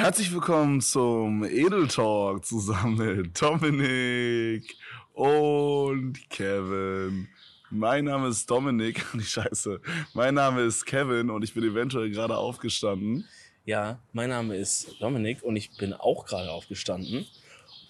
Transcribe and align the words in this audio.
Herzlich 0.00 0.32
willkommen 0.32 0.80
zum 0.80 1.44
Edel 1.44 1.86
Talk 1.86 2.46
zusammen 2.46 2.96
mit 2.96 3.42
Dominik 3.42 4.64
und 5.12 6.14
Kevin. 6.30 7.28
Mein 7.68 8.06
Name 8.06 8.28
ist 8.28 8.50
Dominik 8.50 9.04
ich 9.18 9.28
scheiße. 9.28 9.78
Mein 10.14 10.36
Name 10.36 10.62
ist 10.62 10.86
Kevin 10.86 11.28
und 11.28 11.42
ich 11.42 11.52
bin 11.52 11.64
eventuell 11.64 12.08
gerade 12.10 12.34
aufgestanden. 12.34 13.28
Ja, 13.66 13.98
mein 14.14 14.30
Name 14.30 14.56
ist 14.56 14.98
Dominik 15.02 15.42
und 15.42 15.56
ich 15.56 15.76
bin 15.76 15.92
auch 15.92 16.24
gerade 16.24 16.50
aufgestanden. 16.50 17.26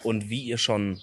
Und 0.03 0.29
wie 0.29 0.43
ihr 0.43 0.59
schon 0.59 1.01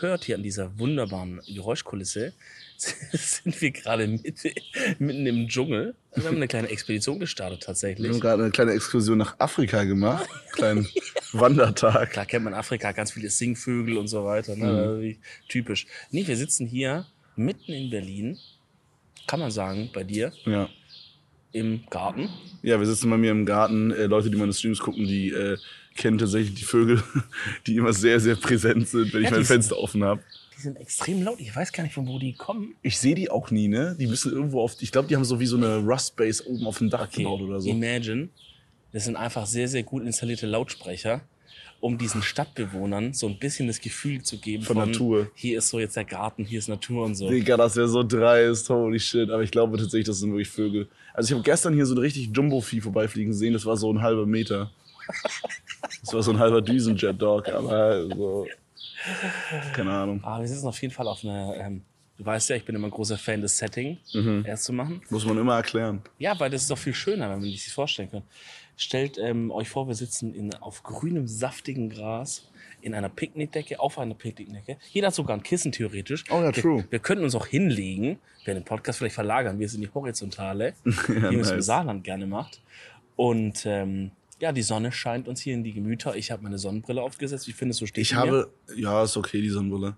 hört 0.00 0.24
hier 0.24 0.34
an 0.34 0.42
dieser 0.42 0.76
wunderbaren 0.76 1.40
Geräuschkulisse, 1.46 2.34
sind 3.12 3.60
wir 3.60 3.70
gerade 3.70 4.06
mitten, 4.06 4.50
mitten 4.98 5.26
im 5.26 5.48
Dschungel. 5.48 5.94
Wir 6.14 6.24
haben 6.24 6.36
eine 6.36 6.48
kleine 6.48 6.68
Expedition 6.68 7.18
gestartet 7.20 7.60
Wir 7.60 7.66
tatsächlich. 7.66 8.10
haben 8.10 8.20
gerade 8.20 8.42
eine 8.42 8.52
kleine 8.52 8.72
Exkursion 8.72 9.18
nach 9.18 9.38
Afrika 9.38 9.84
gemacht. 9.84 10.28
Kleinen 10.52 10.86
Wandertag. 11.32 12.10
Klar 12.10 12.26
kennt 12.26 12.44
man 12.44 12.54
Afrika, 12.54 12.92
ganz 12.92 13.12
viele 13.12 13.30
Singvögel 13.30 13.96
und 13.96 14.08
so 14.08 14.24
weiter. 14.24 14.56
Ne? 14.56 14.98
Mhm. 15.00 15.16
Typisch. 15.48 15.86
Nee, 16.10 16.26
wir 16.26 16.36
sitzen 16.36 16.66
hier 16.66 17.06
mitten 17.36 17.72
in 17.72 17.88
Berlin, 17.90 18.38
kann 19.26 19.40
man 19.40 19.50
sagen, 19.50 19.90
bei 19.94 20.04
dir 20.04 20.32
Ja. 20.44 20.68
im 21.52 21.84
Garten. 21.88 22.28
Ja, 22.62 22.78
wir 22.78 22.86
sitzen 22.86 23.08
bei 23.08 23.16
mir 23.16 23.30
im 23.30 23.46
Garten. 23.46 23.90
Äh, 23.90 24.06
Leute, 24.06 24.30
die 24.30 24.36
meine 24.36 24.52
Streams 24.52 24.80
gucken, 24.80 25.06
die 25.06 25.30
äh, 25.30 25.56
kennen 25.96 26.18
tatsächlich 26.18 26.54
die 26.54 26.64
Vögel, 26.64 27.02
die 27.66 27.76
immer 27.76 27.92
sehr, 27.92 28.20
sehr 28.20 28.36
präsent 28.36 28.88
sind, 28.88 29.12
wenn 29.14 29.22
Ja, 29.22 29.28
ich 29.28 29.34
mein 29.34 29.44
Fenster 29.44 29.78
offen 29.78 30.04
habe. 30.04 30.22
Die 30.62 30.68
sind 30.68 30.76
extrem 30.76 31.24
laut. 31.24 31.40
Ich 31.40 31.56
weiß 31.56 31.72
gar 31.72 31.82
nicht, 31.82 31.92
von 31.92 32.06
wo 32.06 32.20
die 32.20 32.34
kommen. 32.34 32.76
Ich 32.82 32.96
sehe 32.96 33.16
die 33.16 33.28
auch 33.28 33.50
nie, 33.50 33.66
ne? 33.66 33.96
Die 33.98 34.06
müssen 34.06 34.30
irgendwo 34.30 34.60
auf. 34.60 34.76
Ich 34.78 34.92
glaube, 34.92 35.08
die 35.08 35.16
haben 35.16 35.24
so 35.24 35.40
wie 35.40 35.46
so 35.46 35.56
eine 35.56 35.78
Rust 35.78 36.14
Base 36.14 36.46
oben 36.46 36.68
auf 36.68 36.78
dem 36.78 36.88
Dach 36.88 37.10
gebaut 37.10 37.40
oder 37.40 37.60
so. 37.60 37.68
Imagine, 37.68 38.28
das 38.92 39.06
sind 39.06 39.16
einfach 39.16 39.44
sehr, 39.44 39.66
sehr 39.66 39.82
gut 39.82 40.04
installierte 40.04 40.46
Lautsprecher, 40.46 41.22
um 41.80 41.98
diesen 41.98 42.22
Stadtbewohnern 42.22 43.12
so 43.12 43.26
ein 43.26 43.40
bisschen 43.40 43.66
das 43.66 43.80
Gefühl 43.80 44.22
zu 44.22 44.38
geben 44.38 44.62
Von 44.62 44.76
Natur. 44.76 45.32
Hier 45.34 45.58
ist 45.58 45.68
so 45.68 45.80
jetzt 45.80 45.96
der 45.96 46.04
Garten, 46.04 46.44
hier 46.44 46.60
ist 46.60 46.68
Natur 46.68 47.06
und 47.06 47.16
so. 47.16 47.28
Digga, 47.28 47.56
das 47.56 47.74
wäre 47.74 47.88
so 47.88 48.04
dreist, 48.04 48.70
holy 48.70 49.00
shit. 49.00 49.30
Aber 49.30 49.42
ich 49.42 49.50
glaube 49.50 49.78
tatsächlich, 49.78 50.06
das 50.06 50.20
sind 50.20 50.30
wirklich 50.30 50.48
Vögel. 50.48 50.86
Also 51.12 51.26
ich 51.26 51.32
habe 51.32 51.42
gestern 51.42 51.74
hier 51.74 51.86
so 51.86 51.96
ein 51.96 51.98
richtig 51.98 52.30
Jumbo-Vieh 52.32 52.80
vorbeifliegen 52.80 53.32
sehen, 53.32 53.54
das 53.54 53.66
war 53.66 53.76
so 53.76 53.92
ein 53.92 54.00
halber 54.00 54.26
Meter. 54.26 54.70
Das 56.02 56.14
war 56.14 56.22
so 56.22 56.30
ein 56.30 56.38
halber 56.38 56.62
Düsenjet-Dog, 56.62 57.48
aber 57.48 58.06
so. 58.14 58.46
Keine 59.74 59.90
Ahnung. 59.92 60.22
Aber 60.24 60.40
wir 60.40 60.48
sitzen 60.48 60.66
auf 60.66 60.80
jeden 60.80 60.94
Fall 60.94 61.08
auf 61.08 61.24
einer, 61.24 61.54
ähm, 61.56 61.82
du 62.18 62.24
weißt 62.24 62.50
ja, 62.50 62.56
ich 62.56 62.64
bin 62.64 62.74
immer 62.74 62.88
ein 62.88 62.92
großer 62.92 63.18
Fan 63.18 63.40
des 63.40 63.56
Setting, 63.58 63.98
Mhm. 64.14 64.44
erst 64.46 64.64
zu 64.64 64.72
machen. 64.72 65.02
Muss 65.10 65.24
man 65.24 65.38
immer 65.38 65.56
erklären. 65.56 66.02
Ja, 66.18 66.38
weil 66.38 66.50
das 66.50 66.62
ist 66.62 66.70
doch 66.70 66.78
viel 66.78 66.94
schöner, 66.94 67.24
wenn 67.30 67.40
man 67.40 67.42
sich 67.42 67.64
das 67.64 67.72
vorstellen 67.74 68.10
kann. 68.10 68.22
Stellt 68.76 69.18
ähm, 69.18 69.50
euch 69.50 69.68
vor, 69.68 69.86
wir 69.86 69.94
sitzen 69.94 70.34
in, 70.34 70.54
auf 70.54 70.82
grünem, 70.82 71.26
saftigen 71.28 71.90
Gras 71.90 72.48
in 72.80 72.94
einer 72.94 73.08
Picknickdecke, 73.08 73.78
auf 73.78 73.98
einer 73.98 74.14
Picknickdecke. 74.14 74.76
Jeder 74.90 75.08
hat 75.08 75.14
sogar 75.14 75.36
ein 75.36 75.42
Kissen 75.42 75.70
theoretisch. 75.72 76.24
Oh 76.30 76.40
ja, 76.40 76.46
wir, 76.46 76.52
true. 76.62 76.84
Wir 76.90 76.98
könnten 76.98 77.22
uns 77.22 77.34
auch 77.34 77.46
hinlegen, 77.46 78.18
wir 78.44 78.54
den 78.54 78.64
Podcast 78.64 78.98
vielleicht 78.98 79.14
verlagern, 79.14 79.58
wir 79.60 79.68
sind 79.68 79.82
die 79.82 79.90
Horizontale, 79.92 80.74
wie 80.84 81.12
man 81.20 81.40
es 81.40 81.50
im 81.50 81.56
nice. 81.56 81.66
Saarland 81.66 82.02
gerne 82.02 82.26
macht. 82.26 82.60
Und 83.14 83.64
ähm, 83.66 84.10
ja, 84.42 84.50
die 84.50 84.62
Sonne 84.62 84.90
scheint 84.90 85.28
uns 85.28 85.40
hier 85.40 85.54
in 85.54 85.62
die 85.62 85.72
Gemüter. 85.72 86.16
Ich 86.16 86.32
habe 86.32 86.42
meine 86.42 86.58
Sonnenbrille 86.58 87.00
aufgesetzt. 87.00 87.46
Wie 87.46 87.52
findest 87.52 87.80
du, 87.80 87.86
steht 87.86 88.02
Ich 88.02 88.08
die 88.08 88.14
mir? 88.16 88.20
habe. 88.22 88.52
Ja, 88.74 89.04
ist 89.04 89.16
okay, 89.16 89.40
die 89.40 89.50
Sonnenbrille. 89.50 89.94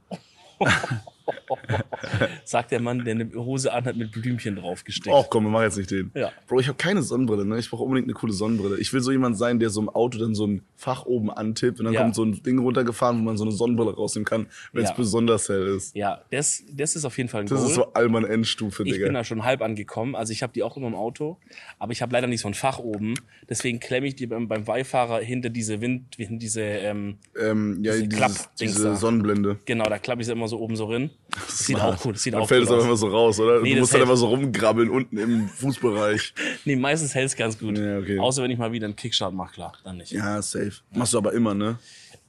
Sagt 2.45 2.71
der 2.73 2.81
Mann, 2.81 3.05
der 3.05 3.15
eine 3.15 3.31
Hose 3.35 3.73
anhat 3.73 3.97
mit 3.97 4.13
Blümchen 4.13 4.57
draufgesteckt. 4.57 5.15
Oh 5.15 5.25
komm, 5.29 5.45
wir 5.45 5.51
machen 5.51 5.65
jetzt 5.65 5.77
nicht 5.79 5.91
den. 5.91 6.11
Ja. 6.15 6.31
Bro, 6.47 6.61
ich 6.61 6.69
habe 6.69 6.77
keine 6.77 7.03
Sonnenbrille, 7.03 7.45
ne? 7.45 7.59
Ich 7.59 7.71
brauche 7.71 7.83
unbedingt 7.83 8.07
eine 8.09 8.15
coole 8.15 8.33
Sonnenbrille. 8.33 8.79
Ich 8.79 8.93
will 8.93 9.01
so 9.01 9.11
jemand 9.13 9.39
sein, 9.39 9.59
der 9.59 9.71
so 9.71 9.81
im 9.81 9.89
Auto 9.89 10.19
dann 10.19 10.35
so 10.35 10.47
ein 10.47 10.63
Fach 10.77 11.07
oben 11.07 11.31
antippt 11.31 11.79
und 11.81 11.87
dann 11.87 11.95
Ja. 11.95 12.03
kommt 12.03 12.15
so 12.15 12.25
ein 12.25 12.43
Ding 12.43 12.59
runtergefahren, 12.59 13.19
wo 13.19 13.23
man 13.23 13.37
so 13.37 13.45
eine 13.45 13.53
Sonnenbrille 13.53 13.95
rausnehmen 13.95 14.25
kann, 14.27 14.47
wenn 14.73 14.85
es 14.85 14.91
Ja. 14.91 14.97
besonders 14.97 15.49
hell 15.49 15.67
ist. 15.69 15.95
Ja, 15.97 16.23
das, 16.31 16.63
das 16.73 16.97
ist 16.97 17.05
auf 17.05 17.17
jeden 17.17 17.29
Fall 17.29 17.43
ein 17.43 17.47
Das 17.47 17.59
Goal. 17.59 17.69
ist 17.69 17.75
so 17.75 17.93
Allmann 17.95 18.25
Endstufe, 18.25 18.83
Ich 18.85 18.93
Digga. 18.93 19.07
bin 19.07 19.15
da 19.15 19.25
schon 19.25 19.45
halb 19.45 19.63
angekommen. 19.63 20.15
Also 20.15 20.33
ich 20.33 20.43
habe 20.43 20.53
die 20.53 20.63
auch 20.63 20.77
immer 20.77 20.89
im 20.89 20.95
Auto, 20.95 21.39
aber 21.79 21.93
ich 21.93 22.03
habe 22.03 22.13
leider 22.13 22.27
nicht 22.27 22.41
so 22.41 22.49
ein 22.49 22.55
Fach 22.55 22.79
oben. 22.79 23.15
Deswegen 23.49 23.81
klemme 23.81 24.07
ich 24.07 24.17
die 24.17 24.27
beim, 24.27 24.49
beim 24.49 24.65
Beifahrer 24.65 25.21
hinter 25.21 25.49
diese 25.51 25.81
Wind, 25.81 26.17
hinter 26.17 26.37
diese, 26.37 26.61
ähm, 26.63 27.19
ähm, 27.41 27.79
ja, 27.83 27.93
diese 27.95 28.09
dieses, 28.09 28.49
diese. 28.61 28.97
Sonnenblende. 28.97 29.59
genau, 29.65 29.85
da 29.89 29.99
klappe 29.99 30.21
ich 30.21 30.27
sie 30.27 30.33
immer 30.33 30.49
so 30.49 30.59
oben 30.61 30.77
so 30.77 30.87
rein. 30.87 31.11
Das 31.31 31.59
sieht 31.59 31.81
auch 31.81 32.05
cool, 32.05 32.13
das 32.13 32.23
sieht 32.23 32.35
Dann 32.35 32.43
auch 32.43 32.49
fällt 32.49 32.63
cool 32.63 32.67
es 32.67 32.73
aber 32.73 32.85
immer 32.85 32.97
so 32.97 33.09
raus, 33.09 33.41
oder? 33.41 33.61
Nee, 33.61 33.75
du 33.75 33.81
musst 33.81 33.95
dann 33.95 34.03
immer 34.03 34.17
so 34.17 34.29
rumgrabbeln 34.29 34.89
unten 34.89 35.19
im 35.19 35.49
Fußbereich. 35.49 36.35
Nee, 36.65 36.77
meistens 36.77 37.15
hält 37.15 37.27
es 37.27 37.37
ganz 37.37 37.59
gut. 37.59 37.77
Ja, 37.77 37.99
okay. 37.99 38.19
Außer 38.19 38.43
wenn 38.43 38.51
ich 38.51 38.59
mal 38.59 38.73
wieder 38.73 38.87
einen 38.87 38.97
Kickstart 38.97 39.35
mache, 39.35 39.55
klar, 39.55 39.73
dann 39.85 39.97
nicht. 39.97 40.13
Ja, 40.13 40.41
safe. 40.41 40.73
Machst 40.93 41.13
du 41.13 41.19
aber 41.19 41.33
immer, 41.33 41.55
ne? 41.55 41.79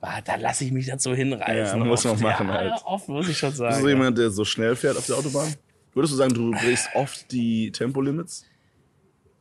Ah, 0.02 0.22
da 0.22 0.36
lasse 0.36 0.66
ich 0.66 0.72
mich 0.72 0.86
dazu 0.88 1.16
hinreißen. 1.16 1.80
Ja, 1.80 1.86
muss 1.86 2.04
man 2.04 2.20
machen 2.20 2.48
ja, 2.48 2.54
halt. 2.54 2.74
Oft 2.86 3.10
muss 3.10 3.28
ich 3.28 3.38
schon 3.38 3.50
Bist 3.50 3.60
du 3.60 3.64
sagen. 3.64 3.82
so 3.82 3.88
ja. 3.88 3.94
jemand, 3.96 4.18
der 4.18 4.30
so 4.30 4.46
schnell 4.46 4.76
fährt 4.76 4.98
auf 4.98 5.06
der 5.06 5.18
Autobahn? 5.18 5.56
Würdest 5.94 6.14
du 6.14 6.18
sagen, 6.18 6.34
du 6.34 6.52
brichst 6.52 6.90
oft 6.94 7.32
die 7.32 7.72
Tempolimits? 7.72 8.46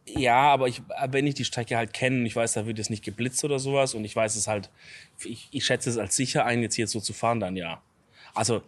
Ja, 0.06 0.36
aber 0.36 0.68
ich, 0.68 0.82
wenn 1.08 1.26
ich 1.26 1.34
die 1.34 1.44
Strecke 1.44 1.76
halt 1.76 1.92
kenne 1.92 2.20
und 2.20 2.26
ich 2.26 2.36
weiß, 2.36 2.52
da 2.52 2.66
wird 2.66 2.78
jetzt 2.78 2.90
nicht 2.90 3.04
geblitzt 3.04 3.42
oder 3.44 3.58
sowas 3.58 3.94
und 3.94 4.04
ich 4.04 4.14
weiß 4.14 4.36
es 4.36 4.46
halt, 4.46 4.70
ich, 5.24 5.48
ich 5.50 5.64
schätze 5.64 5.90
es 5.90 5.98
als 5.98 6.14
sicher 6.14 6.44
ein, 6.44 6.62
jetzt 6.62 6.76
hier 6.76 6.86
so 6.86 7.00
zu 7.00 7.12
fahren, 7.12 7.40
dann 7.40 7.56
ja. 7.56 7.82
Also, 8.34 8.62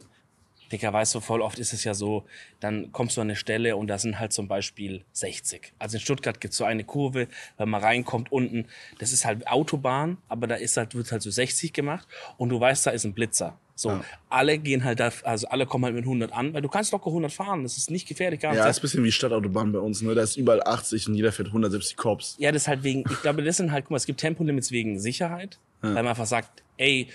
Dicker, 0.73 0.93
weißt 0.93 1.15
du, 1.15 1.21
voll 1.21 1.43
oft 1.43 1.59
ist 1.59 1.73
es 1.73 1.85
ja 1.85 1.95
so, 1.95 2.25
dann 2.61 2.91
kommst 2.93 3.17
du 3.17 3.21
an 3.21 3.29
eine 3.29 3.37
Stelle 3.37 3.77
und 3.77 3.87
da 3.89 3.99
sind 3.99 4.19
halt 4.19 4.33
zum 4.33 4.49
Beispiel 4.49 5.05
60. 5.13 5.73
Also 5.79 5.97
in 5.97 6.01
Stuttgart 6.01 6.41
gibt's 6.41 6.57
so 6.57 6.65
eine 6.65 6.85
Kurve, 6.85 7.29
wenn 7.57 7.69
man 7.69 7.83
reinkommt 7.83 8.33
unten, 8.33 8.67
das 8.99 9.13
ist 9.13 9.25
halt 9.25 9.47
Autobahn, 9.47 10.19
aber 10.29 10.47
da 10.47 10.57
ist 10.57 10.77
halt, 10.77 10.95
wird 10.95 11.11
halt 11.13 11.23
so 11.23 11.31
60 11.31 11.73
gemacht 11.73 12.07
und 12.37 12.49
du 12.49 12.59
weißt, 12.61 12.87
da 12.87 12.91
ist 12.91 13.05
ein 13.05 13.15
Blitzer. 13.15 13.59
So, 13.79 13.91
Ja. 13.91 14.01
alle 14.31 14.57
gehen 14.59 14.85
halt 14.85 15.01
da, 15.01 15.13
also 15.25 15.49
alle 15.49 15.67
kommen 15.67 15.85
halt 15.85 15.95
mit 15.95 16.05
100 16.05 16.33
an, 16.33 16.55
weil 16.55 16.63
du 16.63 16.69
kannst 16.69 16.93
locker 16.93 17.09
100 17.11 17.31
fahren, 17.31 17.63
das 17.63 17.77
ist 17.77 17.91
nicht 17.91 18.09
gefährlich, 18.09 18.41
gar 18.41 18.55
Ja, 18.55 18.63
nicht. 18.63 18.71
ist 18.71 18.79
ein 18.79 18.83
bisschen 18.83 19.05
wie 19.05 19.13
Stadtautobahn 19.13 19.71
bei 19.71 19.79
uns, 19.79 20.01
ne? 20.01 20.15
Da 20.15 20.23
ist 20.23 20.37
überall 20.37 20.63
80 20.65 21.09
und 21.09 21.15
jeder 21.15 21.31
fährt 21.31 21.49
170 21.49 21.95
Cops. 21.97 22.37
Ja, 22.39 22.51
das 22.53 22.63
ist 22.63 22.69
halt 22.69 22.83
wegen, 22.85 23.05
ich 23.11 23.21
glaube, 23.21 23.43
das 23.43 23.59
sind 23.59 23.73
halt, 23.73 23.85
guck 23.85 23.91
mal, 23.91 23.97
es 23.99 24.07
gibt 24.07 24.19
Tempolimits 24.21 24.71
wegen 24.71 24.99
Sicherheit, 24.99 25.59
weil 25.83 25.93
man 25.93 26.07
einfach 26.09 26.25
sagt, 26.27 26.63
ey, 26.79 27.09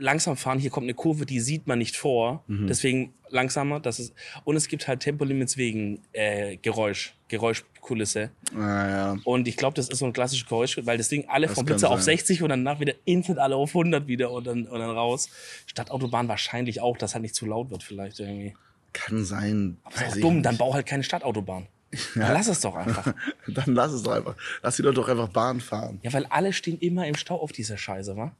langsam 0.00 0.36
fahren, 0.36 0.58
hier 0.58 0.70
kommt 0.70 0.84
eine 0.84 0.94
Kurve, 0.94 1.26
die 1.26 1.40
sieht 1.40 1.66
man 1.66 1.78
nicht 1.78 1.96
vor, 1.96 2.42
deswegen 2.48 3.14
langsamer, 3.28 3.80
das 3.80 4.00
ist, 4.00 4.14
und 4.44 4.56
es 4.56 4.66
gibt 4.66 4.88
halt 4.88 5.00
Tempolimits 5.00 5.56
wegen 5.56 6.02
äh, 6.12 6.56
Geräusch, 6.56 7.14
Geräuschkulisse. 7.28 8.30
Naja. 8.52 9.16
Und 9.24 9.46
ich 9.46 9.56
glaube, 9.56 9.76
das 9.76 9.88
ist 9.88 9.98
so 9.98 10.06
ein 10.06 10.12
klassisches 10.12 10.48
Geräusch, 10.48 10.80
weil 10.84 10.98
das 10.98 11.08
Ding 11.08 11.26
alle 11.28 11.46
Das 11.46 11.54
vom 11.54 11.64
kann 11.64 11.76
Blitzer 11.76 11.90
auf 11.90 12.00
sein. 12.00 12.16
60 12.16 12.42
und 12.42 12.48
danach 12.48 12.80
wieder 12.80 12.94
instant 13.04 13.38
alle 13.38 13.56
auf 13.56 13.70
100 13.70 14.06
wieder 14.08 14.30
und 14.32 14.46
dann, 14.46 14.66
und 14.66 14.80
dann 14.80 14.90
raus. 14.90 15.28
Stadtautobahn 15.66 16.28
wahrscheinlich 16.28 16.80
auch, 16.80 16.96
dass 16.96 17.14
halt 17.14 17.22
nicht 17.22 17.34
zu 17.34 17.46
laut 17.46 17.70
wird 17.70 17.82
vielleicht 17.82 18.18
irgendwie. 18.18 18.54
Kann 18.92 19.24
sein. 19.24 19.76
Aber 19.84 19.94
ist 19.94 20.16
auch 20.16 20.20
dumm, 20.20 20.34
nicht. 20.36 20.46
dann 20.46 20.56
bau 20.56 20.74
halt 20.74 20.86
keine 20.86 21.04
Stadtautobahn. 21.04 21.66
Dann 22.14 22.32
lass 22.34 22.46
es 22.46 22.60
doch 22.60 22.76
einfach. 22.76 23.12
Dann 23.48 23.74
lass 23.74 23.90
es 23.92 24.04
doch 24.04 24.12
einfach. 24.12 24.36
Lass 24.62 24.76
die 24.76 24.82
Leute 24.82 24.94
doch 24.96 25.08
einfach 25.08 25.28
Bahn 25.28 25.60
fahren. 25.60 25.98
Ja, 26.02 26.12
weil 26.12 26.24
alle 26.26 26.52
stehen 26.52 26.78
immer 26.78 27.08
im 27.08 27.16
Stau 27.16 27.34
auf 27.40 27.50
dieser 27.50 27.76
Scheiße, 27.76 28.16
wa? 28.16 28.32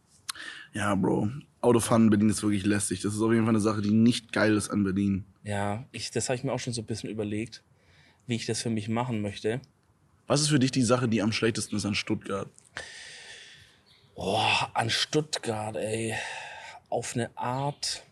Ja, 0.72 0.94
Bro. 0.94 1.30
Autofahren 1.60 2.04
in 2.04 2.10
Berlin 2.10 2.30
ist 2.30 2.42
wirklich 2.42 2.64
lästig. 2.64 3.02
Das 3.02 3.14
ist 3.14 3.20
auf 3.20 3.32
jeden 3.32 3.44
Fall 3.44 3.54
eine 3.54 3.60
Sache, 3.60 3.82
die 3.82 3.90
nicht 3.90 4.32
geil 4.32 4.56
ist 4.56 4.70
an 4.70 4.84
Berlin. 4.84 5.24
Ja, 5.42 5.84
ich, 5.92 6.10
das 6.10 6.28
habe 6.28 6.36
ich 6.36 6.44
mir 6.44 6.52
auch 6.52 6.58
schon 6.60 6.72
so 6.72 6.82
ein 6.82 6.86
bisschen 6.86 7.10
überlegt, 7.10 7.62
wie 8.26 8.36
ich 8.36 8.46
das 8.46 8.62
für 8.62 8.70
mich 8.70 8.88
machen 8.88 9.20
möchte. 9.20 9.60
Was 10.26 10.40
ist 10.40 10.48
für 10.48 10.58
dich 10.58 10.70
die 10.70 10.82
Sache, 10.82 11.08
die 11.08 11.22
am 11.22 11.32
schlechtesten 11.32 11.76
ist 11.76 11.84
an 11.84 11.94
Stuttgart? 11.94 12.48
Oh, 14.14 14.38
an 14.74 14.90
Stuttgart, 14.90 15.76
ey. 15.76 16.14
Auf 16.88 17.14
eine 17.14 17.36
Art, 17.36 18.04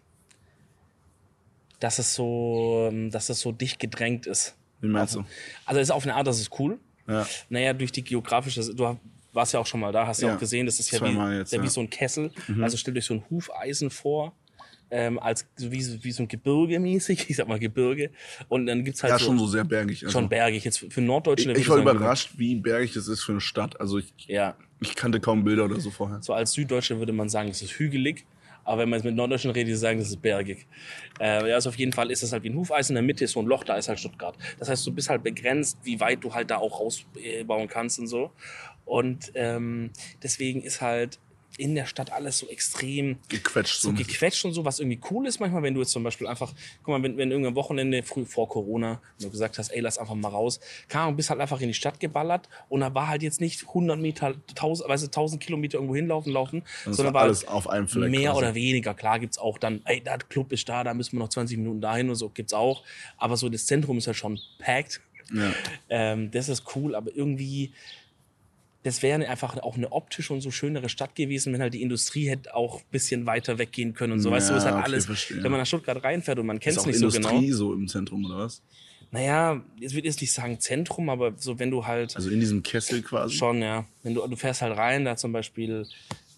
dass 1.81 1.99
es 1.99 2.15
so, 2.15 2.89
ähm, 2.91 3.11
dass 3.11 3.29
es 3.29 3.41
so 3.41 3.53
dicht 3.53 3.79
gedrängt 3.79 4.27
ist. 4.27 4.57
Wie 4.81 4.89
meinst 4.89 5.15
du? 5.15 5.25
Also 5.65 5.81
es 5.81 5.89
ist 5.89 5.91
auf 5.91 6.05
eine 6.05 6.15
Art, 6.15 6.27
das 6.27 6.41
ist 6.41 6.59
cool. 6.59 6.79
Ja. 7.07 7.27
Naja, 7.49 7.73
durch 7.73 7.93
die 7.93 8.05
geografische, 8.05 8.75
du 8.75 8.99
warst 9.33 9.53
ja 9.55 9.61
auch 9.61 9.67
schon 9.67 9.81
mal 9.81 9.93
da, 9.93 10.07
hast 10.07 10.21
ja, 10.23 10.29
Ja, 10.29 10.35
auch 10.35 10.39
gesehen, 10.41 10.67
das 10.67 10.81
ist 10.81 10.91
ja, 10.91 11.01
wie, 11.03 11.37
jetzt, 11.39 11.53
ja 11.53 11.59
wie. 11.61 11.65
Mhm. 11.67 11.69
so 11.71 11.81
ein 11.81 11.91
Kessel. 11.91 12.31
Also 12.61 12.77
stellt 12.77 12.97
euch 12.97 13.05
so 13.05 13.15
ein 13.15 13.25
Hufeisen 13.31 13.91
vor, 13.91 14.35
ähm, 14.91 15.19
als 15.19 15.47
wie, 15.59 15.83
so- 15.83 16.03
wie 16.03 16.13
so 16.13 16.23
ein 16.23 16.29
Gebirge 16.29 16.81
mäßig, 16.81 17.27
ich 17.29 17.37
sag 17.37 17.47
mal 17.47 17.59
Gebirge. 17.59 18.11
Und 18.49 18.67
dann 18.67 18.85
gibt's 18.85 19.03
halt 19.03 19.13
Ja, 19.13 19.19
so, 19.19 19.27
schon 19.27 19.39
so 19.39 19.47
sehr 19.47 19.65
bergig. 19.65 20.03
Also. 20.05 20.19
schon 20.19 20.29
bergig. 20.31 20.65
Jetzt 20.65 20.79
für 20.91 21.01
Norddeutschland 21.03 21.59
Ich, 21.59 21.65
ich 21.65 21.69
war 21.69 21.77
überrascht, 21.79 22.31
wie 22.37 22.55
bergig 22.57 22.95
das 22.95 23.07
ist 23.09 23.23
für 23.23 23.33
eine 23.33 23.41
Stadt. 23.43 23.79
Also 23.81 23.99
ich, 23.99 24.13
Ja, 24.27 24.57
ich 24.81 24.95
kannte 24.97 25.21
kaum 25.21 25.45
Bilder 25.45 25.67
oder 25.67 25.79
so 25.81 25.91
vorher. 25.91 26.23
so 26.23 26.33
als 26.33 26.53
Süddeutscher 26.53 26.99
würde 26.99 27.13
man 27.13 27.29
sagen, 27.29 27.51
es 27.51 27.61
ist 27.61 27.73
hügelig. 27.79 28.25
Aber 28.65 28.83
wenn 28.83 28.91
man 28.91 28.99
jetzt 28.99 29.07
mit 29.07 29.15
Norddeutschen 29.15 29.51
redet, 29.51 29.69
die 29.73 29.77
sagen, 29.77 29.99
das 29.99 30.09
ist 30.09 30.21
bergig. 30.21 30.67
Äh, 31.19 31.49
ja, 31.49 31.55
also 31.55 31.71
auf 31.71 31.77
jeden 31.79 31.93
Fall 31.95 32.11
ist 32.11 32.23
das 32.23 32.33
halt 32.33 32.43
wie 32.43 32.51
ein 32.51 32.55
Hufeisen. 32.55 32.93
In 32.93 32.97
der 32.97 33.03
Mitte 33.03 33.25
ist 33.25 33.33
so 33.33 33.41
ein 33.41 33.47
Loch, 33.47 33.65
da 33.65 33.77
ist 33.77 33.89
halt 33.89 33.99
Stuttgart. 33.99 34.37
Das 34.59 34.69
heißt, 34.69 34.87
du 34.87 34.93
bist 34.93 35.09
halt 35.09 35.23
begrenzt, 35.23 35.79
wie 35.85 35.99
weit 36.01 36.23
du 36.23 36.35
halt 36.35 36.51
da 36.51 36.59
auch 36.59 36.79
rausbauen 36.81 37.69
kannst 37.69 37.99
und 37.99 38.09
so. 38.09 38.31
Und 38.89 39.33
ähm, 39.35 39.91
deswegen 40.23 40.63
ist 40.63 40.81
halt 40.81 41.19
in 41.57 41.75
der 41.75 41.87
Stadt 41.87 42.13
alles 42.13 42.39
so 42.39 42.47
extrem 42.47 43.19
Gequetscht 43.29 43.81
so. 43.81 43.93
gequetscht 43.93 44.45
und 44.45 44.53
so, 44.53 44.65
was 44.65 44.79
irgendwie 44.79 45.01
cool 45.11 45.27
ist 45.27 45.41
manchmal, 45.41 45.63
wenn 45.65 45.75
du 45.75 45.81
jetzt 45.81 45.91
zum 45.91 46.05
Beispiel 46.05 46.29
einfach, 46.29 46.55
guck 46.85 46.89
mal, 46.89 47.03
wenn, 47.03 47.17
wenn 47.17 47.31
irgendein 47.33 47.57
Wochenende 47.57 48.03
früh 48.05 48.25
vor 48.25 48.49
Corona, 48.49 49.03
du 49.21 49.29
gesagt 49.29 49.59
hast, 49.59 49.71
ey, 49.71 49.81
lass 49.81 49.99
einfach 49.99 50.15
mal 50.15 50.29
raus, 50.29 50.61
kam 50.89 51.09
und 51.09 51.17
bist 51.17 51.31
halt 51.31 51.41
einfach 51.41 51.61
in 51.61 51.67
die 51.69 51.75
Stadt 51.75 51.99
geballert 51.99 52.49
und 52.69 52.81
da 52.81 52.95
war 52.95 53.09
halt 53.09 53.23
jetzt 53.25 53.41
nicht 53.41 53.67
100 53.67 53.99
Meter, 53.99 54.35
1000, 54.51 54.89
weißt 54.89 55.03
du, 55.03 55.07
1000 55.09 55.43
Kilometer 55.43 55.79
irgendwo 55.79 55.97
hinlaufen, 55.97 56.33
laufen, 56.33 56.63
Das 56.85 56.97
sondern 56.97 57.15
war 57.15 57.23
alles 57.23 57.47
auf 57.49 57.69
einem 57.69 57.89
Fleck. 57.89 58.11
mehr 58.11 58.31
quasi. 58.31 58.39
oder 58.39 58.55
weniger. 58.55 58.95
Klar 58.95 59.19
gibt's 59.19 59.39
auch 59.39 59.59
dann, 59.59 59.81
ey, 59.85 60.01
der 60.01 60.19
Club 60.19 60.53
ist 60.53 60.69
da, 60.69 60.85
da 60.85 60.95
müssen 60.95 61.17
wir 61.17 61.21
noch 61.21 61.29
20 61.29 61.59
Minuten 61.59 61.81
dahin 61.81 62.09
und 62.09 62.15
so, 62.15 62.29
gibt's 62.29 62.55
auch. 62.55 62.85
Aber 63.17 63.37
so 63.37 63.49
das 63.49 63.67
Zentrum 63.67 63.99
ist 63.99 64.07
halt 64.07 64.17
schon 64.17 64.39
packed. 64.61 65.01
Ja. 65.35 65.53
Ähm, 65.89 66.31
das 66.31 66.49
ist 66.49 66.65
cool, 66.77 66.95
aber 66.95 67.11
irgendwie, 67.15 67.73
das 68.85 69.03
wäre 69.03 69.29
einfach 69.29 69.57
auch 69.59 69.77
eine 69.77 69.91
optisch 69.93 70.31
und 70.31 70.41
so 70.41 70.51
schönere 70.51 70.89
Stadt 70.89 71.15
gewesen, 71.15 71.53
wenn 71.53 71.61
halt 71.61 71.75
die 71.75 71.83
Industrie 71.83 72.29
hätte 72.29 72.55
auch 72.55 72.77
ein 72.81 72.87
bisschen 72.91 73.27
weiter 73.27 73.59
weggehen 73.59 73.93
können 73.95 74.15
und 74.15 74.21
so. 74.21 74.31
weißt 74.31 74.49
du, 74.49 74.53
Ja, 74.53 74.59
ist 74.59 74.65
halt 74.65 74.75
okay, 74.77 74.85
alles, 74.85 75.07
verstehe. 75.07 75.43
wenn 75.43 75.51
man 75.51 75.61
nach 75.61 75.67
Stuttgart 75.67 76.03
reinfährt 76.03 76.39
und 76.39 76.47
man 76.47 76.61
kennt 76.61 76.77
es 76.77 76.87
nicht 76.87 76.99
so 76.99 77.07
Industrie 77.07 77.47
genau. 77.47 77.57
so 77.57 77.75
im 77.75 77.89
Zentrum, 77.89 78.25
oder 78.25 78.39
was? 78.39 78.63
Naja, 79.11 79.63
ich 79.81 79.93
jetzt 79.95 80.21
nicht 80.21 80.33
sagen 80.33 80.61
Zentrum, 80.61 81.09
aber 81.09 81.33
so 81.37 81.59
wenn 81.59 81.71
du 81.71 81.87
halt 81.87 82.15
Also 82.15 82.31
in 82.31 82.41
diesem 82.41 82.63
Kessel 82.63 83.03
quasi. 83.03 83.35
schon, 83.37 83.63
ja, 83.63 83.87
wenn 84.03 84.15
du, 84.15 84.27
du 84.27 84.37
fährst 84.37 84.63
halt 84.63 84.77
rein, 84.77 85.05
da 85.05 85.17
zum 85.17 85.33
Beispiel 85.33 85.87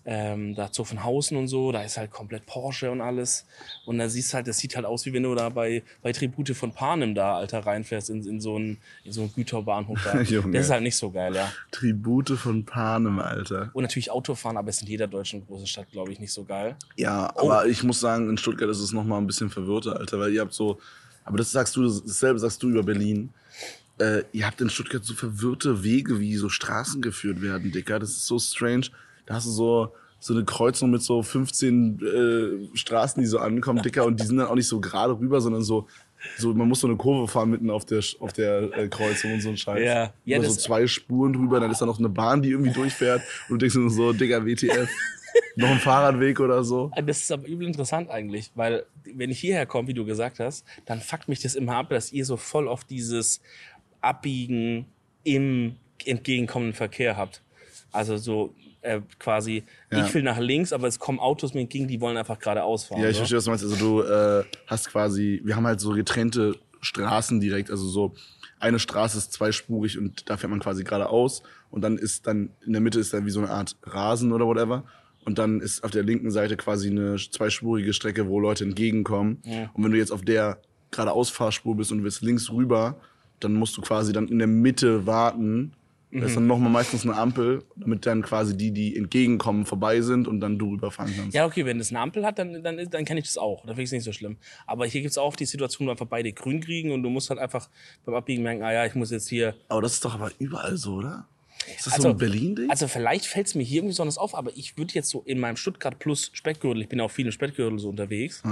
ähm, 0.07 0.55
da 0.55 0.73
Zuffenhausen 0.73 1.37
und 1.37 1.49
so, 1.49 1.73
da 1.73 1.83
ist 1.83 1.99
halt 1.99 2.11
komplett 2.11 2.47
Porsche 2.47 2.91
und 2.91 3.01
alles. 3.01 3.45
Und 3.85 3.99
da 3.99 4.09
siehst 4.09 4.33
halt, 4.33 4.47
das 4.47 4.59
sieht 4.59 4.75
halt 4.77 4.87
aus, 4.87 5.05
wie 5.05 5.13
wenn 5.13 5.23
du 5.23 5.35
da 5.35 5.51
bei, 5.51 5.83
bei 6.03 6.13
Tribute 6.13 6.57
von 6.57 6.73
Panem 6.73 7.15
da, 7.15 7.37
Alter, 7.37 7.61
reinfährst 7.67 8.09
in, 8.11 8.27
in, 8.27 8.41
so 8.41 8.57
einen, 8.57 8.79
in 9.05 9.13
so 9.13 9.21
einen 9.23 9.35
Güterbahnhof 9.35 9.99
da. 10.03 10.13
Das 10.53 10.67
ist 10.67 10.71
halt 10.71 10.83
nicht 10.83 10.97
so 10.97 11.11
geil, 11.11 11.35
ja. 11.35 11.53
Tribute 11.71 12.31
von 12.31 12.65
Panem, 12.65 13.19
Alter. 13.19 13.71
Und 13.75 13.83
natürlich 13.83 14.11
Autofahren, 14.11 14.57
aber 14.57 14.71
es 14.71 14.77
ist 14.77 14.83
in 14.83 14.89
jeder 14.89 15.07
deutschen 15.07 15.47
großen 15.47 15.67
Stadt, 15.67 15.91
glaube 15.93 16.13
ich, 16.13 16.19
nicht 16.21 16.33
so 16.33 16.45
geil. 16.45 16.77
Ja, 16.97 17.31
Oh. 17.37 17.51
aber 17.51 17.67
ich 17.67 17.83
muss 17.83 18.01
sagen, 18.01 18.31
in 18.31 18.39
Stuttgart 18.39 18.71
ist 18.71 18.81
es 18.81 18.93
noch 18.93 19.05
mal 19.05 19.19
ein 19.19 19.27
bisschen 19.27 19.51
verwirrter, 19.51 19.97
Alter, 19.99 20.19
weil 20.19 20.33
ihr 20.33 20.41
habt 20.41 20.55
so, 20.55 20.79
aber 21.25 21.37
das 21.39 21.53
sagst 21.53 21.77
du, 21.77 21.83
dasselbe 21.83 22.39
sagst 22.39 22.63
du 22.63 22.71
über 22.71 22.83
Berlin. 22.83 23.31
Äh, 23.99 24.23
ihr 24.33 24.47
habt 24.47 24.61
in 24.63 24.71
Stuttgart 24.71 25.05
so 25.05 25.13
verwirrte 25.15 25.85
Wege, 25.85 26.19
wie 26.21 26.35
so 26.37 26.49
Straßen 26.49 27.03
geführt 27.03 27.43
werden, 27.43 27.71
Dicker. 27.71 27.99
Das 27.99 28.11
ist 28.11 28.27
so 28.27 28.39
strange. 28.39 28.87
Da 29.31 29.37
hast 29.37 29.47
du 29.47 29.53
so, 29.53 29.93
so 30.19 30.35
eine 30.35 30.45
Kreuzung 30.45 30.91
mit 30.91 31.03
so 31.03 31.23
15 31.23 32.01
äh, 32.73 32.77
Straßen, 32.77 33.23
die 33.23 33.29
so 33.29 33.39
ankommen, 33.39 33.81
Dicker, 33.85 34.05
und 34.05 34.19
die 34.19 34.27
sind 34.27 34.39
dann 34.39 34.49
auch 34.49 34.57
nicht 34.57 34.67
so 34.67 34.81
gerade 34.81 35.17
rüber, 35.17 35.41
sondern 35.41 35.63
so, 35.63 35.87
so 36.37 36.53
man 36.53 36.67
muss 36.67 36.81
so 36.81 36.89
eine 36.89 36.97
Kurve 36.97 37.29
fahren 37.29 37.51
mitten 37.51 37.71
auf 37.71 37.85
der, 37.85 38.03
auf 38.19 38.33
der 38.33 38.77
äh, 38.77 38.89
Kreuzung 38.89 39.35
und 39.35 39.41
so 39.41 39.51
ein 39.51 39.57
Scheiß. 39.57 39.85
Ja. 39.85 40.13
Ja, 40.25 40.39
Über 40.39 40.51
so 40.51 40.57
zwei 40.57 40.89
Spuren 40.89 41.33
drüber, 41.33 41.61
dann 41.61 41.71
ist 41.71 41.81
da 41.81 41.87
noch 41.87 42.01
eine 42.01 42.09
Bahn, 42.09 42.43
die 42.43 42.51
irgendwie 42.51 42.73
durchfährt 42.73 43.23
und 43.49 43.53
du 43.53 43.57
denkst 43.59 43.77
nur 43.77 43.89
so, 43.91 44.13
Digga, 44.13 44.45
WTF. 44.45 44.91
noch 45.57 45.69
ein 45.69 45.79
Fahrradweg 45.79 46.41
oder 46.41 46.65
so. 46.65 46.91
Ah, 46.97 47.03
Das 47.03 47.21
ist 47.21 47.31
aber 47.31 47.47
übel 47.47 47.69
interessant 47.69 48.11
eigentlich, 48.11 48.51
weil 48.57 48.87
wenn 49.15 49.31
ich 49.31 49.39
hierher 49.39 49.65
komme, 49.65 49.87
wie 49.87 49.95
du 49.95 50.05
gesagt 50.05 50.41
hast, 50.41 50.65
dann 50.87 51.01
fuckt 51.01 51.29
mich 51.29 51.41
das 51.41 51.55
immer 51.55 51.77
ab, 51.77 51.91
dass 51.91 52.11
ihr 52.11 52.25
so 52.25 52.37
voll 52.37 52.67
auf 52.67 52.83
dieses 52.83 53.41
Abbiegen 54.01 54.87
im 55.23 55.77
entgegenkommenden 56.05 56.75
Verkehr 56.75 57.17
habt. 57.17 57.43
Also 57.93 58.17
so 58.17 58.55
äh, 58.83 59.01
quasi, 59.19 59.65
Ja. 59.91 60.05
ich 60.07 60.15
will 60.15 60.23
nach 60.23 60.39
links, 60.39 60.73
aber 60.73 60.89
es 60.89 60.99
kommen 60.99 61.19
Autos 61.19 61.55
mir 61.55 61.61
entgegen, 61.61 61.87
die 61.89 62.01
wollen 62.01 62.17
einfach 62.17 62.39
geradeaus 62.39 62.85
fahren. 62.85 63.01
Ja, 63.03 63.09
ich 63.09 63.17
so. 63.17 63.21
verstehe, 63.21 63.39
was 63.39 63.45
du 63.45 63.51
meinst. 63.51 63.65
Also 63.65 63.77
du 63.77 64.03
äh, 64.03 64.45
hast 64.67 64.89
quasi, 64.89 65.41
wir 65.45 65.57
haben 65.57 65.67
halt 65.67 65.81
so 65.81 65.91
getrennte 65.91 66.57
Straßen 66.81 67.41
direkt, 67.41 67.71
also 67.71 67.87
so 67.87 68.15
eine 68.59 68.79
Straße 68.79 69.17
ist 69.19 69.33
zweispurig 69.33 69.99
und 69.99 70.29
da 70.29 70.37
fährt 70.37 70.51
man 70.51 70.61
quasi 70.61 70.85
geradeaus 70.85 71.43
und 71.71 71.83
dann 71.83 71.97
ist 71.99 72.27
dann 72.27 72.51
in 72.65 72.73
der 72.73 72.81
Mitte 72.83 73.01
ist 73.01 73.13
dann 73.15 73.25
wie 73.27 73.31
so 73.31 73.41
eine 73.41 73.51
Art 73.51 73.77
Rasen 73.85 74.33
oder 74.33 74.47
whatever 74.47 74.85
und 75.25 75.39
dann 75.39 75.61
ist 75.61 75.83
auf 75.85 75.91
der 75.91 76.03
linken 76.03 76.31
Seite 76.31 76.57
quasi 76.57 76.91
eine 76.91 77.17
zweispurige 77.17 77.93
Strecke, 77.95 78.29
wo 78.29 78.39
Leute 78.41 78.65
entgegenkommen 78.65 79.39
und 79.73 79.85
wenn 79.85 79.93
du 79.93 79.97
jetzt 79.99 80.13
auf 80.13 80.23
der 80.23 80.59
geradeaus 80.91 81.31
Fahrspur 81.31 81.75
bist 81.77 81.91
und 81.93 81.99
du 81.99 82.05
willst 82.05 82.21
links 82.23 82.51
rüber, 82.51 83.01
dann 83.41 83.55
musst 83.55 83.77
du 83.79 83.81
quasi 83.81 84.13
dann 84.13 84.29
in 84.29 84.39
der 84.39 84.47
Mitte 84.49 85.07
warten. 85.07 85.73
Da 86.13 86.27
ist 86.27 86.35
dann 86.35 86.47
nochmal 86.49 86.71
meistens 86.73 87.05
eine 87.05 87.15
Ampel, 87.17 87.63
damit 87.77 88.05
dann 88.05 88.23
quasi 88.23 88.57
die, 88.57 88.73
die 88.73 88.97
entgegenkommen, 88.97 89.65
vorbei 89.65 90.01
sind 90.01 90.27
und 90.27 90.41
dann 90.41 90.59
du 90.59 90.71
rüberfahren 90.73 91.15
kannst. 91.17 91.35
Ja, 91.35 91.47
okay, 91.47 91.65
wenn 91.65 91.79
es 91.79 91.91
eine 91.91 92.01
Ampel 92.01 92.27
hat, 92.27 92.39
dann, 92.41 92.65
dann, 92.65 92.79
dann 92.91 93.05
kenne 93.05 93.21
ich 93.21 93.27
das 93.27 93.39
auch. 93.39 93.61
Dann 93.61 93.69
finde 93.77 93.83
ich 93.83 93.89
es 93.89 93.93
nicht 93.93 94.05
so 94.05 94.13
schlimm. 94.13 94.37
Aber 94.67 94.87
hier 94.87 95.03
gibt's 95.03 95.19
auch 95.19 95.37
die 95.37 95.45
Situation, 95.45 95.87
wo 95.87 95.93
einfach 95.93 96.07
beide 96.07 96.33
grün 96.33 96.61
kriegen 96.61 96.91
und 96.91 97.05
du 97.05 97.11
musst 97.11 97.31
halt 97.31 97.39
einfach 97.39 97.69
beim 98.05 98.15
Abbiegen 98.17 98.43
merken, 98.43 98.63
ah 98.65 98.73
ja, 98.73 98.87
ich 98.87 98.95
muss 98.97 99.11
jetzt 99.13 99.29
hier 99.29 99.55
Aber 99.69 99.83
das 99.83 99.93
ist 99.95 100.05
doch 100.05 100.15
aber 100.15 100.33
überall 100.41 100.77
so, 100.77 100.95
oder? 100.95 101.29
Ist 101.77 101.87
das 101.87 101.93
Also- 101.95 102.03
so 102.05 102.09
ein 102.15 102.17
Berlin-Ding? 102.19 102.71
Also 102.71 102.89
vielleicht 102.89 103.27
fällt 103.27 103.47
es 103.47 103.55
mir 103.55 103.63
hier 103.63 103.77
irgendwie 103.79 103.93
besonders 103.93 104.19
auf, 104.19 104.35
aber 104.35 104.51
ich 104.57 104.77
würde 104.79 104.95
jetzt 104.95 105.11
so 105.11 105.23
in 105.27 105.39
meinem 105.39 105.57
Stuttgart 105.57 105.99
plus 106.01 106.31
Speckgürtel, 106.33 106.83
ich 106.83 106.89
bin 106.89 107.01
auch 107.01 107.11
viel 107.11 107.27
im 107.27 107.33
Speckgürtel 107.33 107.79
so 107.79 107.89
unterwegs, 107.91 108.43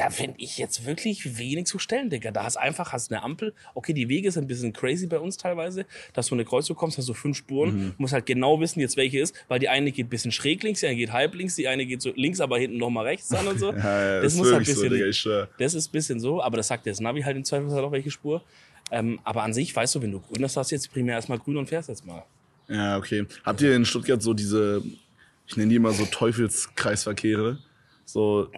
da 0.00 0.08
finde 0.08 0.36
ich 0.38 0.56
jetzt 0.56 0.86
wirklich 0.86 1.36
wenig 1.36 1.66
zu 1.66 1.78
stellen, 1.78 2.08
Digga. 2.08 2.30
Da 2.30 2.44
hast 2.44 2.56
einfach, 2.56 2.92
hast 2.92 3.12
eine 3.12 3.22
Ampel, 3.22 3.52
okay, 3.74 3.92
die 3.92 4.08
Wege 4.08 4.30
sind 4.32 4.44
ein 4.44 4.46
bisschen 4.46 4.72
crazy 4.72 5.06
bei 5.06 5.18
uns 5.18 5.36
teilweise, 5.36 5.84
dass 6.14 6.28
du 6.28 6.34
in 6.34 6.40
eine 6.40 6.46
Kreuzung 6.48 6.74
kommst, 6.74 6.96
hast 6.96 7.08
du 7.08 7.12
fünf 7.14 7.36
Spuren, 7.36 7.70
Mhm. 7.74 7.94
musst 7.98 8.14
halt 8.14 8.24
genau 8.24 8.58
wissen 8.60 8.80
jetzt 8.80 8.96
welche 8.96 9.20
ist, 9.20 9.34
weil 9.48 9.58
die 9.58 9.68
eine 9.68 9.92
geht 9.92 10.06
ein 10.06 10.08
bisschen 10.08 10.32
schräg 10.32 10.62
links, 10.62 10.80
die 10.80 10.86
eine 10.86 10.96
geht 10.96 11.12
halb 11.12 11.34
links, 11.34 11.54
die 11.56 11.68
eine 11.68 11.84
geht 11.84 12.00
so 12.00 12.12
links, 12.16 12.40
aber 12.40 12.58
hinten 12.58 12.78
nochmal 12.78 13.04
rechts 13.06 13.28
dann 13.28 13.46
und 13.46 13.58
so. 13.60 13.72
ja, 13.72 13.76
ja, 13.76 14.20
das 14.22 14.32
ist 14.32 14.38
muss 14.38 14.46
halt 14.52 14.62
ein 14.62 14.66
wirklich 14.66 14.76
so, 14.76 14.82
bisschen, 14.82 14.96
Digga, 15.24 15.46
ich 15.46 15.56
das 15.58 15.74
ist 15.74 15.88
ein 15.88 15.92
bisschen 15.92 16.20
so, 16.20 16.42
aber 16.42 16.56
das 16.56 16.68
sagt 16.68 16.86
der 16.86 16.94
Navi 17.00 17.20
halt 17.20 17.36
im 17.36 17.44
Zweifelsfall 17.44 17.84
auch 17.84 17.92
welche 17.92 18.10
Spur. 18.10 18.42
Ähm, 18.90 19.20
aber 19.22 19.42
an 19.42 19.52
sich, 19.52 19.76
weißt 19.76 19.94
du, 19.96 20.02
wenn 20.02 20.10
du 20.12 20.20
grün 20.20 20.42
hast, 20.42 20.56
hast 20.56 20.70
du 20.70 20.74
jetzt 20.76 20.90
primär 20.90 21.14
erstmal 21.16 21.38
grün 21.38 21.58
und 21.58 21.68
fährst 21.68 21.90
jetzt 21.90 22.06
mal. 22.06 22.24
Ja, 22.68 22.96
okay. 22.96 23.26
Habt 23.44 23.60
ihr 23.60 23.76
in 23.76 23.84
Stuttgart 23.84 24.22
so 24.22 24.32
diese, 24.34 24.82
ich 25.46 25.56
nenne 25.56 25.68
die 25.68 25.76
immer 25.76 25.92
so 25.92 26.06
Teufelskreisverkehre? 26.06 27.58
So, 28.04 28.50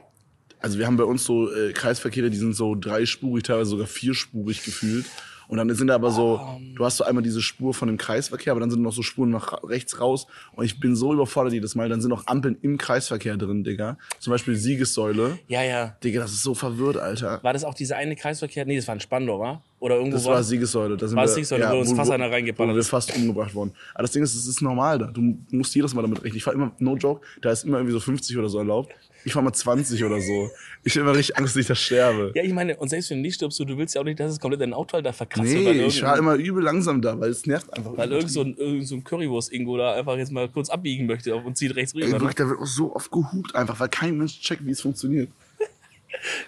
also 0.63 0.79
wir 0.79 0.87
haben 0.87 0.97
bei 0.97 1.05
uns 1.05 1.25
so 1.25 1.53
äh, 1.53 1.73
Kreisverkehre, 1.73 2.31
die 2.31 2.37
sind 2.39 2.55
so 2.55 2.75
dreispurig, 2.75 3.45
teilweise 3.45 3.71
sogar 3.71 3.87
vierspurig 3.87 4.65
gefühlt. 4.65 5.07
Und 5.49 5.59
dann 5.59 5.69
sind 5.75 5.89
da 5.89 5.97
aber 5.97 6.11
so, 6.11 6.41
du 6.77 6.83
hast 6.85 6.97
so 6.97 7.05
einmal 7.05 7.23
diese 7.23 7.43
Spur 7.43 7.75
von 7.75 7.87
dem 7.89 7.99
Kreisverkehr, 7.99 8.53
aber 8.53 8.61
dann 8.61 8.71
sind 8.71 8.81
noch 8.81 8.93
so 8.93 9.03
Spuren 9.03 9.29
nach 9.29 9.63
rechts 9.65 10.01
raus. 10.01 10.27
Und 10.55 10.65
ich 10.65 10.81
bin 10.81 10.97
so 10.97 11.13
überfordert 11.13 11.53
jedes 11.53 11.75
Mal. 11.75 11.91
Dann 11.91 12.01
sind 12.01 12.09
noch 12.09 12.27
Ampeln 12.27 12.57
im 12.63 12.79
Kreisverkehr 12.79 13.37
drin, 13.37 13.63
Digga. 13.63 13.99
Zum 14.19 14.31
Beispiel 14.31 14.57
Siegessäule. 14.57 15.39
Ja, 15.49 15.63
ja. 15.63 15.97
Digga, 16.03 16.21
das 16.23 16.33
ist 16.33 16.43
so 16.43 16.55
verwirrt, 16.55 16.97
Alter. 16.97 17.41
War 17.43 17.53
das 17.53 17.65
auch 17.65 17.75
dieser 17.75 17.97
eine 17.97 18.17
Kreisverkehr? 18.17 18.65
Nee, 18.65 18.77
das 18.77 18.87
war 18.89 18.95
in 18.95 19.01
Spandau, 19.01 19.41
war? 19.41 19.63
Oder 19.79 19.97
irgendwo 19.97 20.17
Das 20.17 20.25
war 20.25 20.43
Siegessäule. 20.43 20.97
Da 20.97 21.07
sind 21.09 21.17
War 21.17 21.25
wir, 21.25 21.29
es 21.29 21.35
Siegessäule, 21.35 21.69
wo 21.71 21.81
uns 21.81 21.93
fast 21.93 22.11
einer 22.13 22.31
reingeballert 22.31 22.71
wo 22.71 22.75
wir 22.77 22.81
ist. 22.81 22.89
fast 22.89 23.15
umgebracht 23.15 23.55
worden. 23.55 23.73
Aber 23.93 24.05
das 24.05 24.13
Ding 24.13 24.23
ist, 24.23 24.35
es 24.35 24.47
ist 24.47 24.63
normal 24.63 24.99
da. 25.01 25.07
Du 25.09 25.37
musst 25.51 25.75
jedes 25.75 25.93
Mal 25.93 26.01
damit 26.01 26.23
rechnen. 26.23 26.37
Ich 26.39 26.45
fahr 26.45 26.55
immer, 26.55 26.73
no 26.79 26.97
joke, 26.97 27.27
da 27.43 27.51
ist 27.51 27.65
immer 27.65 27.77
irgendwie 27.79 27.93
so 27.93 28.01
50 28.01 28.39
oder 28.39 28.49
so 28.49 28.57
erlaubt. 28.59 28.95
Ich 29.25 29.33
fahr 29.33 29.43
mal 29.43 29.53
20 29.53 30.03
oder 30.05 30.21
so. 30.21 30.51
Ich 30.85 30.97
hab 30.97 31.03
immer 31.03 31.15
richtig 31.15 31.37
Angst, 31.37 31.55
dass 31.55 31.61
ich 31.61 31.67
da 31.67 31.75
sterbe. 31.75 32.33
Ja, 32.35 32.43
ich 32.43 32.53
meine, 32.53 32.77
und 32.77 32.89
selbst 32.89 33.11
wenn 33.11 33.19
du 33.19 33.23
nicht 33.23 33.37
stirbst, 33.37 33.59
du, 33.61 33.79
willst 33.79 33.95
ja 33.95 34.01
auch 34.01 34.05
nicht, 34.05 34.19
dass 34.19 34.33
es 34.33 34.41
komplett 34.41 34.61
dein 34.61 34.73
Auto 34.73 34.95
halt 34.95 35.07
da 35.07 35.13
verkratzt 35.13 35.53
wird, 35.53 35.63
nee, 35.63 35.81
weil 35.81 35.89
ich 35.89 36.01
fahr 36.01 36.19
immer 36.19 36.35
übel 36.35 36.63
langsam 36.63 37.01
da, 37.01 37.19
weil 37.19 37.31
es 37.31 37.47
nervt 37.47 37.73
einfach. 37.73 37.97
weil 37.97 38.11
irgend 38.11 38.31
so 38.31 38.43
ein, 38.43 38.57
irgend 38.57 38.89
so 38.89 38.97
ein 38.97 39.05
Currywurst-Ingo 39.05 39.77
da 39.77 39.95
einfach 39.95 40.17
jetzt 40.17 40.33
mal 40.33 40.49
kurz 40.49 40.71
abbiegen 40.71 41.07
möchte 41.07 41.35
und 41.37 41.57
zieht 41.57 41.75
rechts 41.77 41.95
Ey, 41.95 42.03
rüber. 42.03 42.15
Ne? 42.15 42.21
wirklich, 42.21 42.37
da 42.37 42.49
wird 42.49 42.61
auch 42.61 42.67
so 42.67 42.95
oft 42.95 43.11
gehupt 43.11 43.55
einfach, 43.55 43.79
weil 43.79 43.89
kein 43.89 44.19
Mensch 44.19 44.41
checkt, 44.41 44.65
wie 44.67 44.73
es 44.73 44.81
funktioniert. 44.81 45.29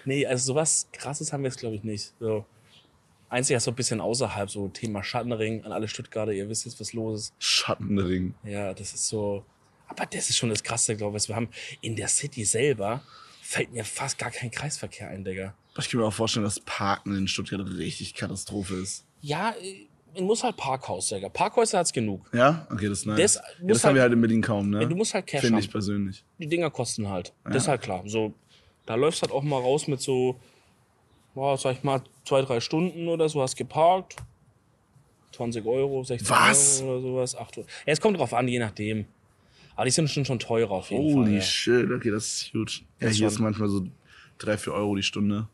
Nee, 0.05 0.25
also 0.25 0.53
sowas 0.53 0.87
krasses 0.93 1.33
haben 1.33 1.41
wir 1.41 1.49
jetzt, 1.49 1.59
glaube 1.59 1.75
ich, 1.75 1.83
nicht. 1.83 2.13
So. 2.19 2.45
Einzig 3.29 3.59
so 3.59 3.71
ein 3.71 3.75
bisschen 3.75 3.99
außerhalb, 3.99 4.49
so 4.49 4.67
Thema 4.67 5.03
Schattenring 5.03 5.63
an 5.63 5.71
alle 5.71 5.87
Stuttgarter, 5.87 6.31
ihr 6.31 6.47
wisst 6.47 6.65
jetzt, 6.65 6.79
was 6.79 6.93
los 6.93 7.19
ist. 7.19 7.33
Schattenring. 7.39 8.35
Ja, 8.43 8.73
das 8.73 8.93
ist 8.93 9.07
so. 9.07 9.43
Aber 9.87 10.05
das 10.05 10.29
ist 10.29 10.37
schon 10.37 10.49
das 10.49 10.63
Krasse, 10.63 10.95
glaube 10.95 11.17
ich. 11.17 11.27
Wir 11.27 11.35
haben 11.35 11.49
in 11.81 11.95
der 11.95 12.07
City 12.07 12.43
selber 12.45 13.01
fällt 13.41 13.71
mir 13.71 13.85
fast 13.85 14.17
gar 14.17 14.31
kein 14.31 14.49
Kreisverkehr 14.51 15.07
ein, 15.09 15.23
Digga. 15.23 15.53
Ich 15.77 15.89
kann 15.89 15.99
mir 15.99 16.07
auch 16.07 16.13
vorstellen, 16.13 16.43
dass 16.45 16.59
Parken 16.61 17.15
in 17.15 17.27
Stuttgart 17.27 17.61
richtig 17.77 18.13
Katastrophe 18.15 18.75
ist. 18.75 19.05
Ja, 19.21 19.51
äh, 19.61 19.85
man 20.15 20.23
muss 20.23 20.43
halt 20.43 20.57
Parkhaus, 20.57 21.09
Digga. 21.09 21.29
Parkhäuser 21.29 21.77
hat's 21.79 21.93
genug. 21.93 22.25
Ja? 22.33 22.65
Okay, 22.71 22.89
das 22.89 22.99
ist 22.99 23.05
nice. 23.05 23.17
Das 23.17 23.35
ja, 23.35 23.41
das 23.67 23.83
haben 23.83 23.89
halt- 23.89 23.95
wir 23.95 24.01
halt 24.01 24.13
in 24.13 24.21
Berlin 24.21 24.41
kaum, 24.41 24.69
ne? 24.71 24.81
Ja, 24.81 24.87
du 24.87 24.95
musst 24.95 25.13
halt 25.13 25.27
Cash 25.27 25.41
Finde 25.41 25.57
haben. 25.57 25.63
ich 25.63 25.69
persönlich. 25.71 26.23
Die 26.39 26.47
Dinger 26.47 26.71
kosten 26.71 27.07
halt. 27.09 27.33
Das 27.43 27.57
ist 27.63 27.67
halt 27.67 27.81
klar. 27.81 28.01
So, 28.07 28.33
da 28.85 28.95
läufst 28.95 29.21
halt 29.21 29.31
auch 29.31 29.43
mal 29.43 29.59
raus 29.61 29.87
mit 29.87 30.01
so, 30.01 30.39
boah, 31.35 31.57
sag 31.57 31.73
ich 31.77 31.83
mal, 31.83 32.01
zwei, 32.25 32.41
drei 32.41 32.59
Stunden 32.61 33.07
oder 33.09 33.29
so, 33.29 33.41
hast 33.41 33.55
geparkt. 33.55 34.15
20 35.33 35.65
Euro, 35.65 36.03
16 36.03 36.29
Was? 36.29 36.81
Euro 36.81 36.91
oder 36.93 37.01
sowas. 37.01 37.35
8 37.35 37.57
Euro. 37.57 37.67
Ja, 37.85 37.93
es 37.93 37.99
kommt 38.01 38.17
drauf 38.17 38.33
an, 38.33 38.47
je 38.47 38.57
nachdem. 38.59 39.05
Aber 39.75 39.85
die 39.85 39.91
sind 39.91 40.09
schon, 40.09 40.25
schon 40.25 40.39
teurer 40.39 40.71
auf 40.71 40.89
jeden 40.89 41.03
Holy 41.03 41.25
Fall. 41.25 41.33
Ja. 41.35 41.41
shit, 41.41 41.91
okay, 41.91 42.11
das 42.11 42.25
ist 42.25 42.53
huge. 42.53 42.81
Ja, 42.99 43.07
Das 43.07 43.17
hier 43.17 43.27
ist 43.27 43.39
manchmal 43.39 43.69
so 43.69 43.87
drei, 44.37 44.57
vier 44.57 44.73
Euro 44.73 44.95
die 44.95 45.03
Stunde. 45.03 45.47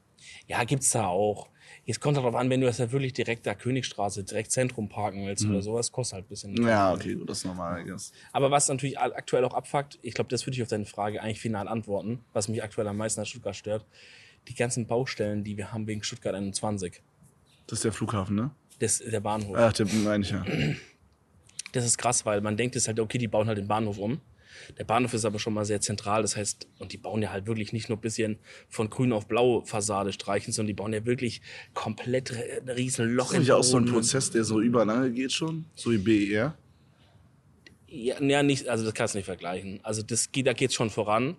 Ja, 0.48 0.64
gibt's 0.64 0.92
da 0.92 1.08
auch. 1.08 1.48
Jetzt 1.86 2.00
kommt 2.00 2.16
darauf 2.18 2.36
an, 2.36 2.50
wenn 2.50 2.62
du 2.62 2.68
das 2.68 2.78
ja 2.78 2.92
wirklich 2.92 3.14
direkt 3.14 3.46
da 3.48 3.56
Königstraße, 3.56 4.24
direkt 4.24 4.52
Zentrum 4.52 4.88
parken 4.88 5.26
willst 5.26 5.46
oder 5.46 5.62
sowas, 5.64 5.92
kostet 5.92 6.16
halt 6.16 6.26
ein 6.26 6.30
bisschen. 6.30 6.54
Mhm. 6.54 6.68
Ja, 6.68 6.94
okay, 6.94 7.16
gut, 7.16 7.30
das 7.30 7.40
ist 7.40 7.46
normal, 7.46 7.82
I 7.82 7.86
guess. 7.90 8.12
Aber 8.32 8.52
was 8.52 8.68
natürlich 8.68 9.00
aktuell 9.00 9.44
auch 9.46 9.54
abfuckt, 9.54 9.98
ich 10.04 10.14
glaube, 10.14 10.30
das 10.30 10.46
würde 10.46 10.58
ich 10.58 10.62
auf 10.62 10.68
deine 10.70 10.86
Frage 10.86 11.22
eigentlich 11.22 11.40
final 11.40 11.68
antworten, 11.68 12.20
was 12.34 12.48
mich 12.48 12.62
aktuell 12.64 12.88
am 12.88 12.98
meisten 12.98 13.22
an 13.22 13.26
Stuttgart 13.26 13.56
stört, 13.56 13.86
die 14.48 14.54
ganzen 14.54 14.86
Baustellen, 14.86 15.44
die 15.44 15.58
wir 15.58 15.74
haben 15.74 15.88
wegen 15.88 16.04
Stuttgart 16.04 16.36
21. 16.36 17.02
Das 17.66 17.80
ist 17.80 17.84
der 17.86 17.94
Flughafen, 17.94 18.36
ne? 18.36 18.52
Das 18.80 19.00
ist 19.00 19.12
der 19.12 19.20
Bahnhof. 19.20 19.56
Ach, 19.58 19.74
der 19.74 19.88
meine 19.88 20.24
ich 20.24 20.32
ja. 20.32 20.46
Das 21.72 21.86
ist 21.86 21.98
krass, 21.98 22.26
weil 22.26 22.42
man 22.42 22.58
denkt 22.58 22.76
es 22.76 22.88
halt, 22.88 23.00
okay, 23.00 23.18
die 23.18 23.28
bauen 23.28 23.48
halt 23.48 23.58
den 23.58 23.68
Bahnhof 23.68 23.98
um. 23.98 24.20
Der 24.78 24.84
Bahnhof 24.84 25.14
ist 25.14 25.26
aber 25.26 25.40
schon 25.40 25.54
mal 25.54 25.66
sehr 25.66 25.80
zentral, 25.82 26.22
das 26.22 26.36
heißt, 26.36 26.68
und 26.80 26.92
die 26.92 26.98
bauen 26.98 27.22
ja 27.22 27.32
halt 27.32 27.48
wirklich 27.48 27.72
nicht 27.74 27.88
nur 27.90 27.98
ein 27.98 28.02
bisschen 28.02 28.38
von 28.70 28.90
grün 28.90 29.14
auf 29.14 29.26
blau 29.28 29.62
Fassade 29.62 30.12
streichen, 30.12 30.52
sondern 30.54 30.68
die 30.68 30.74
bauen 30.74 30.94
ja 30.94 31.06
wirklich 31.06 31.42
komplett 31.74 32.32
ein 32.32 32.70
riesen 32.70 33.08
Loch 33.16 33.32
Ist 33.34 33.40
nicht 33.40 33.52
auch 33.54 33.64
so 33.64 33.78
ein. 33.78 33.86
Prozess, 33.86 34.30
der 34.30 34.44
so 34.44 34.60
überlange 34.60 35.12
geht 35.12 35.32
schon? 35.32 35.66
So 35.76 35.92
wie 35.92 35.98
BER? 35.98 36.56
Ja, 37.88 38.22
ja, 38.22 38.44
nicht, 38.44 38.68
also 38.68 38.86
das 38.86 38.94
kannst 38.94 39.14
du 39.16 39.20
nicht 39.20 39.26
vergleichen. 39.26 39.80
Also 39.84 40.02
das 40.02 40.32
geht, 40.32 40.48
da 40.48 40.54
geht's 40.54 40.74
schon 40.76 40.90
voran. 40.90 41.36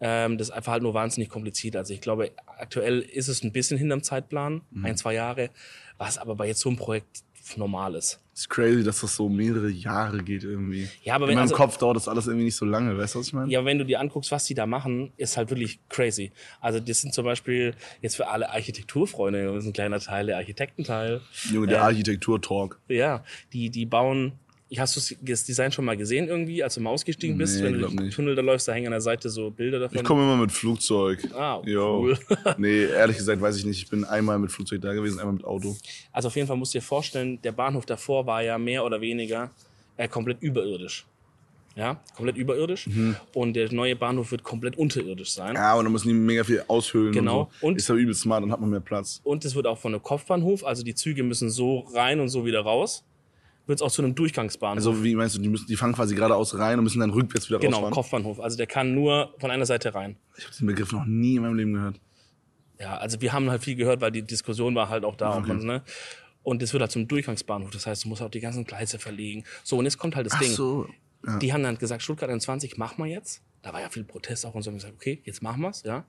Ähm, 0.00 0.38
das 0.38 0.48
ist 0.48 0.54
einfach 0.54 0.72
halt 0.72 0.82
nur 0.82 0.94
wahnsinnig 0.94 1.28
kompliziert. 1.28 1.76
Also 1.76 1.92
ich 1.94 2.00
glaube, 2.00 2.32
aktuell 2.46 3.00
ist 3.00 3.28
es 3.28 3.44
ein 3.44 3.52
bisschen 3.52 3.78
hinterm 3.78 4.02
Zeitplan, 4.02 4.62
Mhm. 4.70 4.84
ein, 4.84 4.96
zwei 4.96 5.14
Jahre, 5.14 5.50
was 5.98 6.18
aber 6.18 6.34
bei 6.34 6.48
jetzt 6.48 6.60
so 6.60 6.68
einem 6.68 6.78
Projekt 6.78 7.22
normal 7.56 7.94
ist. 7.94 8.20
Ist 8.34 8.50
crazy, 8.50 8.82
dass 8.82 9.00
das 9.00 9.14
so 9.14 9.28
mehrere 9.28 9.70
Jahre 9.70 10.18
geht 10.22 10.42
irgendwie. 10.42 10.88
Ja, 11.04 11.14
aber 11.14 11.26
In 11.26 11.28
wenn- 11.30 11.34
meinem 11.36 11.42
also- 11.42 11.54
Kopf 11.54 11.76
dauert 11.78 11.96
das 11.96 12.08
alles 12.08 12.26
irgendwie 12.26 12.46
nicht 12.46 12.56
so 12.56 12.64
lange, 12.64 12.98
weißt 12.98 13.14
du, 13.14 13.20
was 13.20 13.28
ich 13.28 13.32
meine? 13.32 13.50
Ja, 13.52 13.60
aber 13.60 13.66
wenn 13.66 13.78
du 13.78 13.84
dir 13.84 14.00
anguckst, 14.00 14.32
was 14.32 14.44
die 14.46 14.54
da 14.54 14.66
machen, 14.66 15.12
ist 15.16 15.36
halt 15.36 15.50
wirklich 15.50 15.78
crazy. 15.88 16.32
Also 16.60 16.80
das 16.80 17.00
sind 17.00 17.14
zum 17.14 17.24
Beispiel 17.24 17.74
jetzt 18.02 18.16
für 18.16 18.26
alle 18.28 18.50
Architekturfreunde, 18.50 19.44
das 19.46 19.58
ist 19.64 19.66
ein 19.70 19.72
kleiner 19.72 20.00
Teil, 20.00 20.26
der 20.26 20.36
Architektenteil. 20.38 21.20
Junge, 21.52 21.68
der 21.68 21.78
äh, 21.78 21.82
Architektur-Talk. 21.82 22.80
Ja, 22.88 23.22
die, 23.52 23.70
die 23.70 23.86
bauen. 23.86 24.32
Hast 24.78 24.96
du 25.10 25.14
das 25.22 25.44
Design 25.44 25.72
schon 25.72 25.84
mal 25.84 25.96
gesehen 25.96 26.28
irgendwie, 26.28 26.62
als 26.62 26.74
du 26.74 26.80
mal 26.80 26.90
ausgestiegen 26.90 27.36
bist? 27.38 27.56
Nee, 27.58 27.64
wenn 27.64 27.72
du 27.74 27.78
durch 27.80 27.94
den 27.94 28.04
nicht. 28.06 28.14
Tunnel 28.14 28.34
da 28.34 28.42
läufst, 28.42 28.68
da 28.68 28.72
hängen 28.72 28.86
an 28.88 28.92
der 28.92 29.00
Seite 29.00 29.28
so 29.30 29.50
Bilder 29.50 29.78
davon. 29.80 29.98
Ich 29.98 30.04
komme 30.04 30.22
immer 30.22 30.36
mit 30.36 30.52
Flugzeug. 30.52 31.18
Ah, 31.34 31.60
Jo. 31.64 32.00
cool. 32.00 32.18
nee, 32.58 32.84
ehrlich 32.84 33.16
gesagt 33.16 33.40
weiß 33.40 33.56
ich 33.56 33.64
nicht. 33.64 33.82
Ich 33.82 33.88
bin 33.90 34.04
einmal 34.04 34.38
mit 34.38 34.52
Flugzeug 34.52 34.80
da 34.80 34.92
gewesen, 34.92 35.18
einmal 35.18 35.34
mit 35.34 35.44
Auto. 35.44 35.76
Also 36.12 36.28
auf 36.28 36.36
jeden 36.36 36.46
Fall 36.48 36.56
musst 36.56 36.74
du 36.74 36.78
dir 36.78 36.82
vorstellen, 36.84 37.40
der 37.42 37.52
Bahnhof 37.52 37.86
davor 37.86 38.26
war 38.26 38.42
ja 38.42 38.58
mehr 38.58 38.84
oder 38.84 39.00
weniger 39.00 39.50
äh, 39.96 40.08
komplett 40.08 40.42
überirdisch. 40.42 41.06
Ja, 41.76 42.00
komplett 42.14 42.36
überirdisch. 42.36 42.86
Mhm. 42.86 43.16
Und 43.34 43.54
der 43.54 43.72
neue 43.72 43.96
Bahnhof 43.96 44.30
wird 44.30 44.44
komplett 44.44 44.78
unterirdisch 44.78 45.32
sein. 45.32 45.56
Ja, 45.56 45.74
und 45.74 45.84
dann 45.84 45.92
müssen 45.92 46.06
die 46.06 46.14
mega 46.14 46.44
viel 46.44 46.62
aushöhlen. 46.68 47.12
Genau. 47.12 47.40
Und, 47.40 47.48
so. 47.60 47.66
Und- 47.66 47.76
ist 47.78 47.90
aber 47.90 47.98
übel 47.98 48.14
smart, 48.14 48.44
dann 48.44 48.52
hat 48.52 48.60
man 48.60 48.70
mehr 48.70 48.78
Platz. 48.78 49.20
Und 49.24 49.44
es 49.44 49.56
wird 49.56 49.66
auch 49.66 49.76
von 49.78 49.92
einem 49.92 50.02
Kopfbahnhof, 50.02 50.64
also 50.64 50.84
die 50.84 50.94
Züge 50.94 51.24
müssen 51.24 51.50
so 51.50 51.80
rein 51.92 52.20
und 52.20 52.28
so 52.28 52.44
wieder 52.46 52.60
raus, 52.60 53.02
wird 53.66 53.78
es 53.78 53.82
auch 53.82 53.90
zu 53.90 54.02
einem 54.02 54.14
Durchgangsbahnhof. 54.14 54.76
Also 54.76 55.04
wie 55.04 55.14
meinst 55.14 55.36
du, 55.36 55.40
die, 55.40 55.48
müssen, 55.48 55.66
die 55.66 55.76
fangen 55.76 55.94
quasi 55.94 56.14
geradeaus 56.14 56.58
rein 56.58 56.78
und 56.78 56.84
müssen 56.84 57.00
dann 57.00 57.10
rückwärts 57.10 57.48
wieder 57.48 57.58
genau, 57.58 57.78
rausfahren? 57.78 57.94
Kopfbahnhof. 57.94 58.40
Also 58.40 58.56
der 58.56 58.66
kann 58.66 58.94
nur 58.94 59.34
von 59.38 59.50
einer 59.50 59.66
Seite 59.66 59.94
rein. 59.94 60.16
Ich 60.36 60.44
habe 60.44 60.56
den 60.56 60.66
Begriff 60.66 60.92
noch 60.92 61.04
nie 61.06 61.36
in 61.36 61.42
meinem 61.42 61.56
Leben 61.56 61.72
gehört. 61.74 62.00
Ja, 62.80 62.96
also 62.96 63.20
wir 63.20 63.32
haben 63.32 63.50
halt 63.50 63.62
viel 63.62 63.76
gehört, 63.76 64.00
weil 64.00 64.10
die 64.10 64.22
Diskussion 64.22 64.74
war 64.74 64.88
halt 64.88 65.04
auch 65.04 65.16
da. 65.16 65.38
Okay. 65.38 65.52
Und, 65.52 65.64
ne? 65.64 65.82
und 66.42 66.62
das 66.62 66.72
wird 66.72 66.82
halt 66.82 66.92
zum 66.92 67.08
Durchgangsbahnhof. 67.08 67.70
Das 67.70 67.86
heißt, 67.86 68.04
du 68.04 68.08
musst 68.08 68.22
auch 68.22 68.30
die 68.30 68.40
ganzen 68.40 68.64
Gleise 68.64 68.98
verlegen. 68.98 69.44
So, 69.64 69.78
und 69.78 69.84
jetzt 69.84 69.98
kommt 69.98 70.14
halt 70.14 70.26
das 70.26 70.34
Ach 70.34 70.40
Ding. 70.40 70.50
so. 70.50 70.86
Ja. 71.26 71.38
Die 71.38 71.52
haben 71.52 71.62
dann 71.62 71.78
gesagt, 71.78 72.02
Stuttgart 72.02 72.28
21, 72.28 72.76
machen 72.76 73.02
wir 73.02 73.10
jetzt. 73.10 73.42
Da 73.62 73.72
war 73.72 73.80
ja 73.80 73.88
viel 73.88 74.04
Protest 74.04 74.44
auch 74.44 74.54
und 74.54 74.62
so. 74.62 74.70
Und 74.70 74.76
gesagt, 74.76 74.94
okay, 74.94 75.22
jetzt 75.24 75.42
machen 75.42 75.62
wir's, 75.62 75.82
ja. 75.84 76.04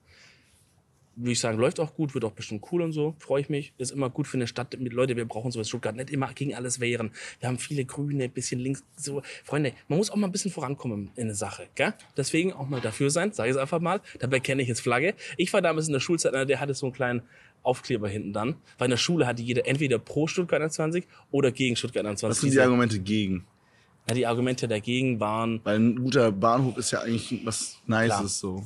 Würde 1.15 1.31
ich 1.31 1.39
sagen, 1.39 1.57
läuft 1.57 1.79
auch 1.79 1.95
gut, 1.95 2.13
wird 2.13 2.25
auch 2.25 2.31
bestimmt 2.31 2.65
cool 2.71 2.81
und 2.81 2.91
so. 2.91 3.15
Freue 3.19 3.41
ich 3.41 3.49
mich. 3.49 3.73
Ist 3.77 3.91
immer 3.91 4.09
gut 4.09 4.27
für 4.27 4.37
eine 4.37 4.47
Stadt 4.47 4.77
mit 4.79 4.91
Leute. 4.93 5.15
Wir 5.15 5.25
brauchen 5.25 5.51
sowas 5.51 5.69
Stuttgart 5.69 5.95
nicht 5.95 6.09
immer 6.09 6.33
gegen 6.33 6.53
alles 6.55 6.79
wehren. 6.79 7.11
Wir 7.39 7.47
haben 7.47 7.57
viele 7.57 7.85
Grüne, 7.85 8.27
bisschen 8.27 8.59
links, 8.59 8.83
so. 8.97 9.21
Freunde, 9.43 9.73
man 9.87 9.97
muss 9.97 10.09
auch 10.09 10.17
mal 10.17 10.27
ein 10.27 10.31
bisschen 10.31 10.51
vorankommen 10.51 11.11
in 11.15 11.23
eine 11.23 11.35
Sache, 11.35 11.67
gell? 11.75 11.93
Deswegen 12.17 12.53
auch 12.53 12.67
mal 12.67 12.81
dafür 12.81 13.09
sein, 13.09 13.31
sage 13.31 13.49
ich 13.49 13.55
es 13.55 13.61
einfach 13.61 13.79
mal. 13.79 14.01
Dabei 14.19 14.39
kenne 14.39 14.61
ich 14.61 14.67
jetzt 14.67 14.81
Flagge. 14.81 15.13
Ich 15.37 15.53
war 15.53 15.61
damals 15.61 15.87
in 15.87 15.93
der 15.93 15.99
Schulzeit, 15.99 16.33
einer, 16.33 16.45
der 16.45 16.59
hatte 16.59 16.73
so 16.73 16.87
einen 16.87 16.93
kleinen 16.93 17.21
Aufkleber 17.63 18.09
hinten 18.09 18.33
dann. 18.33 18.55
Weil 18.77 18.87
in 18.87 18.91
der 18.91 18.97
Schule 18.97 19.25
hatte 19.25 19.41
jeder 19.41 19.65
entweder 19.67 19.99
pro 19.99 20.27
Stuttgart 20.27 20.61
21 20.61 21.05
oder 21.31 21.51
gegen 21.51 21.75
Stuttgart 21.75 22.05
21. 22.05 22.29
Was 22.29 22.41
sind 22.41 22.53
die 22.53 22.59
Argumente 22.59 22.99
gegen? 22.99 23.45
ja, 24.07 24.13
die 24.13 24.27
Argumente 24.27 24.67
dagegen 24.67 25.19
waren, 25.19 25.61
Weil 25.63 25.79
ein 25.79 25.95
guter 25.95 26.31
Bahnhof 26.31 26.77
ist 26.77 26.91
ja 26.91 27.01
eigentlich 27.01 27.41
was 27.45 27.79
Nices 27.87 28.07
Klar. 28.07 28.27
so. 28.27 28.63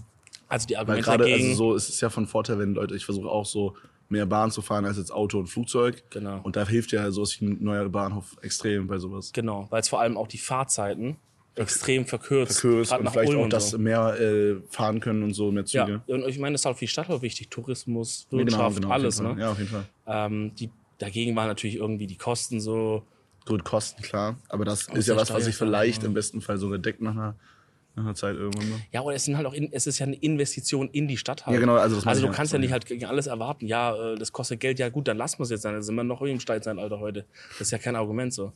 Also 0.50 0.68
die 0.68 0.74
Weil 0.74 0.80
Argumente 0.82 1.06
gerade, 1.06 1.24
dagegen. 1.24 1.50
also 1.52 1.56
so 1.72 1.76
ist 1.76 1.88
es 1.90 2.02
ja 2.02 2.10
von 2.10 2.28
Vorteil, 2.28 2.60
wenn 2.60 2.74
Leute, 2.74 2.96
ich 2.96 3.06
versuche 3.06 3.30
auch 3.30 3.46
so 3.46 3.76
mehr 4.10 4.26
Bahn 4.26 4.52
zu 4.52 4.62
fahren 4.62 4.86
als 4.86 4.98
jetzt 4.98 5.12
Auto 5.12 5.40
und 5.40 5.48
Flugzeug. 5.48 6.04
Genau. 6.10 6.40
Und 6.44 6.56
da 6.56 6.68
hilft 6.68 6.92
ja 6.92 7.10
sowas 7.12 7.40
wie 7.40 7.46
ein 7.46 7.64
neuer 7.64 7.88
Bahnhof 7.88 8.36
extrem 8.42 8.88
bei 8.88 8.98
sowas. 8.98 9.32
Genau, 9.32 9.68
weil 9.70 9.82
es 9.82 9.88
vor 9.90 10.02
allem 10.02 10.18
auch 10.18 10.28
die 10.28 10.40
Fahrzeiten 10.40 11.16
extrem 11.56 12.06
verkürzt. 12.06 12.60
Verkürzt 12.62 12.92
und 12.94 13.10
vielleicht 13.10 13.30
Ulm 13.30 13.42
auch, 13.46 13.50
dass 13.50 13.72
so. 13.72 13.78
mehr 13.78 14.20
äh, 14.20 14.56
fahren 14.70 15.00
können 15.00 15.24
und 15.24 15.34
so, 15.34 15.52
mehr 15.52 15.66
Züge. 15.66 16.02
Ja, 16.08 16.16
und 16.16 16.28
ich 16.28 16.40
meine, 16.40 16.54
das 16.54 16.62
ist 16.62 16.66
auch 16.66 16.74
für 16.76 16.86
die 16.86 16.88
Stadt 16.88 17.10
auch 17.10 17.22
wichtig. 17.22 17.50
Tourismus, 17.50 18.28
Ja, 18.32 18.38
Wirtschaft, 18.40 18.62
auf 18.64 18.74
jeden 18.76 18.92
alles. 18.92 19.22
Ne? 19.22 19.36
Ja, 19.38 19.52
auf 19.52 19.58
jeden 19.60 19.70
Fall. 19.70 19.86
Ähm, 20.08 20.56
die, 20.56 20.70
dagegen 20.98 21.36
waren 21.36 21.48
natürlich 21.48 21.76
irgendwie 21.76 22.08
die 22.08 22.18
Kosten 22.18 22.60
so. 22.60 23.04
Gut, 23.46 23.64
Kosten, 23.64 24.02
klar. 24.02 24.38
Aber 24.48 24.64
das 24.66 24.88
ist 24.88 25.08
ja 25.08 25.16
was, 25.16 25.32
was 25.34 25.46
sich 25.46 25.56
Steuer- 25.56 25.68
vielleicht 25.68 26.04
im 26.04 26.14
besten 26.14 26.42
Fall 26.42 26.58
sogar 26.58 26.78
deckt 26.80 27.02
nach 27.02 27.12
einer, 27.12 27.36
nach 28.00 28.06
einer 28.06 28.16
Zeit 28.16 28.36
irgendwann 28.36 28.70
mal. 28.70 28.80
Ja, 28.92 29.02
aber 29.02 29.14
es 29.14 29.26
sind 29.26 29.38
halt 29.38 29.46
auch, 29.46 29.54
in, 29.54 29.72
es 29.72 29.86
ist 29.88 30.00
ja 30.00 30.06
eine 30.06 30.16
Investition 30.16 30.90
in 30.90 31.08
die 31.08 31.18
Stadt 31.18 31.46
halt. 31.46 31.54
Ja, 31.54 31.60
genau, 31.60 31.76
also 31.76 32.02
also 32.08 32.26
du 32.28 32.32
kannst 32.34 32.54
ja 32.54 32.60
nicht 32.60 32.72
halt 32.72 32.86
gegen 32.86 33.06
alles 33.06 33.28
erwarten. 33.28 33.68
Ja, 33.68 33.96
äh, 34.14 34.16
das 34.18 34.32
kostet 34.32 34.60
Geld. 34.60 34.80
Ja 34.80 34.90
gut, 34.90 35.08
dann 35.08 35.18
lassen 35.18 35.40
wir 35.40 35.44
es 35.44 35.50
jetzt 35.50 35.62
sein. 35.62 35.74
Dann 35.74 35.84
sind 35.84 35.96
wir 35.96 36.04
noch 36.04 36.22
im 36.22 36.40
Steinzeitalter 36.40 37.00
heute. 37.00 37.26
Das 37.52 37.62
ist 37.62 37.72
ja 37.72 37.78
kein 37.78 37.96
Argument 37.96 38.34
so. 38.34 38.54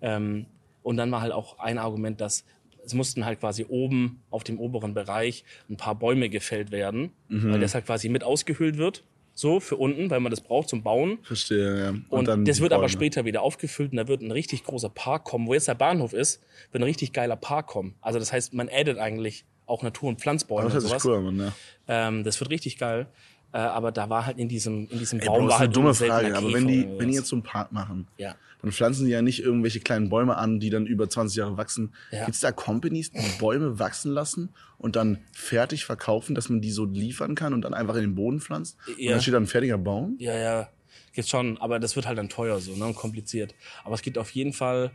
Ähm, 0.00 0.46
und 0.82 0.96
dann 0.96 1.10
war 1.10 1.20
halt 1.20 1.32
auch 1.32 1.58
ein 1.58 1.78
Argument, 1.78 2.20
dass 2.20 2.44
es 2.84 2.94
mussten 2.94 3.24
halt 3.26 3.40
quasi 3.40 3.66
oben 3.68 4.22
auf 4.30 4.44
dem 4.44 4.58
oberen 4.58 4.94
Bereich 4.94 5.44
ein 5.68 5.76
paar 5.76 5.94
Bäume 5.94 6.30
gefällt 6.30 6.70
werden, 6.70 7.10
Mhm. 7.28 7.52
weil 7.52 7.60
das 7.60 7.74
halt 7.74 7.84
quasi 7.86 8.08
mit 8.08 8.24
ausgehöhlt 8.24 8.78
wird. 8.78 9.04
So 9.38 9.60
für 9.60 9.76
unten, 9.76 10.10
weil 10.10 10.18
man 10.18 10.30
das 10.30 10.40
braucht 10.40 10.68
zum 10.68 10.82
Bauen. 10.82 11.18
Verstehe, 11.22 11.78
ja. 11.80 11.94
Und, 12.08 12.26
dann 12.26 12.44
das 12.44 12.58
wird 12.60 12.72
aber 12.72 12.80
Bäume. 12.82 12.88
später 12.88 13.24
wieder 13.24 13.40
aufgefüllt 13.42 13.92
und 13.92 13.96
da 13.96 14.08
wird 14.08 14.20
ein 14.20 14.32
richtig 14.32 14.64
großer 14.64 14.88
Park 14.88 15.22
kommen. 15.22 15.46
Wo 15.46 15.54
jetzt 15.54 15.68
der 15.68 15.76
Bahnhof 15.76 16.12
ist, 16.12 16.42
wird 16.72 16.82
ein 16.82 16.84
richtig 16.84 17.12
geiler 17.12 17.36
Park 17.36 17.68
kommen. 17.68 17.94
Also 18.00 18.18
das 18.18 18.32
heißt, 18.32 18.52
man 18.52 18.68
addet 18.68 18.98
eigentlich 18.98 19.44
auch 19.66 19.84
Natur- 19.84 20.08
und 20.08 20.20
Pflanzbäume 20.20 20.62
Aber 20.62 20.74
das 20.74 20.82
und 20.82 20.90
sowas. 20.90 21.04
cool 21.04 21.28
an, 21.28 21.36
ne? 21.36 21.52
Ähm, 21.86 22.24
das 22.24 22.40
wird 22.40 22.50
richtig 22.50 22.78
geil. 22.78 23.06
Äh, 23.52 23.58
aber 23.58 23.92
da 23.92 24.10
war 24.10 24.26
halt 24.26 24.38
in 24.38 24.48
diesem, 24.48 24.88
in 24.90 24.98
diesem 24.98 25.20
Ey, 25.20 25.26
Baum 25.26 25.38
Bro, 25.40 25.46
das 25.46 25.54
ist 25.54 25.58
halt 25.60 25.68
eine 25.68 25.72
dumme 25.74 25.88
ein 25.88 25.94
seltener 25.94 26.20
Frage, 26.20 26.36
aber 26.36 26.52
wenn 26.52 26.68
die, 26.68 26.86
wenn 26.98 27.08
die 27.08 27.14
jetzt 27.14 27.28
so 27.28 27.36
einen 27.36 27.42
Park 27.42 27.72
machen, 27.72 28.06
Ja. 28.18 28.34
dann 28.60 28.72
pflanzen 28.72 29.06
die 29.06 29.12
ja 29.12 29.22
nicht 29.22 29.40
irgendwelche 29.42 29.80
kleinen 29.80 30.10
Bäume 30.10 30.36
an, 30.36 30.60
die 30.60 30.68
dann 30.68 30.84
über 30.86 31.08
20 31.08 31.36
Jahre 31.36 31.56
wachsen. 31.56 31.94
Ja. 32.10 32.24
Gibt 32.26 32.34
es 32.34 32.40
da 32.42 32.52
Companies, 32.52 33.10
die 33.10 33.38
Bäume 33.38 33.78
wachsen 33.78 34.12
lassen 34.12 34.50
und 34.76 34.96
dann 34.96 35.18
fertig 35.32 35.86
verkaufen, 35.86 36.34
dass 36.34 36.50
man 36.50 36.60
die 36.60 36.70
so 36.70 36.84
liefern 36.84 37.34
kann 37.34 37.54
und 37.54 37.62
dann 37.62 37.72
einfach 37.72 37.94
in 37.94 38.02
den 38.02 38.14
Boden 38.14 38.40
pflanzt? 38.40 38.76
Und 38.86 38.98
Ja. 38.98 39.12
dann 39.12 39.22
steht 39.22 39.32
da 39.32 39.38
ein 39.38 39.46
fertiger 39.46 39.78
Baum? 39.78 40.16
Ja, 40.18 40.36
ja, 40.36 40.68
gibt's 41.14 41.30
schon, 41.30 41.56
aber 41.58 41.78
das 41.78 41.96
wird 41.96 42.06
halt 42.06 42.18
dann 42.18 42.28
teuer 42.28 42.60
so, 42.60 42.76
ne, 42.76 42.84
und 42.84 42.96
kompliziert. 42.96 43.54
Aber 43.82 43.94
es 43.94 44.02
gibt 44.02 44.18
auf 44.18 44.28
jeden 44.32 44.52
Fall 44.52 44.90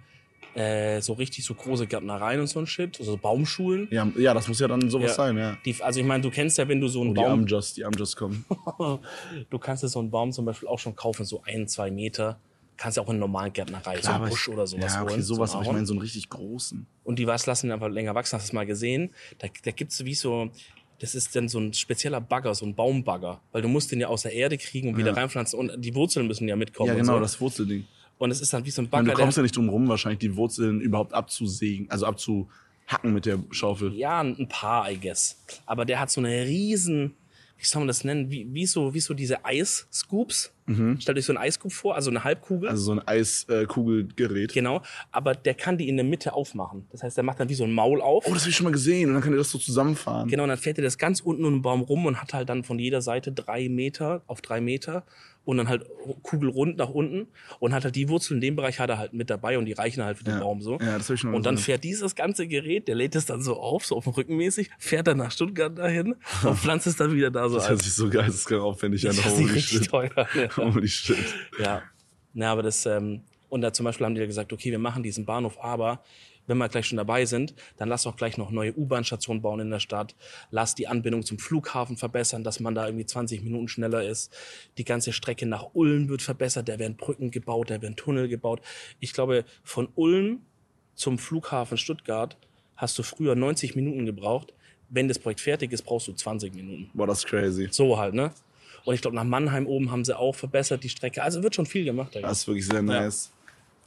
äh, 0.56 1.02
so 1.02 1.14
richtig 1.14 1.44
so 1.46 1.54
große 1.56 1.88
Gärtnereien 1.88 2.40
und 2.40 2.48
so 2.48 2.60
ein 2.60 2.68
Shit, 2.68 3.00
also 3.00 3.18
Baumschulen. 3.18 3.88
Ja, 3.92 4.08
ja, 4.18 4.34
das 4.34 4.48
muss 4.48 4.60
ja 4.60 4.68
dann 4.68 4.90
sowas 4.90 5.12
Ja. 5.12 5.16
sein, 5.16 5.38
ja. 5.38 5.58
Die, 5.66 5.76
also 5.82 6.00
ich 6.00 6.06
meine, 6.06 6.22
du 6.22 6.30
kennst 6.30 6.58
ja, 6.58 6.68
wenn 6.68 6.80
du 6.80 6.88
so 6.88 7.02
einen 7.02 7.12
Oh, 7.12 7.14
die 7.14 7.22
Baum 7.22 7.32
Amjust, 7.42 7.78
die 7.78 7.86
Amjust 7.86 8.16
kommen. 8.16 8.46
du 9.50 9.60
kannst 9.60 9.84
dir 9.84 9.88
so 9.88 10.00
einen 10.00 10.12
Baum 10.12 10.32
zum 10.32 10.46
Beispiel 10.46 10.68
auch 10.68 10.80
schon 10.80 10.96
kaufen, 10.96 11.26
so 11.26 11.42
ein, 11.46 11.68
zwei 11.68 11.90
Meter. 11.92 12.40
Kannst 12.78 12.98
ja 12.98 13.04
auch 13.04 13.08
in 13.08 13.14
einer 13.16 13.22
normalen 13.22 13.54
Gärtnerei, 13.54 14.02
so 14.02 14.12
einen 14.12 14.30
Busch 14.30 14.48
ich- 14.48 14.54
oder 14.54 14.66
sowas 14.68 14.94
Ja, 14.94 15.02
okay, 15.04 15.12
holen. 15.14 15.22
sowas, 15.24 15.52
so 15.52 15.58
aber 15.58 15.66
ich 15.68 15.72
meine 15.74 15.86
so 15.86 15.94
einen 15.94 16.02
richtig 16.02 16.30
großen. 16.30 16.86
Und 17.04 17.20
die 17.20 17.28
was 17.28 17.46
lassen 17.46 17.72
einfach 17.72 17.90
länger 17.90 18.16
wachsen, 18.16 18.36
hast 18.36 18.46
du 18.46 18.50
es 18.50 18.54
mal 18.54 18.66
gesehen? 18.66 19.12
Da, 19.40 19.48
da 19.64 19.72
gibt's 19.72 20.04
wie 20.06 20.16
so, 20.16 20.50
das 21.00 21.14
ist 21.16 21.36
dann 21.36 21.50
so 21.50 21.60
ein 21.60 21.74
spezieller 21.74 22.20
Bagger, 22.22 22.56
so 22.56 22.66
ein 22.66 22.74
Baumbagger. 22.76 23.42
Weil 23.52 23.62
du 23.62 23.68
musst 23.68 23.92
den 23.92 24.00
ja 24.00 24.08
aus 24.08 24.24
der 24.24 24.34
Erde 24.34 24.58
kriegen 24.58 24.90
und 24.90 24.98
wieder 24.98 25.16
reinpflanzen 25.16 25.60
und 25.60 25.82
die 25.84 25.94
Wurzeln 25.96 26.28
müssen 26.28 26.48
ja 26.48 26.56
mitkommen. 26.56 26.88
Ja, 26.90 26.96
genau, 26.96 27.16
so. 27.16 27.20
das 27.20 27.40
Wurzelding. 27.42 27.86
Und 28.18 28.32
es 28.32 28.42
ist 28.42 28.54
dann 28.54 28.66
wie 28.66 28.72
so 28.72 28.82
ein 28.82 28.88
meine, 28.92 29.06
Bagger, 29.06 29.16
du 29.16 29.22
kommst 29.22 29.38
ja 29.38 29.44
nicht 29.44 29.56
drum 29.56 29.70
rum, 29.70 29.88
wahrscheinlich 29.88 30.20
die 30.20 30.36
Wurzeln 30.36 30.82
überhaupt 30.82 31.14
abzusägen, 31.14 31.90
also 31.90 32.06
abzuhacken 32.06 33.14
mit 33.14 33.26
der 33.26 33.40
Schaufel. 33.52 33.94
ja, 33.94 34.22
ein 34.22 34.48
paar, 34.48 34.90
I 34.90 34.98
guess. 34.98 35.44
Aber 35.66 35.86
der 35.86 36.00
hat 36.00 36.10
so 36.10 36.22
eine 36.22 36.46
riesen, 36.46 37.16
wie 37.58 37.66
soll 37.66 37.80
man 37.82 37.88
das 37.88 38.04
nennen, 38.04 38.30
wie, 38.30 38.48
wie, 38.54 38.66
so, 38.66 38.94
wie 38.94 39.00
so 39.00 39.14
diese 39.14 39.46
Eisscoops. 39.46 40.52
Stellt 41.00 41.18
euch 41.18 41.26
so 41.26 41.34
einen 41.34 41.44
Eiskub 41.44 41.74
vor, 41.74 41.96
also 41.96 42.10
eine 42.10 42.24
Halbkugel. 42.24 42.70
Also 42.70 42.84
so 42.84 42.92
ein 42.94 43.06
Eiskugelgerät. 43.06 44.54
Genau, 44.54 44.82
aber 45.12 45.36
der 45.36 45.54
kann 45.54 45.78
die 45.78 45.90
in 45.90 45.98
der 45.98 46.06
Mitte 46.06 46.34
aufmachen. 46.34 46.88
Das 46.92 47.04
heißt, 47.04 47.18
der 47.18 47.24
macht 47.24 47.40
dann 47.40 47.50
wie 47.50 47.54
so 47.54 47.66
ein 47.66 47.72
Maul 47.74 48.02
auf. 48.02 48.26
Oh, 48.28 48.34
das 48.34 48.44
habe 48.44 48.50
ich 48.50 48.56
schon 48.56 48.64
mal 48.66 48.72
gesehen. 48.72 49.10
Und 49.10 49.16
dann 49.16 49.24
kann 49.24 49.34
ihr 49.34 49.38
das 49.38 49.52
so 49.52 49.58
zusammenfahren. 49.58 50.30
Genau, 50.30 50.44
und 50.44 50.50
dann 50.50 50.58
fährt 50.58 50.78
er 50.78 50.84
das 50.84 50.98
ganz 50.98 51.20
unten 51.20 51.44
um 51.44 51.56
den 51.56 51.62
Baum 51.62 51.82
rum 51.82 52.06
und 52.06 52.22
hat 52.22 52.34
halt 52.34 52.48
dann 52.48 52.64
von 52.64 52.80
jeder 52.80 53.02
Seite 53.02 53.34
drei 53.34 53.68
Meter 53.68 54.22
auf 54.28 54.42
drei 54.42 54.62
Meter 54.62 55.04
und 55.46 55.58
dann 55.58 55.68
halt 55.68 55.86
kugelrund 56.22 56.78
nach 56.78 56.90
unten 56.90 57.28
und 57.60 57.74
hat 57.74 57.84
halt 57.84 57.96
die 57.96 58.08
Wurzel 58.10 58.36
in 58.36 58.42
dem 58.42 58.56
Bereich 58.56 58.80
hat 58.80 58.90
er 58.90 58.98
halt 58.98 59.14
mit 59.14 59.30
dabei 59.30 59.58
und 59.58 59.66
die 59.66 59.74
reichen 59.74 60.04
halt 60.04 60.18
für 60.18 60.24
den 60.24 60.36
Ja. 60.36 60.40
Baum 60.40 60.62
so. 60.62 60.80
Ja, 60.80 60.98
das 60.98 61.10
ich 61.10 61.20
schon 61.20 61.34
Und 61.34 61.46
dann 61.46 61.58
fährt 61.58 61.84
dieses 61.84 62.16
ganze 62.16 62.48
Gerät, 62.48 62.88
der 62.88 62.96
lädt 62.96 63.16
es 63.16 63.26
dann 63.26 63.42
so 63.42 63.58
auf, 63.58 63.86
so 63.86 63.98
auf 63.98 64.06
dem 64.06 64.14
Rücken 64.14 64.38
mäßig, 64.38 64.70
fährt 64.80 65.08
dann 65.08 65.18
nach 65.18 65.32
Stuttgart 65.32 65.78
dahin 65.78 66.16
und 66.44 66.58
pflanzt 66.58 66.88
es 66.88 66.96
dann 66.96 67.14
wieder 67.14 67.30
da 67.30 67.50
so 67.50 67.56
Das 67.56 67.70
hört 67.70 67.82
sich 67.82 67.94
so 67.94 68.10
geisteskrank 68.10 68.62
aufwendig 68.62 69.08
an. 69.10 69.16
Das 69.16 69.38
ist 69.38 69.54
richtig 69.54 69.88
teuer. 69.88 70.12
Ja. 70.34 70.56
Holy 70.58 70.88
shit. 70.88 71.18
Ja. 71.60 71.82
Na, 72.34 72.52
aber 72.52 72.64
das, 72.64 72.86
ähm, 72.86 73.22
und 73.50 73.62
da 73.62 73.72
zum 73.74 73.84
Beispiel 73.84 74.06
haben 74.06 74.16
die 74.16 74.22
ja 74.22 74.28
gesagt, 74.28 74.52
okay, 74.54 74.72
wir 74.72 74.80
machen 74.80 75.04
diesen 75.04 75.26
Bahnhof, 75.26 75.58
aber 75.62 76.04
wenn 76.48 76.58
wir 76.58 76.70
gleich 76.70 76.88
schon 76.88 76.98
dabei 76.98 77.26
sind, 77.26 77.54
dann 77.78 77.90
lass 77.90 78.04
doch 78.04 78.16
gleich 78.16 78.38
noch 78.38 78.52
neue 78.52 78.78
U-Bahn-Stationen 78.78 79.42
bauen 79.42 79.60
in 79.60 79.70
der 79.70 79.80
Stadt. 79.80 80.16
Lass 80.52 80.76
die 80.76 80.88
Anbindung 80.88 81.24
zum 81.24 81.40
Flughafen 81.40 81.98
verbessern, 81.98 82.44
dass 82.44 82.60
man 82.60 82.76
da 82.76 82.86
irgendwie 82.86 83.06
20 83.06 83.44
Minuten 83.44 83.68
schneller 83.68 84.04
ist. 84.04 84.34
Die 84.78 84.84
ganze 84.84 85.14
Strecke 85.14 85.46
nach 85.46 85.70
Ulm 85.74 86.10
wird 86.10 86.22
verbessert, 86.22 86.70
da 86.70 86.80
werden 86.80 86.98
Brücken 86.98 87.32
gebaut, 87.32 87.70
da 87.70 87.82
werden 87.82 87.96
Tunnel 87.96 88.28
gebaut. 88.28 88.62
Ich 89.00 89.14
glaube, 89.14 89.46
von 89.64 89.88
Ulm 89.96 90.42
zum 90.96 91.18
Flughafen 91.18 91.78
Stuttgart 91.78 92.38
hast 92.76 92.98
du 93.00 93.04
früher 93.04 93.36
90 93.36 93.76
Minuten 93.76 94.06
gebraucht. 94.06 94.54
Wenn 94.90 95.08
das 95.08 95.18
Projekt 95.18 95.42
fertig 95.42 95.72
ist, 95.72 95.84
brauchst 95.84 96.08
du 96.08 96.14
20 96.14 96.54
Minuten. 96.54 96.90
Boah, 96.94 97.08
das 97.08 97.20
ist 97.20 97.26
crazy. 97.26 97.68
So 97.72 97.98
halt, 97.98 98.14
ne? 98.14 98.32
Und 98.86 98.94
ich 98.94 99.02
glaube, 99.02 99.16
nach 99.16 99.24
Mannheim 99.24 99.66
oben 99.66 99.92
haben 99.92 100.04
sie 100.04 100.18
auch 100.18 100.36
verbessert 100.36 100.84
die 100.84 100.90
Strecke. 100.90 101.24
Also 101.24 101.42
wird 101.42 101.56
schon 101.56 101.66
viel 101.66 101.86
gemacht. 101.86 102.16
Das 102.22 102.40
ist 102.40 102.48
wirklich 102.48 102.68
sehr 102.68 102.82
nice. 102.82 103.32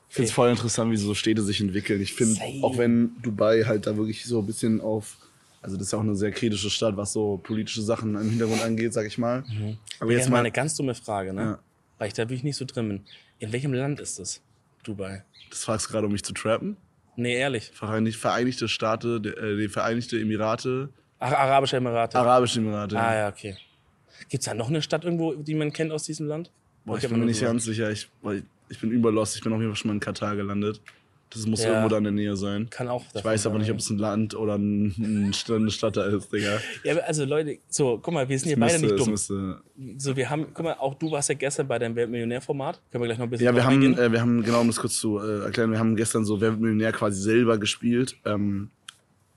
Ich 0.08 0.14
finde 0.14 0.28
es 0.28 0.34
voll 0.34 0.50
interessant, 0.50 0.90
wie 0.92 0.96
so 0.96 1.14
Städte 1.14 1.42
sich 1.42 1.60
entwickeln. 1.60 2.00
Ich 2.00 2.14
finde, 2.14 2.40
auch 2.62 2.78
wenn 2.78 3.10
Dubai 3.22 3.64
halt 3.64 3.86
da 3.86 3.96
wirklich 3.96 4.24
so 4.24 4.38
ein 4.40 4.46
bisschen 4.46 4.80
auf, 4.80 5.16
also 5.60 5.76
das 5.76 5.88
ist 5.88 5.92
ja 5.92 5.98
auch 5.98 6.02
eine 6.02 6.14
sehr 6.14 6.30
kritische 6.30 6.70
Stadt, 6.70 6.96
was 6.96 7.12
so 7.12 7.38
politische 7.42 7.82
Sachen 7.82 8.14
im 8.14 8.30
Hintergrund 8.30 8.62
angeht, 8.62 8.92
sag 8.94 9.06
ich 9.06 9.18
mal. 9.18 9.44
Aber 10.00 10.12
Jetzt 10.12 10.30
mal 10.30 10.38
eine 10.38 10.52
ganz 10.52 10.74
dumme 10.76 10.94
Frage, 10.94 11.32
ne? 11.34 11.42
Ja. 11.42 11.58
Weil 11.98 12.08
ich 12.08 12.14
da 12.14 12.22
wirklich 12.24 12.44
nicht 12.44 12.56
so 12.56 12.64
drin 12.64 12.88
bin. 12.88 13.00
In 13.38 13.52
welchem 13.52 13.72
Land 13.74 14.00
ist 14.00 14.18
das? 14.18 14.40
Dubai. 14.84 15.24
das 15.50 15.64
fragst 15.64 15.86
du 15.86 15.90
gerade, 15.92 16.06
um 16.06 16.12
mich 16.12 16.22
zu 16.22 16.32
trappen. 16.32 16.76
Nee, 17.16 17.34
ehrlich. 17.34 17.70
Vereinigte, 17.74 18.18
Vereinigte 18.18 18.68
Staaten, 18.68 19.24
äh, 19.24 19.56
die 19.56 19.68
Vereinigte 19.68 20.18
Emirate, 20.20 20.88
Ach, 21.18 21.32
Arabische 21.32 21.76
Emirate. 21.78 22.18
Arabische 22.18 22.60
Emirate. 22.60 22.98
ah, 23.00 23.14
ja, 23.14 23.28
okay. 23.28 23.56
Gibt's 24.28 24.44
da 24.46 24.54
noch 24.54 24.68
eine 24.68 24.82
Stadt 24.82 25.04
irgendwo, 25.04 25.34
die 25.34 25.54
man 25.54 25.72
kennt 25.72 25.90
aus 25.92 26.04
diesem 26.04 26.26
Land? 26.26 26.50
Boah, 26.84 26.98
ich 26.98 27.08
bin 27.08 27.18
mir 27.18 27.24
nicht 27.26 27.38
so- 27.40 27.46
ganz 27.46 27.64
sicher. 27.64 27.90
Ich, 27.90 28.08
weil 28.22 28.42
ich 28.68 28.80
bin 28.80 28.90
überlost. 28.90 29.36
Ich 29.36 29.42
bin 29.42 29.52
auf 29.52 29.60
jeden 29.60 29.72
Fall 29.72 29.76
schon 29.76 29.88
mal 29.88 29.94
in 29.94 30.00
Katar 30.00 30.36
gelandet. 30.36 30.80
Das 31.30 31.44
muss 31.44 31.62
Ja. 31.62 31.70
irgendwo 31.70 31.88
da 31.88 31.98
in 31.98 32.04
der 32.04 32.12
Nähe 32.12 32.36
sein. 32.36 32.70
Kann 32.70 32.86
auch. 32.86 33.04
Ich 33.12 33.24
weiß 33.24 33.46
aber 33.46 33.58
nicht, 33.58 33.70
ob 33.70 33.78
es 33.78 33.90
ein 33.90 33.98
Land 33.98 34.34
oder 34.36 34.56
ein, 34.56 34.94
eine 35.48 35.70
Stadt 35.72 35.96
da 35.96 36.04
ist, 36.06 36.32
Digga. 36.32 36.60
Ja, 36.84 36.96
also 36.98 37.24
Leute, 37.24 37.58
so, 37.68 37.98
guck 38.00 38.14
mal, 38.14 38.28
wir 38.28 38.38
sind 38.38 38.48
hier 38.50 38.60
beide 38.60 38.78
nicht 38.78 38.96
dumm. 38.98 39.10
müsste- 39.10 39.60
So, 39.98 40.14
wir 40.16 40.30
haben, 40.30 40.46
guck 40.54 40.64
mal, 40.64 40.74
auch 40.74 40.94
du 40.94 41.10
warst 41.10 41.28
ja 41.28 41.34
gestern 41.34 41.66
bei 41.66 41.80
deinem 41.80 41.96
Weltmillionär-Format. 41.96 42.80
Können 42.92 43.02
wir 43.02 43.08
gleich 43.08 43.18
noch 43.18 43.24
ein 43.26 43.30
bisschen 43.30 43.44
Ja, 43.44 43.54
wir 43.54 43.64
haben, 43.64 43.98
äh, 43.98 44.12
wir 44.12 44.20
haben, 44.20 44.42
genau, 44.44 44.60
um 44.60 44.68
das 44.68 44.76
kurz 44.76 44.98
zu 44.98 45.18
äh, 45.18 45.40
erklären, 45.44 45.72
wir 45.72 45.80
haben 45.80 45.96
gestern 45.96 46.24
so 46.24 46.40
Wer 46.40 46.52
wird 46.52 46.60
Millionär 46.60 46.92
quasi 46.92 47.20
selber 47.20 47.58
gespielt. 47.58 48.16
Ähm, 48.24 48.70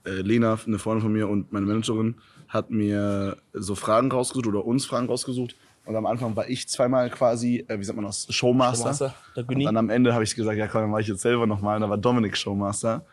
äh, 0.06 0.10
Lena, 0.12 0.58
eine 0.64 0.78
Freundin 0.78 1.02
von 1.02 1.12
mir 1.12 1.28
und 1.28 1.52
meine 1.52 1.66
Managerin, 1.66 2.14
hat 2.48 2.70
mir 2.70 3.36
so 3.52 3.74
Fragen 3.74 4.10
rausgesucht 4.12 4.46
oder 4.46 4.64
uns 4.64 4.86
Fragen 4.86 5.06
rausgesucht. 5.08 5.56
Und 5.90 5.96
am 5.96 6.06
Anfang 6.06 6.36
war 6.36 6.48
ich 6.48 6.68
zweimal 6.68 7.10
quasi, 7.10 7.64
äh, 7.66 7.76
wie 7.80 7.82
sagt 7.82 7.96
man 7.96 8.04
das, 8.04 8.32
Showmaster. 8.32 8.94
Showmaster, 8.94 9.14
und 9.48 9.64
dann 9.64 9.76
am 9.76 9.90
Ende 9.90 10.14
habe 10.14 10.22
ich 10.22 10.36
gesagt, 10.36 10.56
ja 10.56 10.68
komm, 10.68 10.82
dann 10.82 10.90
mache 10.90 11.00
ich 11.00 11.08
jetzt 11.08 11.20
selber 11.22 11.48
nochmal. 11.48 11.74
Und 11.76 11.82
da 11.82 11.90
war 11.90 11.98
Dominik 11.98 12.36
Showmaster. 12.36 13.04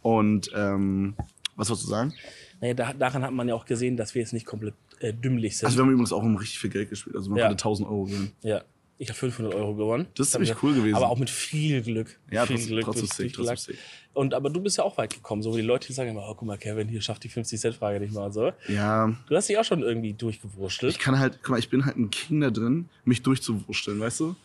Und 0.00 0.48
ähm, 0.54 1.16
was 1.56 1.68
wolltest 1.70 1.88
du 1.88 1.90
sagen? 1.90 2.14
Naja, 2.60 2.74
da, 2.74 2.92
daran 2.92 3.24
hat 3.24 3.32
man 3.32 3.48
ja 3.48 3.54
auch 3.56 3.64
gesehen, 3.64 3.96
dass 3.96 4.14
wir 4.14 4.22
jetzt 4.22 4.32
nicht 4.32 4.46
komplett 4.46 4.74
äh, 5.00 5.12
dümmlich 5.12 5.58
sind. 5.58 5.66
Also 5.66 5.78
wir 5.78 5.82
haben 5.82 5.90
übrigens 5.90 6.12
auch 6.12 6.22
um 6.22 6.36
richtig 6.36 6.60
viel 6.60 6.70
Geld 6.70 6.88
gespielt. 6.88 7.16
Also 7.16 7.30
man 7.30 7.40
Ja. 7.40 7.48
konnte 7.48 7.60
1000 7.64 7.88
Euro 7.88 8.04
gewinnen. 8.04 8.30
Ja, 8.42 8.62
ich 9.02 9.08
habe 9.08 9.18
500 9.18 9.54
Euro 9.54 9.74
gewonnen. 9.74 10.06
Das 10.14 10.26
ist 10.26 10.32
ziemlich 10.32 10.62
cool 10.62 10.74
gewesen. 10.74 10.94
Aber 10.94 11.08
auch 11.08 11.16
mit 11.18 11.30
viel 11.30 11.80
Glück. 11.82 12.18
Ja, 12.30 12.44
viel 12.44 12.56
trotzdem- 12.56 12.80
trotzdem 12.82 13.00
durch- 13.06 13.12
sick, 13.14 13.32
trotzdem 13.32 13.44
Glück. 13.54 13.58
sick. 13.58 13.78
Und 14.12 14.34
aber 14.34 14.50
du 14.50 14.60
bist 14.60 14.76
ja 14.76 14.84
auch 14.84 14.98
weit 14.98 15.14
gekommen, 15.14 15.40
so 15.42 15.52
wie 15.56 15.62
die 15.62 15.66
Leute 15.66 15.86
die 15.86 15.92
sagen 15.94 16.10
immer, 16.10 16.28
oh, 16.28 16.34
guck 16.34 16.42
mal, 16.46 16.58
Kevin, 16.58 16.86
hier 16.88 17.00
schafft 17.00 17.24
die 17.24 17.30
50-Cent-Frage 17.30 17.98
nicht 18.00 18.12
mal 18.12 18.30
so. 18.32 18.52
Ja, 18.68 19.16
Du 19.28 19.34
hast 19.36 19.48
dich 19.48 19.56
auch 19.56 19.64
schon 19.64 19.82
irgendwie 19.82 20.12
durchgewurschtelt. 20.12 20.92
ich 20.92 20.98
kann 20.98 21.18
halt, 21.18 21.38
guck 21.42 21.50
mal, 21.52 21.58
ich 21.58 21.70
bin 21.70 21.86
halt 21.86 21.96
ein 21.96 22.10
King 22.10 22.40
da 22.42 22.50
drin, 22.50 22.88
mich 23.04 23.22
durchzuwurschteln, 23.22 24.00
weißt 24.00 24.20
du? 24.20 24.36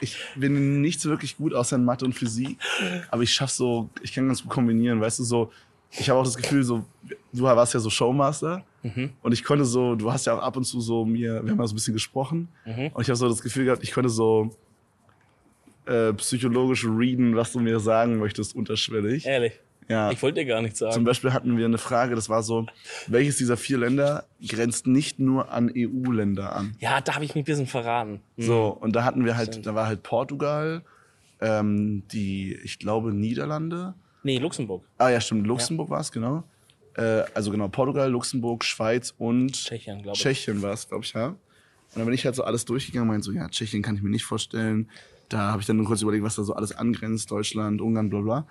Ich 0.00 0.16
bin 0.34 0.56
in 0.56 0.80
nichts 0.80 1.04
wirklich 1.04 1.36
gut 1.36 1.54
außer 1.54 1.76
in 1.76 1.84
Mathe 1.84 2.04
und 2.04 2.12
Physik, 2.14 2.58
aber 3.10 3.22
ich 3.22 3.32
schaff 3.32 3.50
so, 3.50 3.88
ich 4.02 4.12
kann 4.12 4.26
ganz 4.26 4.42
gut 4.42 4.50
kombinieren, 4.50 5.00
weißt 5.00 5.20
du, 5.20 5.24
so, 5.24 5.52
ich 5.98 6.08
habe 6.10 6.20
auch 6.20 6.24
das 6.24 6.36
Gefühl, 6.36 6.62
so, 6.62 6.84
du 7.32 7.42
warst 7.42 7.74
ja 7.74 7.80
so 7.80 7.90
Showmaster 7.90 8.64
und 9.22 9.32
ich 9.32 9.44
konnte 9.44 9.64
so, 9.64 9.94
du 9.94 10.12
hast 10.12 10.26
ja 10.26 10.34
auch 10.34 10.42
ab 10.42 10.56
und 10.56 10.64
zu 10.64 10.80
so 10.80 11.04
mir, 11.04 11.44
wir 11.44 11.52
haben 11.52 11.58
ja 11.60 11.66
so 11.66 11.72
ein 11.72 11.76
bisschen 11.76 11.94
gesprochen 11.94 12.48
und 12.64 13.02
ich 13.02 13.08
habe 13.08 13.16
so 13.16 13.28
das 13.28 13.42
Gefühl 13.42 13.66
gehabt, 13.66 13.82
ich 13.82 13.92
konnte 13.92 14.10
so 14.10 14.56
äh, 15.86 16.12
psychologisch 16.14 16.84
readen, 16.86 17.36
was 17.36 17.52
du 17.52 17.60
mir 17.60 17.80
sagen 17.80 18.18
möchtest, 18.18 18.54
unterschwellig. 18.54 19.26
Ehrlich. 19.26 19.60
Ja. 19.88 20.10
Ich 20.10 20.22
wollte 20.22 20.40
dir 20.40 20.46
gar 20.46 20.62
nichts 20.62 20.78
Zum 20.78 20.90
sagen. 20.90 21.04
Beispiel 21.04 21.32
hatten 21.32 21.56
wir 21.56 21.64
eine 21.64 21.78
Frage, 21.78 22.14
das 22.14 22.28
war 22.28 22.42
so, 22.42 22.66
welches 23.08 23.36
dieser 23.36 23.56
vier 23.56 23.78
Länder 23.78 24.24
grenzt 24.46 24.86
nicht 24.86 25.18
nur 25.18 25.50
an 25.50 25.70
EU-Länder 25.76 26.54
an? 26.54 26.76
Ja, 26.78 27.00
da 27.00 27.14
habe 27.14 27.24
ich 27.24 27.34
mich 27.34 27.42
ein 27.42 27.46
bisschen 27.46 27.66
verraten. 27.66 28.20
Hm. 28.36 28.44
So, 28.44 28.68
und 28.68 28.94
da 28.94 29.04
hatten 29.04 29.24
wir 29.24 29.36
halt, 29.36 29.66
da 29.66 29.74
war 29.74 29.86
halt 29.86 30.02
Portugal, 30.02 30.82
ähm, 31.40 32.04
die, 32.12 32.56
ich 32.62 32.78
glaube, 32.78 33.12
Niederlande. 33.12 33.94
Nee, 34.22 34.38
Luxemburg. 34.38 34.84
Ah 34.98 35.10
ja, 35.10 35.20
stimmt, 35.20 35.46
Luxemburg 35.46 35.90
war 35.90 36.00
es, 36.00 36.12
genau. 36.12 36.44
Äh, 36.96 37.22
also 37.34 37.50
genau, 37.50 37.68
Portugal, 37.68 38.10
Luxemburg, 38.10 38.64
Schweiz 38.64 39.14
und 39.18 39.52
Tschechien, 39.52 40.02
glaube 40.02 40.16
ich. 40.16 40.22
Tschechien 40.22 40.62
war 40.62 40.72
es, 40.72 40.88
glaube 40.88 41.04
ich, 41.04 41.12
ja. 41.12 41.28
Und 41.28 41.38
dann 41.96 42.04
bin 42.04 42.14
ich 42.14 42.24
halt 42.24 42.34
so 42.34 42.44
alles 42.44 42.64
durchgegangen 42.64 43.08
und 43.08 43.14
meinte 43.14 43.24
so, 43.24 43.32
ja, 43.32 43.48
Tschechien 43.48 43.82
kann 43.82 43.96
ich 43.96 44.02
mir 44.02 44.10
nicht 44.10 44.24
vorstellen. 44.24 44.88
Da 45.28 45.50
habe 45.52 45.60
ich 45.60 45.66
dann 45.66 45.76
nur 45.76 45.86
kurz 45.86 46.02
überlegt, 46.02 46.24
was 46.24 46.36
da 46.36 46.42
so 46.42 46.54
alles 46.54 46.72
angrenzt, 46.72 47.30
Deutschland, 47.30 47.80
Ungarn, 47.80 48.10
bla 48.10 48.20
bla. 48.20 48.46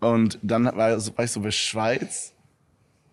Und 0.00 0.38
dann 0.42 0.64
war, 0.64 0.76
war 0.76 1.24
ich 1.24 1.30
so 1.30 1.40
bei 1.40 1.50
Schweiz 1.50 2.34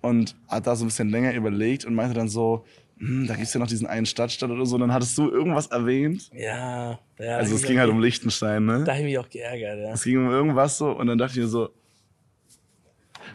und 0.01 0.35
hat 0.47 0.67
da 0.67 0.75
so 0.75 0.83
ein 0.83 0.87
bisschen 0.87 1.09
länger 1.09 1.33
überlegt 1.33 1.85
und 1.85 1.95
meinte 1.95 2.13
dann 2.13 2.27
so, 2.27 2.65
hm, 3.01 3.25
da 3.27 3.35
gibt's 3.35 3.53
ja 3.53 3.59
noch 3.59 3.67
diesen 3.67 3.87
einen 3.87 4.05
Stadtstaat 4.05 4.49
oder 4.51 4.65
so. 4.65 4.75
Und 4.75 4.81
dann 4.81 4.93
hattest 4.93 5.17
du 5.17 5.29
irgendwas 5.29 5.67
erwähnt. 5.67 6.29
Ja, 6.33 6.99
ja. 7.19 7.37
Also 7.37 7.55
es 7.55 7.63
ging 7.63 7.79
halt 7.79 7.89
um 7.89 7.99
Liechtenstein, 7.99 8.63
ne? 8.65 8.83
Da 8.83 8.91
habe 8.91 8.99
ich 9.01 9.05
mich 9.07 9.17
auch 9.17 9.29
geärgert, 9.29 9.79
ja. 9.79 9.91
Es 9.93 10.03
ging 10.03 10.17
um 10.19 10.29
irgendwas 10.29 10.77
so 10.77 10.91
und 10.91 11.07
dann 11.07 11.17
dachte 11.17 11.33
ich 11.33 11.39
mir 11.39 11.47
so, 11.47 11.69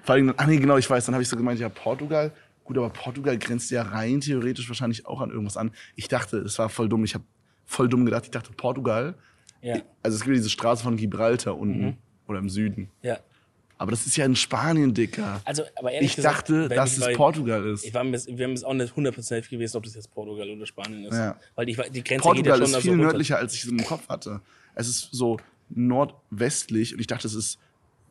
vor 0.02 0.14
allem, 0.14 0.32
ah 0.36 0.46
nee, 0.46 0.58
genau, 0.58 0.76
ich 0.76 0.88
weiß, 0.88 1.06
dann 1.06 1.14
habe 1.14 1.22
ich 1.22 1.28
so 1.28 1.36
gemeint, 1.36 1.58
ja, 1.58 1.68
Portugal, 1.68 2.32
gut, 2.64 2.78
aber 2.78 2.90
Portugal 2.90 3.36
grenzt 3.38 3.70
ja 3.70 3.82
rein 3.82 4.20
theoretisch 4.20 4.68
wahrscheinlich 4.68 5.04
auch 5.06 5.20
an 5.20 5.30
irgendwas 5.30 5.56
an. 5.56 5.72
Ich 5.96 6.08
dachte, 6.08 6.38
es 6.38 6.58
war 6.58 6.68
voll 6.68 6.88
dumm, 6.88 7.04
ich 7.04 7.14
habe 7.14 7.24
voll 7.64 7.88
dumm 7.88 8.04
gedacht, 8.04 8.24
ich 8.24 8.30
dachte, 8.30 8.52
Portugal, 8.52 9.14
Ja, 9.62 9.78
also 10.02 10.14
es 10.16 10.22
gibt 10.22 10.28
ja 10.36 10.38
diese 10.40 10.50
Straße 10.50 10.84
von 10.84 10.96
Gibraltar 10.96 11.58
unten 11.58 11.80
Mhm. 11.86 11.96
oder 12.28 12.38
im 12.38 12.48
Süden. 12.50 12.88
ja. 13.02 13.18
Aber 13.78 13.90
das 13.90 14.06
ist 14.06 14.16
ja 14.16 14.24
in 14.24 14.36
Spanien, 14.36 14.94
Dicker. 14.94 15.40
Also, 15.44 15.62
aber 15.76 15.92
ehrlich 15.92 16.10
Ich 16.10 16.16
gesagt, 16.16 16.48
dachte, 16.48 16.68
dass 16.68 16.96
ich 16.96 17.04
es 17.06 17.16
Portugal 17.16 17.66
ist. 17.66 17.84
Ich 17.84 17.92
war 17.92 18.04
mir, 18.04 18.18
wir 18.26 18.44
haben 18.46 18.54
es 18.54 18.64
auch 18.64 18.72
nicht 18.72 18.94
100% 18.94 19.50
gewesen, 19.50 19.76
ob 19.76 19.84
das 19.84 19.94
jetzt 19.94 20.10
Portugal 20.12 20.48
oder 20.48 20.64
Spanien 20.64 21.04
ist. 21.04 21.14
Ja. 21.14 21.36
Weil 21.54 21.68
ich, 21.68 21.76
die 21.92 22.02
Grenze 22.02 22.22
Portugal 22.22 22.58
ja 22.58 22.64
ist 22.64 22.76
viel 22.76 22.92
so 22.92 22.96
nördlicher, 22.96 23.36
als 23.36 23.54
ich 23.54 23.64
es 23.64 23.68
im 23.68 23.84
Kopf 23.84 24.08
hatte. 24.08 24.40
Es 24.74 24.88
ist 24.88 25.10
so 25.12 25.38
nordwestlich 25.68 26.94
und 26.94 27.00
ich 27.00 27.06
dachte, 27.06 27.26
es 27.26 27.34
ist 27.34 27.58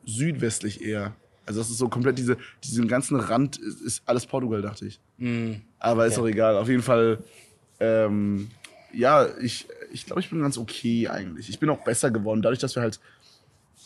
südwestlich 0.04 0.82
eher. 0.84 1.14
Also 1.46 1.60
das 1.60 1.70
ist 1.70 1.78
so 1.78 1.88
komplett 1.88 2.18
diese, 2.18 2.36
diesen 2.62 2.88
ganzen 2.88 3.18
Rand 3.18 3.56
ist, 3.56 3.80
ist 3.80 4.02
alles 4.06 4.26
Portugal, 4.26 4.62
dachte 4.62 4.86
ich. 4.86 5.00
Aber 5.78 6.06
ist 6.06 6.16
Mm. 6.16 6.20
Okay. 6.20 6.20
auch 6.20 6.26
egal. 6.28 6.56
Auf 6.56 6.68
jeden 6.68 6.82
Fall, 6.82 7.18
ähm, 7.80 8.50
ja, 8.92 9.26
ich, 9.40 9.66
ich 9.92 10.06
glaube, 10.06 10.20
ich 10.20 10.30
bin 10.30 10.40
ganz 10.40 10.58
okay 10.58 11.08
eigentlich. 11.08 11.48
Ich 11.48 11.58
bin 11.58 11.70
auch 11.70 11.82
besser 11.84 12.10
geworden, 12.10 12.42
dadurch, 12.42 12.58
dass 12.58 12.74
wir 12.74 12.82
halt 12.82 13.00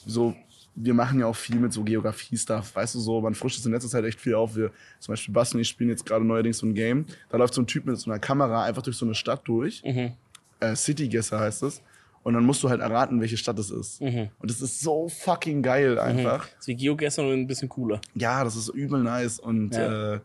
so, 0.06 0.34
wir 0.74 0.94
machen 0.94 1.20
ja 1.20 1.26
auch 1.26 1.36
viel 1.36 1.56
mit 1.56 1.72
so 1.72 1.82
Geografie-Stuff, 1.82 2.74
weißt 2.74 2.94
du, 2.94 3.00
so, 3.00 3.20
man 3.20 3.34
frischt 3.34 3.58
es 3.58 3.66
in 3.66 3.72
letzter 3.72 3.88
Zeit 3.90 4.04
echt 4.04 4.20
viel 4.20 4.34
auf. 4.34 4.54
Wir, 4.56 4.70
zum 4.98 5.12
Beispiel 5.12 5.34
Basti 5.34 5.56
und 5.56 5.60
ich 5.62 5.68
spielen 5.68 5.90
jetzt 5.90 6.06
gerade 6.06 6.24
neuerdings 6.24 6.58
so 6.58 6.66
ein 6.66 6.74
Game. 6.74 7.06
Da 7.28 7.36
läuft 7.38 7.54
so 7.54 7.60
ein 7.62 7.66
Typ 7.66 7.84
mit 7.86 7.98
so 7.98 8.10
einer 8.10 8.20
Kamera 8.20 8.64
einfach 8.64 8.82
durch 8.82 8.96
so 8.96 9.04
eine 9.04 9.14
Stadt 9.14 9.42
durch. 9.44 9.82
Mhm. 9.84 10.12
Äh, 10.60 10.76
City 10.76 11.08
Guesser 11.08 11.40
heißt 11.40 11.62
es. 11.64 11.82
Und 12.22 12.34
dann 12.34 12.44
musst 12.44 12.62
du 12.62 12.68
halt 12.68 12.82
erraten, 12.82 13.20
welche 13.20 13.38
Stadt 13.38 13.58
es 13.58 13.70
ist. 13.70 14.00
Mhm. 14.02 14.28
Und 14.38 14.50
das 14.50 14.60
ist 14.60 14.80
so 14.80 15.08
fucking 15.08 15.62
geil 15.62 15.98
einfach. 15.98 16.46
Das 16.48 16.60
ist 16.60 16.66
wie 16.68 16.76
Geoguessr 16.76 17.22
nur 17.22 17.32
ein 17.32 17.46
bisschen 17.46 17.68
cooler. 17.70 18.00
Ja, 18.14 18.44
das 18.44 18.56
ist 18.56 18.68
übel 18.68 19.02
nice. 19.02 19.38
Und, 19.38 19.74
Ja. 19.74 20.14
äh, 20.14 20.20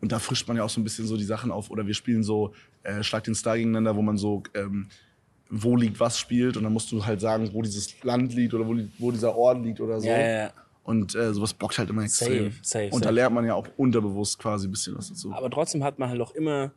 und 0.00 0.12
da 0.12 0.18
frischt 0.18 0.48
man 0.48 0.56
ja 0.56 0.64
auch 0.64 0.70
so 0.70 0.80
ein 0.80 0.84
bisschen 0.84 1.06
so 1.06 1.18
die 1.18 1.24
Sachen 1.24 1.50
auf. 1.50 1.70
Oder 1.70 1.86
wir 1.86 1.92
spielen 1.92 2.22
so 2.22 2.54
äh, 2.84 3.02
Schlag 3.02 3.24
den 3.24 3.34
Star 3.34 3.56
gegeneinander, 3.58 3.94
wo 3.96 4.02
man 4.02 4.16
so 4.16 4.42
ähm, 4.54 4.86
wo 5.50 5.76
liegt 5.76 6.00
was 6.00 6.18
spielt. 6.18 6.56
Und 6.56 6.64
dann 6.64 6.72
musst 6.72 6.90
du 6.92 7.04
halt 7.04 7.20
sagen, 7.20 7.50
wo 7.52 7.62
dieses 7.62 8.02
Land 8.02 8.34
liegt 8.34 8.54
oder 8.54 8.66
wo, 8.66 8.76
wo 8.98 9.10
dieser 9.10 9.36
Ort 9.36 9.62
liegt 9.62 9.80
oder 9.80 10.00
so. 10.00 10.06
Ja, 10.06 10.18
ja, 10.18 10.28
ja. 10.44 10.52
Und 10.82 11.14
äh, 11.14 11.34
sowas 11.34 11.52
bockt 11.52 11.78
halt 11.78 11.90
immer 11.90 12.02
extrem. 12.02 12.50
Safe, 12.50 12.58
safe, 12.62 12.84
und 12.86 13.04
da 13.04 13.08
safe. 13.08 13.14
lernt 13.14 13.34
man 13.34 13.46
ja 13.46 13.54
auch 13.54 13.68
unterbewusst 13.76 14.38
quasi 14.38 14.66
ein 14.66 14.70
bisschen 14.70 14.96
was 14.96 15.08
dazu. 15.08 15.32
Aber 15.32 15.50
trotzdem 15.50 15.84
hat 15.84 15.98
man 15.98 16.08
halt 16.08 16.20
auch 16.20 16.34
immer 16.34 16.72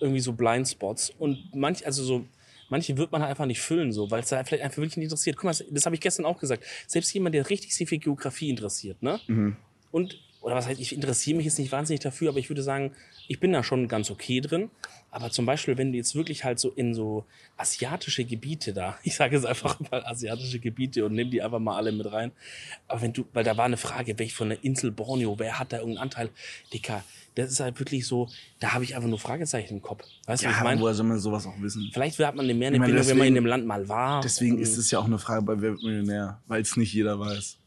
irgendwie 0.00 0.20
so 0.20 0.32
Blindspots. 0.32 1.10
Und 1.18 1.54
manch, 1.54 1.84
also 1.84 2.02
so, 2.02 2.24
manche 2.70 2.96
wird 2.96 3.12
man 3.12 3.20
halt 3.20 3.30
einfach 3.30 3.46
nicht 3.46 3.60
füllen, 3.60 3.92
so, 3.92 4.10
weil 4.10 4.20
es 4.20 4.30
da 4.30 4.42
vielleicht 4.42 4.64
einfach 4.64 4.78
wirklich 4.78 4.96
nicht 4.96 5.04
interessiert. 5.04 5.36
Guck 5.36 5.44
mal, 5.44 5.50
das, 5.50 5.64
das 5.70 5.84
habe 5.84 5.94
ich 5.94 6.00
gestern 6.00 6.24
auch 6.24 6.38
gesagt. 6.38 6.64
Selbst 6.86 7.12
jemand, 7.12 7.34
der 7.34 7.48
richtig 7.50 7.88
für 7.88 7.98
Geografie 7.98 8.50
interessiert, 8.50 9.02
ne? 9.02 9.20
Mhm. 9.26 9.56
Und, 9.90 10.18
oder 10.42 10.54
was 10.56 10.66
heißt, 10.66 10.80
ich 10.80 10.92
interessiere 10.92 11.36
mich 11.36 11.46
jetzt 11.46 11.58
nicht 11.58 11.72
wahnsinnig 11.72 12.00
dafür, 12.00 12.30
aber 12.30 12.38
ich 12.38 12.50
würde 12.50 12.62
sagen, 12.62 12.92
ich 13.28 13.40
bin 13.40 13.52
da 13.52 13.62
schon 13.62 13.88
ganz 13.88 14.10
okay 14.10 14.40
drin. 14.40 14.70
Aber 15.10 15.30
zum 15.30 15.44
Beispiel, 15.46 15.76
wenn 15.76 15.92
du 15.92 15.98
jetzt 15.98 16.14
wirklich 16.14 16.42
halt 16.42 16.58
so 16.58 16.70
in 16.70 16.94
so 16.94 17.24
asiatische 17.56 18.24
Gebiete 18.24 18.72
da, 18.72 18.98
ich 19.04 19.14
sage 19.14 19.36
es 19.36 19.44
einfach 19.44 19.78
mal 19.90 20.04
asiatische 20.04 20.58
Gebiete 20.58 21.04
und 21.04 21.14
nimm 21.14 21.30
die 21.30 21.42
einfach 21.42 21.58
mal 21.60 21.76
alle 21.76 21.92
mit 21.92 22.10
rein. 22.10 22.32
Aber 22.88 23.02
wenn 23.02 23.12
du, 23.12 23.24
weil 23.32 23.44
da 23.44 23.56
war 23.56 23.66
eine 23.66 23.76
Frage, 23.76 24.18
welch 24.18 24.34
von 24.34 24.48
der 24.48 24.64
Insel 24.64 24.90
Borneo, 24.90 25.38
wer 25.38 25.58
hat 25.58 25.72
da 25.72 25.78
irgendeinen 25.78 26.02
Anteil? 26.04 26.30
Dicker, 26.72 27.04
das 27.34 27.50
ist 27.50 27.60
halt 27.60 27.78
wirklich 27.78 28.06
so, 28.06 28.28
da 28.58 28.74
habe 28.74 28.84
ich 28.84 28.96
einfach 28.96 29.08
nur 29.08 29.18
Fragezeichen 29.18 29.74
im 29.74 29.82
Kopf. 29.82 30.02
Weißt 30.26 30.42
du, 30.42 30.46
was 30.48 30.52
ich 30.54 30.58
Ja, 30.58 30.64
meine? 30.64 30.80
woher 30.80 30.94
soll 30.94 31.06
man 31.06 31.18
sowas 31.20 31.46
auch 31.46 31.60
wissen? 31.60 31.90
Vielleicht 31.92 32.18
hat 32.18 32.34
man 32.34 32.46
mehr 32.46 32.68
eine 32.68 32.76
Ich 32.76 32.80
meine, 32.80 32.92
Bindung, 32.92 33.08
wenn 33.08 33.18
man 33.18 33.26
in 33.28 33.34
dem 33.34 33.46
Land 33.46 33.66
mal 33.66 33.88
war. 33.88 34.22
Deswegen 34.22 34.58
ist 34.58 34.76
es 34.76 34.90
ja 34.90 34.98
auch 34.98 35.04
eine 35.04 35.18
Frage 35.18 35.42
bei 35.42 35.60
Wer 35.60 35.72
wird 35.72 35.82
Millionär, 35.82 36.40
weil 36.48 36.62
es 36.62 36.76
nicht 36.76 36.92
jeder 36.92 37.20
weiß. 37.20 37.58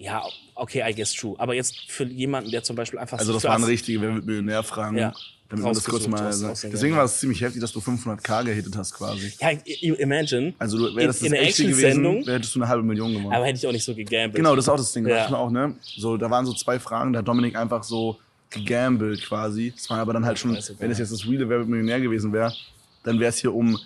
Ja, 0.00 0.24
okay, 0.54 0.82
I 0.88 0.94
guess 0.94 1.12
true. 1.12 1.34
Aber 1.38 1.54
jetzt 1.54 1.76
für 1.88 2.04
jemanden, 2.04 2.50
der 2.50 2.62
zum 2.62 2.74
Beispiel 2.74 2.98
einfach 2.98 3.18
Also 3.18 3.34
das 3.34 3.44
waren 3.44 3.62
richtige 3.64 4.00
Wer 4.00 4.14
wird 4.14 4.24
Millionär-Fragen. 4.24 4.96
Ja. 4.96 5.12
Damit 5.50 5.64
man 5.64 5.74
das 5.74 5.84
kurz 5.84 6.06
mal 6.06 6.32
sagt. 6.32 6.62
Deswegen 6.72 6.96
war 6.96 7.04
es 7.04 7.18
ziemlich 7.18 7.40
heftig, 7.40 7.60
dass 7.60 7.72
du 7.72 7.80
500k 7.80 8.44
gehittet 8.44 8.76
hast 8.76 8.94
quasi. 8.94 9.32
Ja, 9.40 9.50
you 9.66 9.94
imagine. 9.96 10.54
Also 10.58 10.78
du 10.78 10.96
wäre 10.96 11.08
das 11.08 11.20
in, 11.22 11.32
das 11.32 11.40
in 11.40 11.46
echte 11.46 11.66
gewesen, 11.66 12.24
hättest 12.24 12.54
du 12.54 12.60
eine 12.60 12.68
halbe 12.68 12.84
Million 12.84 13.12
gewonnen. 13.12 13.34
Aber 13.34 13.44
hätte 13.44 13.58
ich 13.58 13.66
auch 13.66 13.72
nicht 13.72 13.84
so 13.84 13.94
gegambelt. 13.94 14.36
Genau, 14.36 14.54
das 14.54 14.66
ist 14.66 14.68
auch 14.68 14.76
das 14.76 14.92
Ding. 14.92 15.06
Ja. 15.06 15.28
Auch, 15.34 15.50
ne? 15.50 15.74
So, 15.82 16.16
da 16.16 16.30
waren 16.30 16.46
so 16.46 16.54
zwei 16.54 16.78
Fragen, 16.78 17.12
da 17.12 17.18
hat 17.18 17.28
Dominik 17.28 17.56
einfach 17.56 17.82
so 17.82 18.16
gegambelt 18.48 19.22
quasi. 19.22 19.72
Das 19.76 19.90
war 19.90 19.98
aber 19.98 20.12
dann 20.12 20.24
halt 20.24 20.38
schon, 20.38 20.56
wenn 20.78 20.90
es 20.90 20.98
jetzt 20.98 21.12
das 21.12 21.26
reale 21.26 21.48
Wer 21.48 21.64
Millionär 21.64 22.00
gewesen 22.00 22.32
wäre, 22.32 22.54
dann 23.02 23.18
wäre 23.18 23.30
es 23.30 23.38
hier 23.38 23.52
um, 23.52 23.76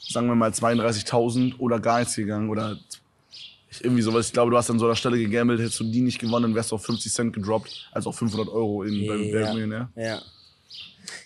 sagen 0.00 0.26
wir 0.26 0.34
mal, 0.34 0.50
32.000 0.50 1.58
oder 1.58 1.78
gar 1.78 2.00
nichts 2.00 2.16
gegangen 2.16 2.50
oder 2.50 2.76
irgendwie 3.80 4.02
sowas. 4.02 4.26
Ich 4.26 4.32
glaube, 4.32 4.50
du 4.50 4.56
hast 4.56 4.70
an 4.70 4.78
so 4.78 4.86
einer 4.86 4.96
Stelle 4.96 5.18
gegambelt, 5.18 5.60
hättest 5.60 5.80
du 5.80 5.84
die 5.84 6.00
nicht 6.00 6.18
gewonnen, 6.18 6.42
dann 6.42 6.54
wärst 6.54 6.70
du 6.72 6.76
auf 6.76 6.84
50 6.84 7.12
Cent 7.12 7.32
gedroppt, 7.32 7.88
also 7.92 8.10
auf 8.10 8.18
500 8.18 8.48
Euro 8.48 8.82
in 8.82 9.06
beim 9.06 9.20
Wer 9.20 9.54
wird 9.54 9.70
Ja. 9.70 10.02
Ja. 10.02 10.22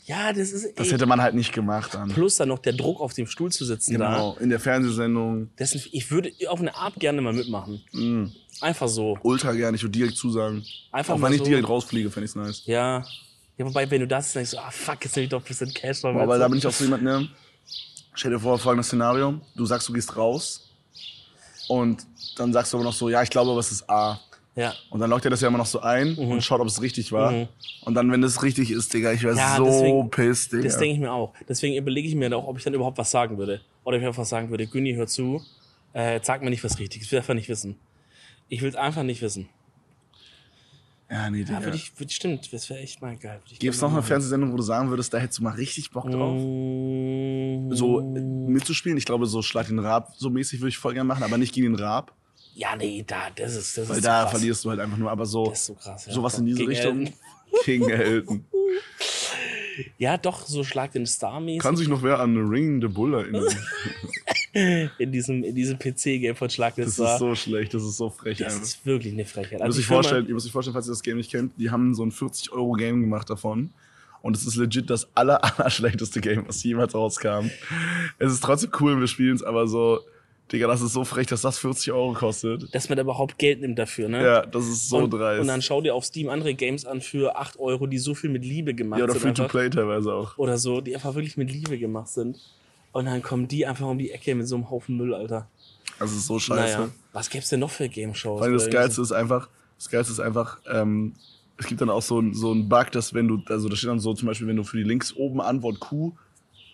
Ja, 0.07 0.33
das 0.33 0.53
ist. 0.53 0.79
Das 0.79 0.87
ey, 0.87 0.93
hätte 0.93 1.07
man 1.07 1.21
halt 1.21 1.35
nicht 1.35 1.53
gemacht 1.53 1.95
dann. 1.95 2.09
plus 2.09 2.37
dann 2.37 2.49
noch 2.49 2.61
der 2.61 2.73
Druck 2.73 3.01
auf 3.01 3.13
dem 3.13 3.27
Stuhl 3.27 3.51
zu 3.51 3.65
sitzen 3.65 3.99
da. 3.99 4.13
Genau, 4.13 4.37
in 4.39 4.51
der 4.51 4.61
Fernsehsendung. 4.61 5.51
Dessen, 5.59 5.83
ich 5.91 6.11
würde 6.13 6.31
auf 6.49 6.61
eine 6.61 6.75
Art 6.77 6.95
gerne 6.95 7.21
mal 7.21 7.33
mitmachen. 7.33 7.83
Mm, 7.93 8.27
Einfach 8.61 8.89
so. 8.89 9.19
ultra 9.23 9.53
gerne, 9.53 9.77
ich 9.77 9.83
würde 9.83 9.99
direkt 9.99 10.17
zusagen. 10.17 10.65
Einfach 10.93 11.15
Auch 11.15 11.23
wenn 11.23 11.33
ich 11.33 11.39
so. 11.39 11.45
direkt 11.45 11.69
rausfliege, 11.69 12.11
fände 12.11 12.25
ich's 12.27 12.37
nice. 12.37 12.63
Ja. 12.67 13.05
Ja, 13.59 13.65
wobei, 13.65 13.91
wenn 13.91 14.01
du 14.01 14.07
das 14.07 14.33
denkst, 14.33 14.51
so, 14.51 14.59
ah, 14.59 14.71
fuck, 14.71 15.03
jetzt 15.03 15.17
nehme 15.17 15.25
ich 15.25 15.31
doch 15.31 15.41
ein 15.41 15.49
bisschen 15.49 15.73
Cash. 15.73 16.05
aber 16.05 16.39
da 16.39 16.47
bin 16.47 16.59
ich 16.59 16.67
auch 16.67 16.73
so 16.73 16.85
jemand, 16.85 17.03
ne? 17.03 17.29
Stell 18.15 18.31
dir 18.31 18.39
vor, 18.39 18.59
folgendes 18.59 18.87
Szenario. 18.87 19.41
Du 19.57 19.67
sagst, 19.67 19.89
du 19.89 19.93
gehst 19.93 20.17
raus. 20.17 20.66
Und 21.69 22.07
dann 22.37 22.53
sagst 22.53 22.73
du 22.73 22.77
aber 22.79 22.85
noch 22.85 22.93
so, 22.93 23.09
ja, 23.09 23.23
ich 23.23 23.31
glaube, 23.31 23.51
aber 23.51 23.61
es 23.61 23.73
ist 23.73 23.89
A. 23.91 24.21
Ja. 24.55 24.73
Und 24.89 25.01
dann 25.01 25.11
lockt 25.11 25.25
er 25.27 25.31
das 25.31 25.41
ja 25.43 25.49
immer 25.49 25.59
noch 25.59 25.67
so 25.67 25.81
ein 25.81 26.13
Mhm. 26.15 26.31
und 26.31 26.43
schaut, 26.43 26.61
ob 26.61 26.67
es 26.67 26.81
richtig 26.81 27.13
war. 27.13 27.47
Und 27.83 27.95
dann, 27.95 28.11
wenn 28.11 28.23
das 28.23 28.43
richtig 28.43 28.71
ist, 28.71 28.93
Digga, 28.95 29.13
ich 29.13 29.23
wäre 29.23 29.37
Ja, 29.37 29.57
so 29.57 29.65
deswegen- 29.67 30.11
pissed, 30.11 30.53
Digga. 30.53 30.63
Das 30.65 30.79
denke 30.79 30.95
ich 30.95 31.01
mir 31.01 31.13
auch. 31.13 31.35
Deswegen 31.49 31.77
überlege 31.77 32.09
ich 32.09 32.15
mir 32.15 32.31
dann 32.31 32.41
auch, 32.41 32.47
ob 32.49 32.57
ich 32.57 32.65
dann 32.65 32.73
überhaupt 32.73 32.97
was 32.97 33.11
sagen 33.11 33.37
würde. 33.37 33.61
Oder 33.85 33.97
ob 33.97 34.03
ich 34.03 34.09
einfach 34.09 34.25
sagen 34.25 34.49
würde, 34.49 34.67
Günni, 34.67 34.95
hör 34.95 35.07
zu, 35.07 35.43
äh, 35.93 36.21
sag 36.23 36.43
mir 36.43 36.49
nicht 36.51 36.65
was 36.65 36.79
Richtiges. 36.79 37.07
Ich 37.07 37.13
will 37.13 37.19
einfach 37.19 37.35
nicht 37.35 37.49
wissen. 37.51 37.77
Ich 38.49 38.63
will 38.63 38.71
es 38.71 38.77
einfach 38.77 39.03
nicht 39.03 39.21
wissen. 39.21 39.49
Ja, 41.11 41.31
nee, 41.31 41.45
Digga. 41.45 41.59
Ja, 41.61 41.65
würde 41.65 41.77
ich, 41.77 41.93
würde 41.99 42.11
ich, 42.11 42.17
stimmt, 42.17 42.53
das 42.53 42.69
wäre 42.69 42.81
echt 42.81 43.01
mal 43.01 43.17
geil. 43.17 43.41
Gibt 43.59 43.75
es 43.75 43.81
noch 43.81 43.93
eine 43.93 44.03
Fernsehsendung, 44.03 44.53
wo 44.53 44.57
du 44.57 44.63
sagen 44.63 44.91
würdest, 44.91 45.13
da 45.15 45.19
hättest 45.19 45.39
du 45.39 45.45
mal 45.45 45.55
richtig 45.55 45.91
Bock 45.91 46.11
drauf? 46.11 46.35
machen. 46.35 47.69
So 47.75 48.01
äh, 48.01 48.21
mitzuspielen? 48.21 48.99
Ich 48.99 49.05
glaube, 49.05 49.27
so 49.27 49.43
Schlag 49.43 49.69
den 49.69 49.79
Rab 49.79 50.13
so 50.17 50.31
mäßig 50.31 50.61
würde 50.61 50.71
ich 50.71 50.79
voll 50.79 50.95
gerne 50.95 51.07
machen, 51.07 51.23
aber 51.23 51.39
nicht 51.39 51.55
gegen 51.55 51.73
den 51.73 51.77
Rab, 51.77 52.13
Ja, 52.55 52.75
nee, 52.77 53.05
da, 53.07 53.31
das 53.37 53.55
ist, 53.55 53.79
das 53.79 53.89
weil 53.89 53.97
ist 53.99 54.05
da 54.07 54.23
krass. 54.23 54.31
verlierst 54.33 54.65
du 54.65 54.71
halt 54.71 54.81
einfach 54.81 54.97
nur. 54.99 55.11
Aber 55.11 55.27
so, 55.27 55.53
so 55.55 55.75
krass. 55.75 56.07
Ja. 56.07 56.13
sowas 56.13 56.39
in 56.39 56.47
diese 56.47 56.59
Gegen 56.59 56.71
Richtung. 56.71 56.99
Elton. 57.07 57.15
King 57.65 57.89
Elton. 57.89 58.45
Ja, 59.99 60.17
doch, 60.17 60.47
so 60.47 60.65
Schlag 60.65 60.93
den 60.93 61.07
Star 61.07 61.39
mäßig 61.41 61.61
Kann 61.63 61.77
sich 61.77 61.87
noch 61.89 62.03
wer 62.03 62.19
an 62.21 62.37
Ring 62.49 62.81
the 62.81 62.89
Bull 62.89 63.15
erinnern? 63.15 63.45
in 64.99 65.13
diesem, 65.13 65.45
in 65.45 65.55
diesem 65.55 65.79
PC-Game 65.79 66.35
von 66.35 66.49
Schlag 66.49 66.75
Das 66.77 66.99
ist 66.99 67.19
so 67.19 67.35
schlecht, 67.35 67.75
das 67.75 67.83
ist 67.83 67.97
so 67.97 68.11
frech. 68.11 68.39
das 68.39 68.55
einfach. 68.55 68.63
ist 68.63 68.87
wirklich 68.87 69.13
eine 69.13 69.25
Frechheit. 69.25 69.61
Ihr 69.61 69.65
Also 69.65 69.81
ich 69.81 69.87
vorstellen, 69.87 70.27
ihr 70.27 70.35
müsst 70.35 70.47
euch 70.47 70.53
vorstellen, 70.53 70.75
falls 70.75 70.89
ihr 70.89 70.93
das 70.93 71.03
Game 71.03 71.19
nicht 71.19 71.31
kennt, 71.31 71.53
die 71.59 71.71
haben 71.71 71.95
so 71.95 72.05
ein 72.05 72.11
40-Euro-Game 72.11 73.01
gemacht 73.01 73.29
davon. 73.29 73.71
Und 74.23 74.37
es 74.37 74.47
ist 74.47 74.57
legit 74.57 74.89
das 74.89 75.09
aller, 75.15 75.43
aller 75.59 75.71
schlechteste 75.71 76.21
Game, 76.21 76.49
was 76.49 76.63
jemals 76.63 76.95
rauskam. 76.95 77.51
Es 78.19 78.33
ist 78.33 78.43
trotzdem 78.43 78.71
cool, 78.81 78.99
wir 78.99 79.07
spielen 79.07 79.37
es, 79.37 79.43
aber 79.43 79.69
so, 79.69 80.01
Digga, 80.51 80.69
das 80.69 80.81
ist 80.81 80.93
so 80.93 81.05
frech, 81.05 81.27
dass 81.27 81.43
das 81.43 81.59
40 81.59 81.93
Euro 81.93 82.13
kostet. 82.13 82.75
dass 82.75 82.89
man 82.89 82.97
da 82.97 83.03
überhaupt 83.03 83.39
Geld 83.39 83.61
nimmt 83.61 83.79
dafür, 83.79 84.09
ne? 84.09 84.25
Ja, 84.25 84.47
das 84.47 84.67
ist 84.67 84.89
so 84.89 84.99
und, 84.99 85.11
dreist. 85.11 85.43
Und 85.43 85.49
dann 85.49 85.61
schau 85.61 85.81
dir 85.81 85.95
auf 85.95 86.05
Steam 86.05 86.29
andere 86.29 86.55
Games 86.55 86.87
an 86.87 87.01
für 87.01 87.37
8 87.37 87.59
Euro, 87.59 87.87
die 87.87 87.99
so 87.99 88.15
viel 88.15 88.31
mit 88.31 88.45
Liebe 88.45 88.73
gemacht 88.73 89.01
ja, 89.01 89.05
oder 89.05 89.15
sind. 89.15 89.37
Free-to-Play 89.37 89.71
teilweise 89.71 90.15
auch. 90.15 90.39
Oder 90.39 90.57
so, 90.57 90.81
die 90.81 90.95
einfach 90.95 91.15
wirklich 91.15 91.37
mit 91.37 91.53
Liebe 91.53 91.79
gemacht 91.79 92.09
sind. 92.09 92.39
Und 92.97 93.05
dann 93.07 93.21
kommen 93.23 93.47
die 93.47 93.67
einfach 93.67 93.87
um 93.87 93.99
die 93.99 94.11
Ecke 94.11 94.35
mit 94.35 94.49
so 94.49 94.55
einem 94.57 94.71
Haufen 94.71 94.97
Müll, 94.97 95.13
Alter. 95.15 95.49
Das 95.99 96.13
ist 96.13 96.27
so 96.27 96.39
scheiße. 96.39 96.79
Naja, 96.79 96.89
was 97.13 97.29
gibt's 97.31 97.49
denn 97.51 97.61
noch 97.61 97.71
für 97.71 97.89
Game-Shows? 97.89 98.41
Allem 98.43 98.55
das 98.55 98.71
Geilste 98.71 99.03
ist 99.03 99.13
einfach, 99.13 99.49
das 99.79 99.91
Geilste 99.91 100.13
ist 100.13 100.21
einfach, 100.21 100.59
ähm, 100.71 101.15
es 101.59 101.67
gibt 101.67 101.81
dann 101.81 101.91
auch 101.91 102.03
so, 102.03 102.21
ein- 102.21 102.33
so 102.35 102.51
einen 102.53 102.69
Bug, 102.69 102.91
dass 102.93 103.13
wenn 103.15 103.29
du, 103.29 103.43
also 103.49 103.69
da 103.69 103.77
steht 103.77 103.91
dann 103.91 104.01
so 104.01 104.15
zum 104.15 104.27
Beispiel, 104.29 104.47
wenn 104.49 104.57
du 104.57 104.65
für 104.65 104.77
die 104.79 104.83
links 104.83 105.15
oben 105.15 105.41
Antwort 105.41 105.79
Q 105.81 106.13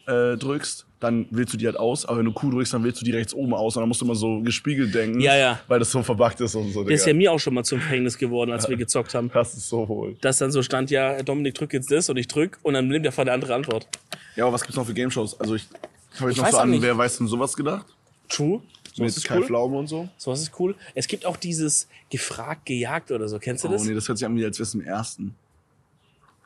äh, 0.07 0.37
drückst, 0.37 0.87
dann 0.99 1.27
wählst 1.31 1.53
du 1.53 1.57
die 1.57 1.67
halt 1.67 1.77
aus, 1.77 2.05
aber 2.07 2.19
wenn 2.19 2.25
du 2.25 2.33
Q 2.33 2.51
drückst, 2.51 2.75
dann 2.75 2.83
wählst 2.85 3.01
du 3.01 3.05
die 3.05 3.13
rechts 3.13 3.35
oben 3.35 3.55
aus 3.55 3.77
und 3.77 3.83
dann 3.83 3.89
musst 3.89 4.01
du 4.01 4.05
immer 4.05 4.15
so 4.17 4.41
gespiegelt 4.41 4.93
denken, 4.95 5.21
Ja, 5.21 5.37
ja. 5.37 5.61
weil 5.69 5.79
das 5.79 5.91
so 5.93 6.03
verbuggt 6.03 6.41
ist 6.41 6.55
und 6.57 6.73
so. 6.73 6.83
Das 6.85 6.93
ist 7.01 7.07
ja 7.07 7.15
mir 7.15 7.33
auch 7.33 7.39
schon 7.39 7.55
mal 7.55 7.63
zum 7.65 7.81
Verhängnis 7.81 8.19
geworden, 8.19 8.51
als 8.53 8.69
wir 8.69 8.77
gezockt 8.77 9.15
haben. 9.15 9.31
Das 9.33 9.55
ist 9.55 9.69
so 9.69 9.89
wohl. 9.89 10.17
Dass 10.21 10.39
dann 10.39 10.51
so 10.53 10.63
stand, 10.63 10.91
ja, 10.91 11.23
Dominik, 11.23 11.55
drück 11.55 11.73
jetzt 11.73 11.91
das 11.91 12.09
und 12.11 12.17
ich 12.17 12.27
drück 12.29 12.59
und 12.63 12.75
dann 12.75 12.89
nimmt 12.89 13.07
er 13.07 13.13
von 13.13 13.25
der 13.27 13.35
andere 13.35 13.55
Antwort. 13.55 13.87
Ja, 14.37 14.45
aber 14.45 14.55
was 14.55 14.63
gibt's 14.63 14.77
noch 14.77 14.87
für 14.87 14.95
Game 14.95 15.11
Shows? 15.11 15.39
Also 15.41 15.55
ich 15.55 15.67
habe 16.21 16.31
jetzt 16.31 16.39
Ich 16.39 16.43
noch 16.45 16.51
so 16.51 16.59
an, 16.59 16.71
nicht. 16.71 16.83
wer 16.83 16.97
weiß 16.97 17.19
denn 17.19 17.27
sowas 17.29 17.55
gedacht? 17.57 17.87
True. 18.29 18.61
So 18.95 19.03
Mit 19.03 19.17
ist 19.17 19.25
Kai 19.25 19.39
cool. 19.39 19.47
Pflaume 19.47 19.79
und 19.79 19.87
so. 19.87 20.09
So 20.19 20.33
ist 20.33 20.51
cool. 20.59 20.75
Es 20.95 21.07
gibt 21.09 21.25
auch 21.25 21.37
dieses 21.39 21.89
gefragt, 22.11 22.67
gejagt 22.67 23.11
oder 23.11 23.27
so. 23.29 23.39
Kennst 23.39 23.65
du 23.65 23.69
Oh 23.69 23.73
das? 23.73 23.85
nee, 23.85 23.95
das 23.95 24.07
hört 24.09 24.19
sich 24.19 24.27
an 24.27 24.37
wie 24.37 24.45
als 24.45 24.59
wär's 24.59 24.75
im 24.75 24.83
ersten. 24.83 25.35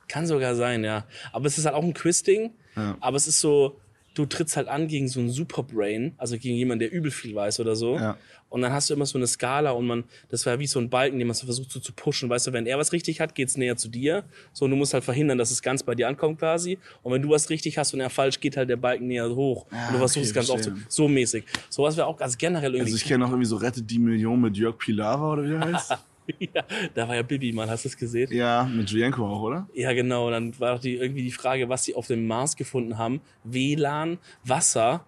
Kann 0.09 0.27
sogar 0.27 0.55
sein, 0.55 0.85
ja. 0.85 1.05
Aber 1.33 1.47
es 1.47 1.59
ist 1.59 1.65
halt 1.67 1.75
auch 1.75 1.83
ein 1.83 1.93
Quiz-Ding. 1.95 2.53
Ja. 2.77 2.97
Aber 3.01 3.17
es 3.17 3.27
ist 3.27 3.41
so, 3.41 3.77
du 4.15 4.27
trittst 4.27 4.57
halt 4.57 4.69
an 4.69 4.87
gegen 4.87 5.09
so 5.09 5.19
einen 5.19 5.31
Superbrain, 5.31 6.15
also 6.19 6.39
gegen 6.39 6.55
jemanden, 6.57 6.81
der 6.81 6.93
übel 6.93 7.11
viel 7.11 7.35
weiß 7.35 7.59
oder 7.59 7.75
so. 7.75 7.97
Ja. 7.97 8.17
Und 8.57 8.63
dann 8.63 8.73
hast 8.73 8.89
du 8.89 8.95
immer 8.95 9.05
so 9.05 9.19
eine 9.19 9.27
Skala 9.27 9.73
und 9.73 9.87
man, 9.87 10.05
das 10.31 10.47
war 10.47 10.59
wie 10.59 10.67
so 10.67 10.81
ein 10.81 10.89
Balken, 10.89 11.19
den 11.19 11.29
man 11.29 11.35
so 11.35 11.45
versucht 11.45 11.71
so 11.71 11.79
zu 11.79 11.93
pushen. 11.93 12.31
Weißt 12.31 12.47
du, 12.47 12.55
wenn 12.55 12.65
er 12.65 12.79
was 12.79 12.91
richtig 12.91 13.21
hat, 13.21 13.35
geht's 13.35 13.59
näher 13.59 13.77
zu 13.77 13.91
dir. 13.91 14.25
So, 14.55 14.65
und 14.65 14.71
du 14.71 14.79
musst 14.79 14.95
halt 14.95 15.05
verhindern, 15.05 15.37
dass 15.37 15.51
es 15.51 15.61
ganz 15.61 15.83
bei 15.83 15.95
dir 15.95 16.09
ankommt 16.09 16.39
quasi. 16.39 16.79
Und 17.03 17.13
wenn 17.13 17.21
du 17.21 17.29
was 17.29 17.51
richtig 17.51 17.77
hast 17.77 17.93
und 17.93 18.01
er 18.01 18.09
falsch, 18.09 18.41
geht 18.41 18.57
halt 18.57 18.71
der 18.71 18.79
Balken 18.79 19.09
näher 19.09 19.29
hoch. 19.29 19.67
Ja, 19.71 19.89
und 19.89 19.93
du 19.93 19.99
versuchst 19.99 20.31
okay, 20.31 20.41
es 20.41 20.49
ganz 20.49 20.49
oft 20.49 20.65
so, 20.65 20.73
so 20.89 21.09
mäßig. 21.09 21.45
Sowas 21.69 21.99
wäre 21.99 22.07
auch 22.07 22.17
ganz 22.17 22.39
generell 22.39 22.73
irgendwie. 22.73 22.93
Also 22.93 22.97
ich 22.97 23.05
kenne 23.05 23.25
noch 23.25 23.31
irgendwie 23.31 23.47
so 23.47 23.57
Rettet 23.57 23.91
die 23.91 23.99
Million 23.99 24.41
mit 24.41 24.57
Jörg 24.57 24.79
Pilawa 24.79 25.35
oder 25.35 25.45
wie 25.45 25.49
der 25.49 25.61
heißt. 25.61 25.91
ja, 26.39 26.65
da 26.95 27.07
war 27.07 27.15
ja 27.15 27.23
Bibi, 27.23 27.53
Mann, 27.53 27.69
hast 27.69 27.85
du 27.85 27.91
es 27.91 27.97
gesehen? 27.99 28.33
ja, 28.33 28.65
mit 28.65 28.89
Julienko 28.89 29.27
auch, 29.27 29.43
oder? 29.43 29.69
Ja, 29.75 29.93
genau. 29.93 30.31
Dann 30.31 30.59
war 30.59 30.77
doch 30.77 30.81
die, 30.81 30.95
irgendwie 30.95 31.25
die 31.25 31.31
Frage, 31.31 31.69
was 31.69 31.85
sie 31.85 31.95
auf 31.95 32.07
dem 32.07 32.27
Mars 32.27 32.57
gefunden 32.57 32.97
haben. 32.97 33.21
WLAN, 33.45 34.17
Wasser 34.45 35.05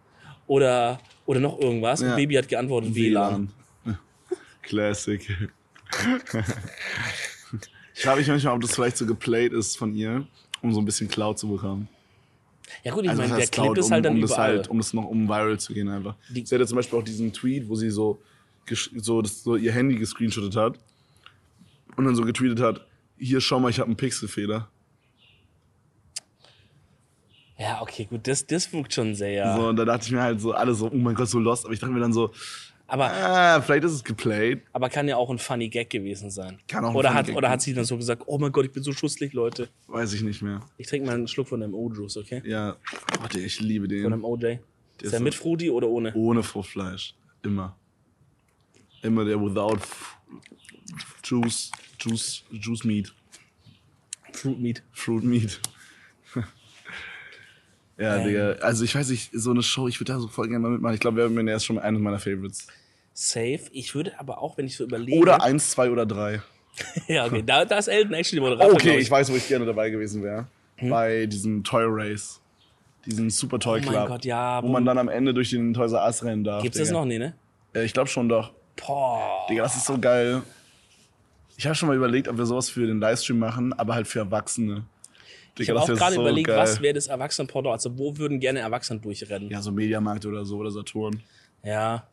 oder, 0.48 0.98
oder 1.26 1.38
noch 1.40 1.58
irgendwas. 1.60 2.00
Ja. 2.00 2.10
Und 2.10 2.16
Baby 2.16 2.34
hat 2.34 2.48
geantwortet 2.48 2.94
WLAN. 2.94 3.50
Classic. 4.62 5.48
ich 7.94 8.02
frage 8.02 8.18
mich 8.18 8.28
manchmal, 8.28 8.54
ob 8.54 8.60
das 8.60 8.74
vielleicht 8.74 8.96
so 8.96 9.06
geplayt 9.06 9.52
ist 9.52 9.76
von 9.78 9.94
ihr, 9.94 10.26
um 10.62 10.72
so 10.72 10.80
ein 10.80 10.84
bisschen 10.84 11.08
Cloud 11.08 11.38
zu 11.38 11.48
bekommen. 11.48 11.88
Ja 12.84 12.92
gut, 12.92 13.04
ich 13.04 13.10
Also 13.10 13.22
meine, 13.22 13.36
der 13.36 13.46
Clip 13.46 13.64
Cloud, 13.64 13.78
ist 13.78 13.86
um, 13.86 13.92
halt 13.92 14.04
dann 14.04 14.14
um 14.16 14.20
das 14.20 14.30
überall. 14.32 14.56
halt, 14.56 14.68
um 14.68 14.76
das 14.78 14.92
noch 14.92 15.04
um 15.06 15.26
viral 15.28 15.58
zu 15.58 15.72
gehen 15.72 15.88
einfach. 15.88 16.16
Die- 16.28 16.44
Sie 16.44 16.54
hatte 16.54 16.66
zum 16.66 16.76
Beispiel 16.76 16.98
auch 16.98 17.02
diesen 17.04 17.32
Tweet, 17.32 17.68
wo 17.68 17.74
sie 17.76 17.88
so, 17.90 18.20
so, 18.96 19.22
das, 19.22 19.42
so 19.42 19.56
ihr 19.56 19.72
Handy 19.72 19.96
gescreenshottet 19.96 20.54
hat 20.56 20.78
und 21.96 22.04
dann 22.04 22.14
so 22.14 22.24
getweetet 22.24 22.60
hat, 22.60 22.86
hier 23.16 23.40
schau 23.40 23.58
mal, 23.58 23.70
ich 23.70 23.78
habe 23.80 23.86
einen 23.88 23.96
Pixelfehler. 23.96 24.68
Ja, 27.58 27.82
okay, 27.82 28.04
gut, 28.04 28.26
das, 28.26 28.46
das 28.46 28.72
wirkt 28.72 28.94
schon 28.94 29.14
sehr. 29.14 29.54
So, 29.56 29.68
und 29.68 29.76
da 29.76 29.84
dachte 29.84 30.06
ich 30.06 30.12
mir 30.12 30.22
halt 30.22 30.40
so, 30.40 30.52
alle 30.52 30.74
so, 30.74 30.90
oh 30.90 30.94
mein 30.96 31.14
Gott, 31.14 31.28
so 31.28 31.38
lost. 31.38 31.64
Aber 31.64 31.74
ich 31.74 31.80
dachte 31.80 31.92
mir 31.92 32.00
dann 32.00 32.12
so, 32.12 32.30
Aber, 32.86 33.10
ah, 33.12 33.60
vielleicht 33.60 33.84
ist 33.84 33.92
es 33.92 34.04
geplayt. 34.04 34.62
aber 34.72 34.88
kann 34.88 35.06
ja 35.08 35.16
auch 35.16 35.28
ein 35.28 35.38
funny 35.38 35.68
Gag 35.68 35.90
gewesen 35.90 36.30
sein. 36.30 36.58
Kann 36.68 36.84
auch 36.84 36.90
ein 36.90 36.96
oder 36.96 37.08
funny 37.08 37.18
hat, 37.18 37.26
Gag 37.26 37.36
oder 37.36 37.50
hat 37.50 37.60
sie 37.60 37.74
dann 37.74 37.84
so 37.84 37.96
gesagt, 37.96 38.22
oh 38.26 38.38
mein 38.38 38.52
Gott, 38.52 38.64
ich 38.66 38.72
bin 38.72 38.82
so 38.82 38.92
schusslich, 38.92 39.32
Leute. 39.32 39.68
Weiß 39.88 40.12
ich 40.12 40.22
nicht 40.22 40.40
mehr. 40.40 40.60
Ich 40.78 40.86
trinke 40.86 41.06
mal 41.06 41.14
einen 41.14 41.28
Schluck 41.28 41.48
von 41.48 41.60
deinem 41.60 41.74
O-Juice, 41.74 42.16
okay? 42.16 42.42
Ja, 42.46 42.76
warte, 43.20 43.40
ich 43.40 43.60
liebe 43.60 43.88
den. 43.88 44.02
Von 44.02 44.12
deinem 44.12 44.24
OJ. 44.24 44.44
Ist 44.46 45.04
ist 45.04 45.12
der 45.12 45.18
so- 45.18 45.24
mit 45.24 45.34
Fruity 45.34 45.70
oder 45.70 45.88
ohne? 45.88 46.14
Ohne 46.14 46.42
Fruchtfleisch. 46.42 47.14
Immer. 47.42 47.76
Immer 49.02 49.24
der 49.24 49.40
without 49.40 49.78
Juice, 51.24 51.70
Juice, 52.00 52.42
Juice 52.52 52.84
Meat. 52.84 53.12
Fruit 54.32 54.58
Meat. 54.60 54.82
Fruit 54.92 55.22
Meat. 55.24 55.60
Ja, 57.98 58.16
Ähm. 58.16 58.26
Digga. 58.26 58.52
Also 58.60 58.84
ich 58.84 58.94
weiß 58.94 59.08
nicht, 59.10 59.30
so 59.32 59.50
eine 59.50 59.62
Show, 59.62 59.88
ich 59.88 60.00
würde 60.00 60.12
da 60.12 60.18
so 60.20 60.28
voll 60.28 60.48
gerne 60.48 60.60
mal 60.60 60.70
mitmachen. 60.70 60.94
Ich 60.94 61.00
glaube, 61.00 61.16
Wer 61.18 61.28
Millionär 61.28 61.56
ist 61.56 61.64
schon 61.64 61.78
eines 61.78 62.00
meiner 62.00 62.18
Favorites. 62.18 62.66
Safe. 63.12 63.60
Ich 63.72 63.94
würde 63.94 64.18
aber 64.20 64.40
auch, 64.40 64.56
wenn 64.56 64.66
ich 64.66 64.76
so 64.76 64.84
überlege. 64.84 65.18
Oder 65.18 65.42
eins, 65.42 65.70
zwei 65.70 65.90
oder 65.90 66.06
drei. 66.06 66.40
Ja, 67.08 67.26
okay. 67.26 67.42
Da, 67.44 67.64
da 67.64 67.78
ist 67.78 67.88
Elton 67.88 68.14
actually 68.14 68.40
Moderator. 68.40 68.72
Okay, 68.74 68.90
glaub 68.90 68.98
ich 69.00 69.10
weiß, 69.10 69.32
wo 69.32 69.36
ich 69.36 69.48
gerne 69.48 69.66
dabei 69.66 69.90
gewesen 69.90 70.22
wäre. 70.22 70.46
Bei 70.80 71.26
diesem 71.26 71.64
Toy 71.64 71.82
Race. 71.88 72.40
Diesem 73.04 73.30
Super 73.30 73.58
Toy 73.58 73.80
Hm? 73.80 73.88
Oh 73.88 73.90
Club. 73.90 74.00
mein 74.02 74.08
Gott, 74.10 74.24
ja. 74.24 74.62
Wo 74.62 74.68
man 74.68 74.84
dann 74.84 74.96
am 74.98 75.08
Ende 75.08 75.34
durch 75.34 75.50
den 75.50 75.74
Toys 75.74 75.90
R 75.90 76.04
Us 76.04 76.22
rennen 76.22 76.44
darf. 76.44 76.62
Gibt's 76.62 76.78
das 76.78 76.88
Digga. 76.88 77.00
noch? 77.00 77.06
Nee, 77.06 77.18
ne? 77.18 77.34
Äh, 77.74 77.84
Ich 77.84 77.92
glaube 77.92 78.08
schon 78.08 78.28
doch. 78.28 78.52
Boah. 78.76 79.44
Digga, 79.50 79.64
das 79.64 79.74
ist 79.76 79.86
so 79.86 79.98
geil. 79.98 80.42
Ich 81.56 81.66
habe 81.66 81.74
schon 81.74 81.88
mal 81.88 81.96
überlegt, 81.96 82.28
ob 82.28 82.38
wir 82.38 82.46
sowas 82.46 82.70
für 82.70 82.86
den 82.86 83.00
Livestream 83.00 83.40
machen, 83.40 83.72
aber 83.72 83.96
halt 83.96 84.06
für 84.06 84.20
Erwachsene. 84.20 84.84
Ich 85.58 85.70
habe 85.70 85.80
auch 85.80 85.86
gerade 85.86 86.14
so 86.14 86.20
überlegt, 86.20 86.48
geil. 86.48 86.58
was 86.58 86.80
wäre 86.80 86.94
das 86.94 87.06
Erwachsenenporno? 87.06 87.72
Also, 87.72 87.96
wo 87.98 88.16
würden 88.16 88.38
gerne 88.40 88.60
Erwachsene 88.60 89.00
durchrennen? 89.00 89.50
Ja, 89.50 89.60
so 89.60 89.72
Mediamarkt 89.72 90.24
oder 90.26 90.44
so 90.44 90.58
oder 90.58 90.70
Saturn. 90.70 91.20
Ja. 91.64 92.06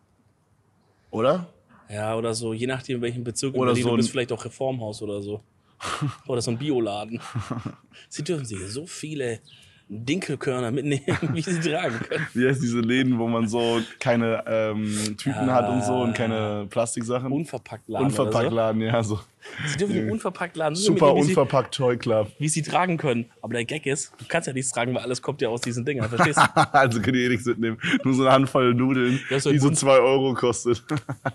Oder? 1.12 1.48
Ja, 1.90 2.16
oder 2.16 2.34
so, 2.34 2.54
je 2.54 2.68
nachdem, 2.68 2.98
in 2.98 3.02
welchem 3.02 3.24
Bezirk 3.24 3.56
Oder 3.56 3.76
so 3.76 3.90
du 3.90 3.96
bist, 3.98 4.10
vielleicht 4.10 4.32
auch 4.32 4.44
Reformhaus 4.44 5.02
oder 5.02 5.22
so. 5.22 5.42
oder 6.28 6.42
so 6.42 6.52
ein 6.52 6.58
Bioladen. 6.58 7.22
Sie 8.10 8.24
dürfen 8.24 8.46
sich 8.46 8.60
so 8.68 8.88
viele 8.88 9.40
Dinkelkörner 9.88 10.72
mitnehmen, 10.72 11.04
wie 11.34 11.42
sie 11.42 11.60
tragen 11.60 12.00
können. 12.00 12.28
Wie 12.34 12.48
heißt 12.48 12.62
diese 12.62 12.80
Läden, 12.80 13.20
wo 13.20 13.28
man 13.28 13.48
so 13.48 13.80
keine 14.00 14.44
ähm, 14.48 15.16
Tüten 15.18 15.52
hat 15.52 15.70
und 15.70 15.84
so 15.84 16.02
und 16.02 16.14
keine 16.16 16.66
Plastiksachen? 16.70 17.32
Unverpackt 17.32 17.88
Laden. 17.88 18.08
Unverpackt 18.08 18.48
Oder 18.48 18.56
Laden, 18.56 18.82
ja, 18.82 19.04
so. 19.04 19.16
so. 19.16 19.22
Sie 19.68 19.78
dürfen 19.78 19.94
den 19.94 20.12
unverpackt 20.12 20.58
Laden 20.58 20.76
so 20.76 20.88
Super 20.94 21.08
mitnehmen, 21.14 21.28
unverpackt 21.30 21.76
Toy 21.76 21.98
Club. 21.98 22.32
wie 22.40 22.50
sie 22.50 22.64
tragen 22.64 22.98
können. 22.98 23.26
Aber 23.44 23.54
der 23.54 23.64
Gag 23.66 23.86
ist, 23.86 24.12
du 24.18 24.26
kannst 24.28 24.48
ja 24.48 24.54
nichts 24.54 24.72
tragen, 24.72 24.96
weil 24.96 25.04
alles 25.04 25.22
kommt 25.22 25.40
ja 25.42 25.50
aus 25.50 25.62
diesen 25.62 25.86
Dingern. 25.86 26.10
Verstehst 26.10 26.40
du? 26.40 26.60
also 26.74 27.00
können 27.00 27.14
die 27.14 27.26
eh 27.26 27.30
nichts 27.30 27.46
mitnehmen. 27.46 27.78
Nur 28.04 28.16
so 28.16 28.24
eine 28.24 28.32
Handvoll 28.32 28.74
Nudeln, 28.74 29.20
so 29.38 29.52
die 29.52 29.60
so 29.60 29.68
Bund- 29.68 29.78
2 29.78 30.00
Euro 30.00 30.34
kostet. 30.34 30.84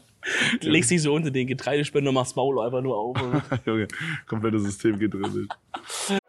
Legst 0.61 0.91
dich 0.91 1.03
so 1.03 1.15
unter 1.15 1.31
den 1.31 1.47
Getreidespender 1.47 2.11
und 2.11 2.15
machst 2.15 2.35
Maul 2.37 2.61
einfach 2.61 2.83
nur 2.83 2.97
auf. 2.97 3.17
Junge, 3.65 3.87
komplettes 4.27 4.65
System 4.65 4.99
gedrillt. 4.99 5.49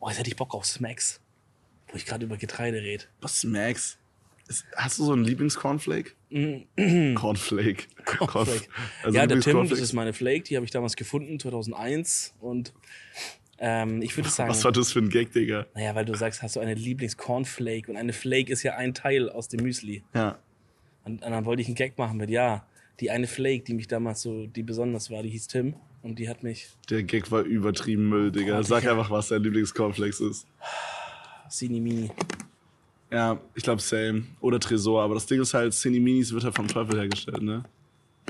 Oh, 0.00 0.08
jetzt 0.08 0.18
hätte 0.18 0.30
ich 0.30 0.36
Bock 0.36 0.54
auf 0.54 0.66
Smacks. 0.66 1.20
Wo 1.90 1.96
ich 1.96 2.04
gerade 2.04 2.24
über 2.26 2.36
Getreide 2.36 2.82
rede. 2.82 3.04
Was? 3.20 3.44
Ist, 4.46 4.66
hast 4.76 4.98
du 4.98 5.04
so 5.04 5.12
einen 5.12 5.24
Lieblingscornflake? 5.24 6.12
Cornflake. 7.14 7.84
Cornflake. 8.04 8.68
Also 9.02 9.16
ja, 9.16 9.26
der 9.26 9.40
Tim, 9.40 9.68
das 9.68 9.78
ist 9.78 9.92
meine 9.92 10.12
Flake, 10.12 10.42
die 10.44 10.56
habe 10.56 10.64
ich 10.64 10.70
damals 10.70 10.96
gefunden, 10.96 11.38
2001. 11.38 12.34
Und 12.40 12.72
ähm, 13.58 14.02
ich 14.02 14.16
würde 14.16 14.28
sagen, 14.28 14.50
Was 14.50 14.64
war 14.64 14.72
das 14.72 14.92
für 14.92 15.00
ein 15.00 15.08
Gag, 15.08 15.32
Digga? 15.32 15.66
naja, 15.74 15.94
weil 15.94 16.04
du 16.04 16.14
sagst, 16.14 16.42
hast 16.42 16.56
du 16.56 16.60
eine 16.60 16.74
Lieblingscornflake 16.74 17.90
und 17.90 17.96
eine 17.96 18.12
Flake 18.12 18.52
ist 18.52 18.62
ja 18.62 18.76
ein 18.76 18.94
Teil 18.94 19.30
aus 19.30 19.48
dem 19.48 19.62
Müsli. 19.62 20.02
Ja. 20.14 20.38
Und, 21.04 21.22
und 21.22 21.30
dann 21.30 21.44
wollte 21.44 21.62
ich 21.62 21.68
einen 21.68 21.74
Gag 21.74 21.96
machen 21.98 22.18
mit, 22.18 22.30
ja, 22.30 22.66
die 23.00 23.10
eine 23.10 23.26
Flake, 23.26 23.64
die 23.64 23.74
mich 23.74 23.88
damals 23.88 24.22
so, 24.22 24.46
die 24.46 24.62
besonders 24.62 25.10
war, 25.10 25.22
die 25.22 25.30
hieß 25.30 25.48
Tim 25.48 25.74
und 26.02 26.18
die 26.18 26.28
hat 26.28 26.42
mich 26.42 26.68
Der 26.90 27.02
Gag 27.02 27.30
war 27.30 27.42
übertrieben 27.42 28.08
Müll, 28.08 28.30
Digga. 28.32 28.54
Boah, 28.56 28.64
Sag 28.64 28.80
Digga. 28.80 28.92
einfach, 28.92 29.10
was 29.10 29.28
dein 29.28 29.42
Lieblingscornflakes 29.42 30.20
ist. 30.20 30.46
Sini 31.48 31.80
Mini. 31.80 32.10
Ja, 33.10 33.40
ich 33.54 33.62
glaube 33.62 33.80
Same. 33.80 34.26
Oder 34.40 34.60
Tresor. 34.60 35.02
Aber 35.02 35.14
das 35.14 35.26
Ding 35.26 35.40
ist 35.40 35.54
halt, 35.54 35.72
Cine 35.72 35.98
Minis 36.00 36.32
wird 36.32 36.44
halt 36.44 36.54
vom 36.54 36.68
Teufel 36.68 36.98
hergestellt, 36.98 37.42
ne? 37.42 37.64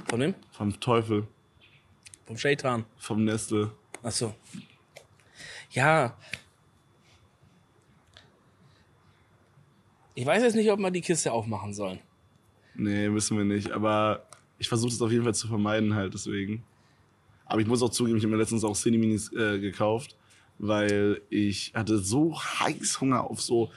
Von 0.08 0.20
wem? 0.20 0.34
Vom 0.52 0.78
Teufel. 0.78 1.26
Vom 2.26 2.36
Shaitan. 2.36 2.84
Vom 2.96 3.24
Nestle. 3.24 3.72
Ach 4.02 4.12
so. 4.12 4.34
Ja. 5.72 6.16
Ich 10.14 10.24
weiß 10.24 10.42
jetzt 10.42 10.54
nicht, 10.54 10.70
ob 10.70 10.78
wir 10.78 10.90
die 10.90 11.00
Kiste 11.00 11.32
aufmachen 11.32 11.74
sollen. 11.74 11.98
Nee, 12.74 13.12
wissen 13.12 13.36
wir 13.36 13.44
nicht. 13.44 13.72
Aber 13.72 14.26
ich 14.58 14.68
versuche 14.68 14.92
es 14.92 15.02
auf 15.02 15.10
jeden 15.10 15.24
Fall 15.24 15.34
zu 15.34 15.48
vermeiden, 15.48 15.94
halt 15.94 16.14
deswegen. 16.14 16.62
Aber 17.48 17.60
ich 17.60 17.66
muss 17.66 17.82
auch 17.82 17.90
zugeben, 17.90 18.18
ich 18.18 18.24
habe 18.24 18.32
mir 18.32 18.38
letztens 18.38 18.62
auch 18.62 18.76
Cine 18.76 18.98
Minis 18.98 19.32
äh, 19.32 19.58
gekauft, 19.58 20.14
weil 20.58 21.20
ich 21.30 21.72
hatte 21.74 21.98
so 21.98 22.38
heiß 22.38 23.00
Hunger 23.00 23.24
auf 23.24 23.40
so, 23.40 23.70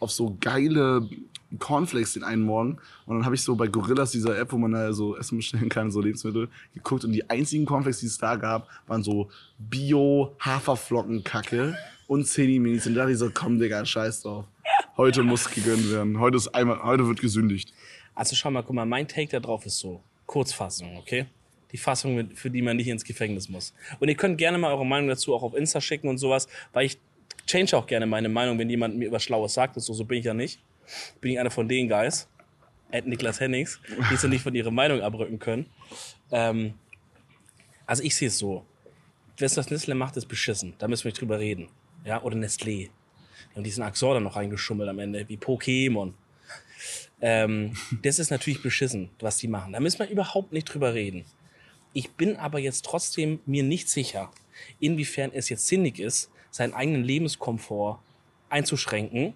auf 0.00 0.12
so 0.12 0.36
geile 0.40 1.06
Cornflakes 1.58 2.12
den 2.12 2.22
einen 2.22 2.42
Morgen. 2.42 2.78
Und 3.06 3.16
dann 3.16 3.24
habe 3.24 3.34
ich 3.34 3.42
so 3.42 3.56
bei 3.56 3.66
Gorillas, 3.66 4.12
dieser 4.12 4.38
App, 4.38 4.52
wo 4.52 4.58
man 4.58 4.70
da 4.72 4.92
so 4.92 5.16
Essen 5.16 5.38
bestellen 5.38 5.68
kann, 5.68 5.90
so 5.90 6.00
Lebensmittel, 6.00 6.48
geguckt. 6.74 7.04
Und 7.04 7.12
die 7.12 7.28
einzigen 7.28 7.66
Cornflakes, 7.66 7.98
die 8.00 8.06
es 8.06 8.18
da 8.18 8.36
gab, 8.36 8.68
waren 8.86 9.02
so 9.02 9.30
Bio-Haferflockenkacke 9.58 11.76
und 12.06 12.26
Cine 12.26 12.60
Minis. 12.60 12.86
Und 12.86 12.94
da 12.94 13.00
dachte 13.00 13.12
ich 13.12 13.18
so, 13.18 13.30
komm, 13.32 13.58
Digga, 13.58 13.84
scheiß 13.84 14.22
drauf. 14.22 14.44
Heute 14.96 15.22
muss 15.22 15.50
gegönnt 15.50 15.90
werden. 15.90 16.20
Heute 16.20 16.36
ist 16.36 16.48
einmal, 16.48 16.82
heute 16.82 17.06
wird 17.06 17.20
gesündigt. 17.20 17.72
Also 18.14 18.36
schau 18.36 18.50
mal, 18.50 18.62
guck 18.62 18.74
mal, 18.74 18.86
mein 18.86 19.08
Take 19.08 19.30
da 19.30 19.40
drauf 19.40 19.66
ist 19.66 19.78
so. 19.78 20.02
Kurzfassung, 20.26 20.96
okay? 20.98 21.26
Die 21.72 21.78
Fassung, 21.78 22.30
für 22.34 22.50
die 22.50 22.62
man 22.62 22.76
nicht 22.76 22.88
ins 22.88 23.04
Gefängnis 23.04 23.48
muss. 23.48 23.74
Und 24.00 24.08
ihr 24.08 24.14
könnt 24.14 24.38
gerne 24.38 24.58
mal 24.58 24.72
eure 24.72 24.86
Meinung 24.86 25.08
dazu 25.08 25.34
auch 25.34 25.42
auf 25.42 25.54
Insta 25.54 25.80
schicken 25.80 26.08
und 26.08 26.18
sowas, 26.18 26.48
weil 26.72 26.86
ich 26.86 26.98
change 27.46 27.76
auch 27.76 27.86
gerne 27.86 28.06
meine 28.06 28.28
Meinung, 28.28 28.58
wenn 28.58 28.70
jemand 28.70 28.96
mir 28.96 29.10
was 29.12 29.22
Schlaues 29.24 29.54
sagt. 29.54 29.80
So, 29.80 29.92
so 29.92 30.04
bin 30.04 30.18
ich 30.18 30.24
ja 30.24 30.34
nicht. 30.34 30.60
Bin 31.20 31.32
ich 31.32 31.38
einer 31.38 31.50
von 31.50 31.68
den 31.68 31.88
Guys, 31.88 32.28
at 32.92 33.06
Niklas 33.06 33.40
Hennings, 33.40 33.80
die 34.10 34.16
so 34.16 34.28
nicht 34.28 34.42
von 34.42 34.54
ihrer 34.54 34.70
Meinung 34.70 35.02
abrücken 35.02 35.38
können. 35.38 35.66
Ähm, 36.30 36.74
also 37.86 38.02
ich 38.02 38.14
sehe 38.14 38.28
es 38.28 38.38
so. 38.38 38.64
Was 39.38 39.54
das 39.54 39.70
Nestle 39.70 39.94
macht, 39.94 40.16
ist 40.16 40.26
beschissen. 40.26 40.74
Da 40.78 40.88
müssen 40.88 41.04
wir 41.04 41.10
nicht 41.10 41.20
drüber 41.20 41.38
reden. 41.38 41.68
Ja, 42.04 42.22
oder 42.22 42.36
Nestlé. 42.36 42.88
Die 43.50 43.54
haben 43.54 43.64
diesen 43.64 43.82
Axor 43.82 44.14
dann 44.14 44.24
noch 44.24 44.36
reingeschummelt 44.36 44.88
am 44.88 44.98
Ende, 44.98 45.28
wie 45.28 45.36
Pokémon. 45.36 46.12
Ähm, 47.20 47.76
das 48.02 48.18
ist 48.18 48.30
natürlich 48.30 48.62
beschissen, 48.62 49.10
was 49.20 49.38
die 49.38 49.48
machen. 49.48 49.72
Da 49.72 49.80
müssen 49.80 49.98
wir 49.98 50.08
überhaupt 50.08 50.52
nicht 50.52 50.64
drüber 50.64 50.94
reden. 50.94 51.24
Ich 51.92 52.10
bin 52.12 52.36
aber 52.36 52.58
jetzt 52.58 52.84
trotzdem 52.84 53.40
mir 53.46 53.62
nicht 53.62 53.88
sicher, 53.88 54.30
inwiefern 54.80 55.30
es 55.32 55.48
jetzt 55.48 55.66
sinnig 55.66 55.98
ist, 55.98 56.30
seinen 56.50 56.74
eigenen 56.74 57.02
Lebenskomfort 57.04 58.00
einzuschränken, 58.50 59.34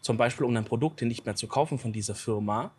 zum 0.00 0.16
Beispiel 0.16 0.46
um 0.46 0.54
dann 0.54 0.64
Produkte 0.64 1.06
nicht 1.06 1.24
mehr 1.26 1.34
zu 1.34 1.46
kaufen 1.46 1.78
von 1.78 1.92
dieser 1.92 2.14
Firma. 2.14 2.72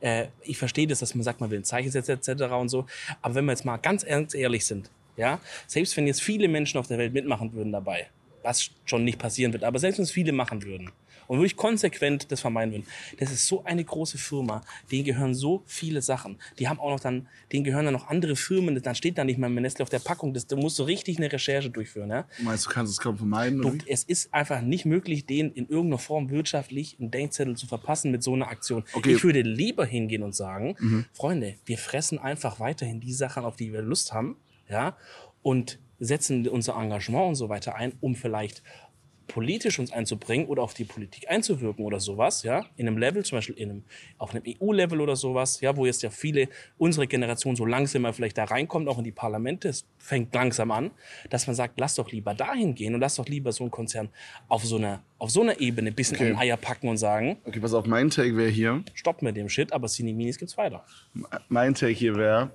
Äh, 0.00 0.26
ich 0.42 0.58
verstehe 0.58 0.86
das, 0.86 1.00
dass 1.00 1.14
man 1.14 1.24
sagt, 1.24 1.40
man 1.40 1.50
will 1.50 1.58
ein 1.60 1.64
Zeichen 1.64 1.90
setzen 1.90 2.12
etc. 2.12 2.52
und 2.52 2.68
so. 2.68 2.86
Aber 3.22 3.34
wenn 3.34 3.46
wir 3.46 3.52
jetzt 3.52 3.64
mal 3.64 3.78
ganz 3.78 4.02
ernst 4.02 4.34
ehrlich 4.34 4.66
sind, 4.66 4.90
ja, 5.16 5.40
selbst 5.66 5.96
wenn 5.96 6.06
jetzt 6.06 6.20
viele 6.20 6.48
Menschen 6.48 6.78
auf 6.78 6.86
der 6.86 6.98
Welt 6.98 7.14
mitmachen 7.14 7.52
würden 7.54 7.72
dabei, 7.72 8.08
was 8.42 8.70
schon 8.84 9.04
nicht 9.04 9.18
passieren 9.18 9.52
wird, 9.52 9.64
aber 9.64 9.78
selbst 9.78 9.98
wenn 9.98 10.04
es 10.04 10.10
viele 10.10 10.32
machen 10.32 10.62
würden 10.62 10.92
und 11.26 11.38
wirklich 11.38 11.56
konsequent 11.56 12.30
das 12.30 12.40
vermeiden 12.40 12.72
würden, 12.72 12.86
das 13.18 13.30
ist 13.30 13.46
so 13.46 13.64
eine 13.64 13.84
große 13.84 14.18
Firma, 14.18 14.62
denen 14.90 15.04
gehören 15.04 15.34
so 15.34 15.62
viele 15.66 16.02
Sachen. 16.02 16.38
Die 16.58 16.68
haben 16.68 16.78
auch 16.78 16.90
noch 16.90 17.00
dann, 17.00 17.28
denen 17.52 17.64
gehören 17.64 17.84
dann 17.84 17.94
noch 17.94 18.08
andere 18.08 18.36
Firmen, 18.36 18.80
dann 18.82 18.94
steht 18.94 19.18
da 19.18 19.24
nicht 19.24 19.38
mal 19.38 19.50
Nestle 19.50 19.82
auf 19.82 19.88
der 19.88 19.98
Packung, 19.98 20.34
das, 20.34 20.46
da 20.46 20.56
musst 20.56 20.78
du 20.78 20.82
richtig 20.84 21.18
eine 21.18 21.32
Recherche 21.32 21.70
durchführen, 21.70 22.10
ja. 22.10 22.26
Meinst 22.40 22.66
du, 22.66 22.70
kannst 22.70 22.92
es 22.92 22.98
kaum 22.98 23.16
vermeiden? 23.16 23.62
Du, 23.62 23.78
es 23.86 24.04
ist 24.04 24.32
einfach 24.32 24.60
nicht 24.60 24.84
möglich, 24.84 25.26
denen 25.26 25.52
in 25.52 25.68
irgendeiner 25.68 25.98
Form 25.98 26.30
wirtschaftlich 26.30 26.96
einen 27.00 27.10
Denkzettel 27.10 27.56
zu 27.56 27.66
verpassen 27.66 28.10
mit 28.10 28.22
so 28.22 28.34
einer 28.34 28.48
Aktion. 28.48 28.84
Okay. 28.92 29.10
Mhm. 29.10 29.16
Ich 29.16 29.24
würde 29.24 29.42
lieber 29.42 29.86
hingehen 29.86 30.22
und 30.22 30.34
sagen, 30.34 30.76
Freunde, 31.12 31.54
wir 31.64 31.78
fressen 31.78 32.18
einfach 32.18 32.60
weiterhin 32.60 33.00
die 33.00 33.12
Sachen, 33.12 33.44
auf 33.44 33.56
die 33.56 33.72
wir 33.72 33.82
Lust 33.82 34.12
haben, 34.12 34.36
ja, 34.68 34.96
und 35.42 35.78
setzen 35.98 36.46
unser 36.48 36.76
Engagement 36.76 37.28
und 37.28 37.34
so 37.36 37.48
weiter 37.48 37.74
ein, 37.74 37.92
um 38.00 38.14
vielleicht 38.14 38.62
politisch 39.28 39.78
uns 39.78 39.92
einzubringen 39.92 40.46
oder 40.46 40.62
auf 40.62 40.74
die 40.74 40.84
Politik 40.84 41.28
einzuwirken 41.28 41.84
oder 41.84 41.98
sowas, 42.00 42.42
ja, 42.42 42.64
in 42.76 42.86
einem 42.86 42.96
Level, 42.98 43.24
zum 43.24 43.38
Beispiel 43.38 43.56
in 43.56 43.70
einem, 43.70 43.84
auf 44.18 44.34
einem 44.34 44.42
EU-Level 44.46 45.00
oder 45.00 45.16
sowas, 45.16 45.60
ja, 45.60 45.76
wo 45.76 45.84
jetzt 45.86 46.02
ja 46.02 46.10
viele, 46.10 46.48
unsere 46.78 47.06
Generation 47.06 47.56
so 47.56 47.64
langsam 47.66 48.02
mal 48.02 48.12
vielleicht 48.12 48.38
da 48.38 48.44
reinkommt, 48.44 48.88
auch 48.88 48.98
in 48.98 49.04
die 49.04 49.12
Parlamente, 49.12 49.68
es 49.68 49.84
fängt 49.98 50.34
langsam 50.34 50.70
an, 50.70 50.90
dass 51.30 51.46
man 51.46 51.56
sagt, 51.56 51.78
lass 51.80 51.96
doch 51.96 52.10
lieber 52.12 52.34
dahin 52.34 52.74
gehen 52.74 52.94
und 52.94 53.00
lass 53.00 53.16
doch 53.16 53.26
lieber 53.26 53.50
so 53.52 53.64
einen 53.64 53.70
Konzern 53.70 54.08
auf 54.48 54.64
so 54.64 54.76
einer, 54.76 55.02
auf 55.18 55.30
so 55.30 55.42
einer 55.42 55.60
Ebene 55.60 55.90
ein 55.90 55.94
bisschen 55.94 56.16
Okay. 56.16 56.30
an 56.32 56.38
Eier 56.38 56.56
packen 56.56 56.88
und 56.88 56.96
sagen, 56.96 57.38
Okay, 57.44 57.58
pass 57.60 57.74
auf, 57.74 57.86
mein 57.86 58.10
Take 58.10 58.36
wäre 58.36 58.48
hier. 58.50 58.84
stopp 58.94 59.22
mit 59.22 59.36
dem 59.36 59.48
Shit, 59.48 59.72
aber 59.72 59.88
Cine 59.88 60.12
Minis 60.14 60.38
gibt's 60.38 60.56
weiter. 60.56 60.84
Mein 61.48 61.74
Take 61.74 61.92
hier 61.92 62.14
wäre, 62.14 62.52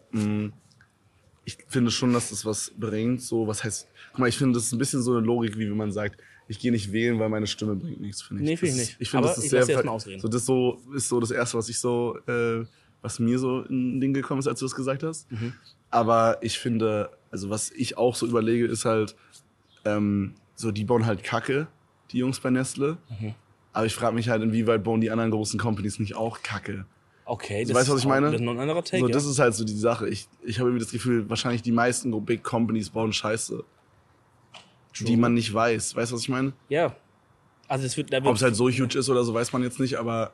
ich 1.43 1.57
finde 1.67 1.91
schon, 1.91 2.13
dass 2.13 2.29
das 2.29 2.45
was 2.45 2.71
bringt. 2.77 3.21
So, 3.21 3.47
was 3.47 3.63
heißt, 3.63 3.87
guck 4.11 4.19
mal, 4.19 4.29
ich 4.29 4.37
finde, 4.37 4.53
das 4.55 4.65
ist 4.65 4.73
ein 4.73 4.77
bisschen 4.77 5.01
so 5.01 5.11
eine 5.17 5.25
Logik, 5.25 5.57
wie 5.57 5.69
wenn 5.69 5.77
man 5.77 5.91
sagt, 5.91 6.21
ich 6.51 6.59
gehe 6.59 6.71
nicht 6.71 6.91
wählen, 6.91 7.17
weil 7.19 7.29
meine 7.29 7.47
Stimme 7.47 7.75
bringt 7.75 8.01
nichts, 8.01 8.21
finde 8.21 8.43
ich. 8.43 8.49
Nee, 8.49 8.57
finde 8.57 8.73
ich 8.75 8.79
Das 8.79 8.87
nicht. 8.89 9.01
Ich 9.01 9.09
finde, 9.09 9.27
das 9.27 9.37
ist 9.37 9.45
ich 9.45 9.49
sehr, 9.51 10.19
so 10.19 10.27
das 10.27 10.45
so 10.45 10.81
ist 10.93 11.07
so 11.07 11.19
das 11.19 11.31
erste, 11.31 11.57
was 11.57 11.69
ich 11.69 11.79
so, 11.79 12.17
äh, 12.27 12.65
was 13.01 13.19
mir 13.19 13.39
so 13.39 13.61
in 13.61 13.93
den 13.93 14.01
Ding 14.01 14.13
gekommen 14.13 14.39
ist, 14.39 14.47
als 14.47 14.59
du 14.59 14.65
das 14.65 14.75
gesagt 14.75 15.01
hast. 15.03 15.31
Mhm. 15.31 15.53
Aber 15.89 16.37
ich 16.41 16.59
finde, 16.59 17.09
also 17.31 17.49
was 17.49 17.71
ich 17.71 17.97
auch 17.97 18.15
so 18.15 18.27
überlege, 18.27 18.65
ist 18.65 18.85
halt, 18.85 19.15
ähm, 19.85 20.35
so 20.55 20.71
die 20.71 20.83
bauen 20.85 21.05
halt 21.05 21.23
Kacke, 21.23 21.67
die 22.11 22.17
Jungs 22.19 22.39
bei 22.39 22.49
Nestle. 22.49 22.97
Mhm. 23.19 23.33
Aber 23.73 23.85
ich 23.85 23.95
frage 23.95 24.13
mich 24.13 24.27
halt, 24.29 24.43
inwieweit 24.43 24.83
bauen 24.83 24.99
die 25.01 25.09
anderen 25.09 25.31
großen 25.31 25.57
Companies 25.59 25.99
nicht 25.99 26.15
auch 26.15 26.43
Kacke? 26.43 26.85
Okay, 27.25 27.59
Also, 27.61 27.73
weißt 27.73 27.87
du, 27.87 27.93
was 27.93 27.99
ich 27.99 28.03
ist 28.03 28.05
auch- 28.05 28.09
meine? 28.09 28.25
Das 28.27 28.35
ist 28.35 28.41
noch 28.41 28.51
ein 28.51 28.59
anderer 28.59 28.83
Take. 28.83 28.99
so, 29.01 29.07
ja. 29.07 29.13
das 29.13 29.25
ist 29.25 29.39
halt 29.39 29.53
so 29.55 29.63
die 29.63 29.77
Sache. 29.77 30.09
Ich, 30.09 30.27
ich 30.43 30.59
habe 30.59 30.69
irgendwie 30.69 30.83
das 30.83 30.91
Gefühl, 30.91 31.29
wahrscheinlich 31.29 31.61
die 31.61 31.71
meisten 31.71 32.11
Big 32.25 32.43
Companies 32.43 32.89
bauen 32.89 33.13
Scheiße, 33.13 33.63
die 34.99 35.15
man 35.17 35.33
nicht 35.33 35.53
weiß. 35.53 35.95
Weißt 35.95 36.11
du, 36.11 36.15
was 36.15 36.23
ich 36.23 36.29
meine? 36.29 36.53
ja. 36.69 36.95
Also 37.67 37.85
es 37.85 37.95
wird, 37.95 38.13
Ob 38.25 38.35
es 38.35 38.41
halt 38.41 38.53
so 38.57 38.69
huge 38.69 38.99
ist 38.99 39.07
oder 39.07 39.23
so, 39.23 39.33
weiß 39.33 39.53
man 39.53 39.63
jetzt 39.63 39.79
nicht, 39.79 39.95
aber 39.95 40.33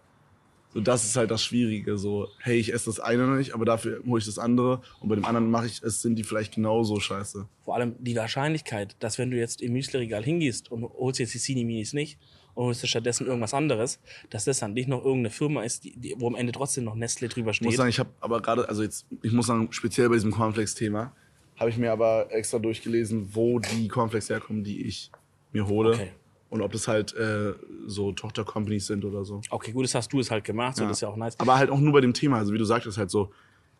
so 0.73 0.81
das 0.81 1.05
ist 1.05 1.15
halt 1.15 1.29
das 1.29 1.43
Schwierige. 1.43 1.95
So, 1.99 2.29
hey, 2.39 2.57
ich 2.57 2.73
esse 2.73 2.85
das 2.87 2.99
eine 2.99 3.27
nicht, 3.37 3.53
aber 3.53 3.63
dafür 3.63 4.01
hole 4.07 4.17
ich 4.17 4.25
das 4.25 4.39
andere 4.39 4.81
und 5.01 5.09
bei 5.09 5.13
dem 5.13 5.23
anderen 5.23 5.51
mache 5.51 5.67
ich 5.67 5.83
es, 5.83 6.01
sind 6.01 6.15
die 6.15 6.23
vielleicht 6.23 6.55
genauso 6.55 6.99
scheiße. 6.99 7.47
vor 7.63 7.75
allem 7.75 7.93
die 7.99 8.15
Wahrscheinlichkeit, 8.15 8.95
dass 8.99 9.19
wenn 9.19 9.29
du 9.29 9.37
jetzt 9.37 9.61
im 9.61 9.73
Müsli-Regal 9.73 10.23
hingehst 10.23 10.71
und 10.71 10.83
holst 10.83 11.19
jetzt 11.19 11.35
die 11.35 11.37
Cine 11.37 11.63
Minis 11.63 11.93
nicht 11.93 12.17
und 12.55 12.65
holst 12.65 12.81
dir 12.81 12.87
stattdessen 12.87 13.27
irgendwas 13.27 13.53
anderes, 13.53 13.99
dass 14.31 14.45
das 14.45 14.57
dann 14.57 14.73
nicht 14.73 14.87
noch 14.89 15.05
irgendeine 15.05 15.29
Firma 15.29 15.61
ist, 15.61 15.83
die, 15.83 15.95
die, 15.95 16.15
wo 16.17 16.25
am 16.25 16.33
Ende 16.35 16.53
trotzdem 16.53 16.85
noch 16.85 16.95
Nestle 16.95 17.27
drüber 17.29 17.51
Ich 17.51 17.61
muss 17.61 17.73
steht. 17.73 17.77
sagen, 17.77 17.89
ich 17.89 17.99
habe 17.99 18.09
aber 18.19 18.41
gerade, 18.41 18.67
also 18.67 18.81
jetzt, 18.81 19.05
ich 19.21 19.31
muss 19.31 19.45
sagen, 19.45 19.67
speziell 19.71 20.09
bei 20.09 20.15
diesem 20.15 20.31
Cornflakes-Thema, 20.31 21.13
habe 21.59 21.69
ich 21.69 21.77
mir 21.77 21.91
aber 21.91 22.27
extra 22.31 22.59
durchgelesen, 22.59 23.29
wo 23.33 23.59
die 23.59 23.87
Cornflakes 23.87 24.29
herkommen, 24.29 24.63
die 24.63 24.83
ich 24.85 25.11
mir 25.51 25.67
hole. 25.67 25.93
Okay. 25.93 26.11
Und 26.49 26.61
ob 26.61 26.71
das 26.71 26.87
halt 26.87 27.13
äh, 27.15 27.53
so 27.87 28.13
Tochter-Companies 28.13 28.87
sind 28.87 29.03
oder 29.03 29.25
so. 29.25 29.41
Okay, 29.49 29.71
gut, 29.73 29.83
das 29.83 29.95
hast 29.95 30.13
du 30.13 30.19
es 30.19 30.31
halt 30.31 30.43
gemacht, 30.45 30.77
so 30.77 30.83
Ja. 30.83 30.87
das 30.89 30.97
ist 30.97 31.01
ja 31.01 31.09
auch 31.09 31.17
nice. 31.17 31.37
Aber 31.39 31.57
halt 31.57 31.69
auch 31.69 31.79
nur 31.79 31.91
bei 31.93 31.99
dem 32.01 32.13
Thema, 32.13 32.37
also 32.37 32.53
wie 32.53 32.57
du 32.57 32.63
sagtest, 32.63 32.97
halt 32.97 33.09
so, 33.09 33.31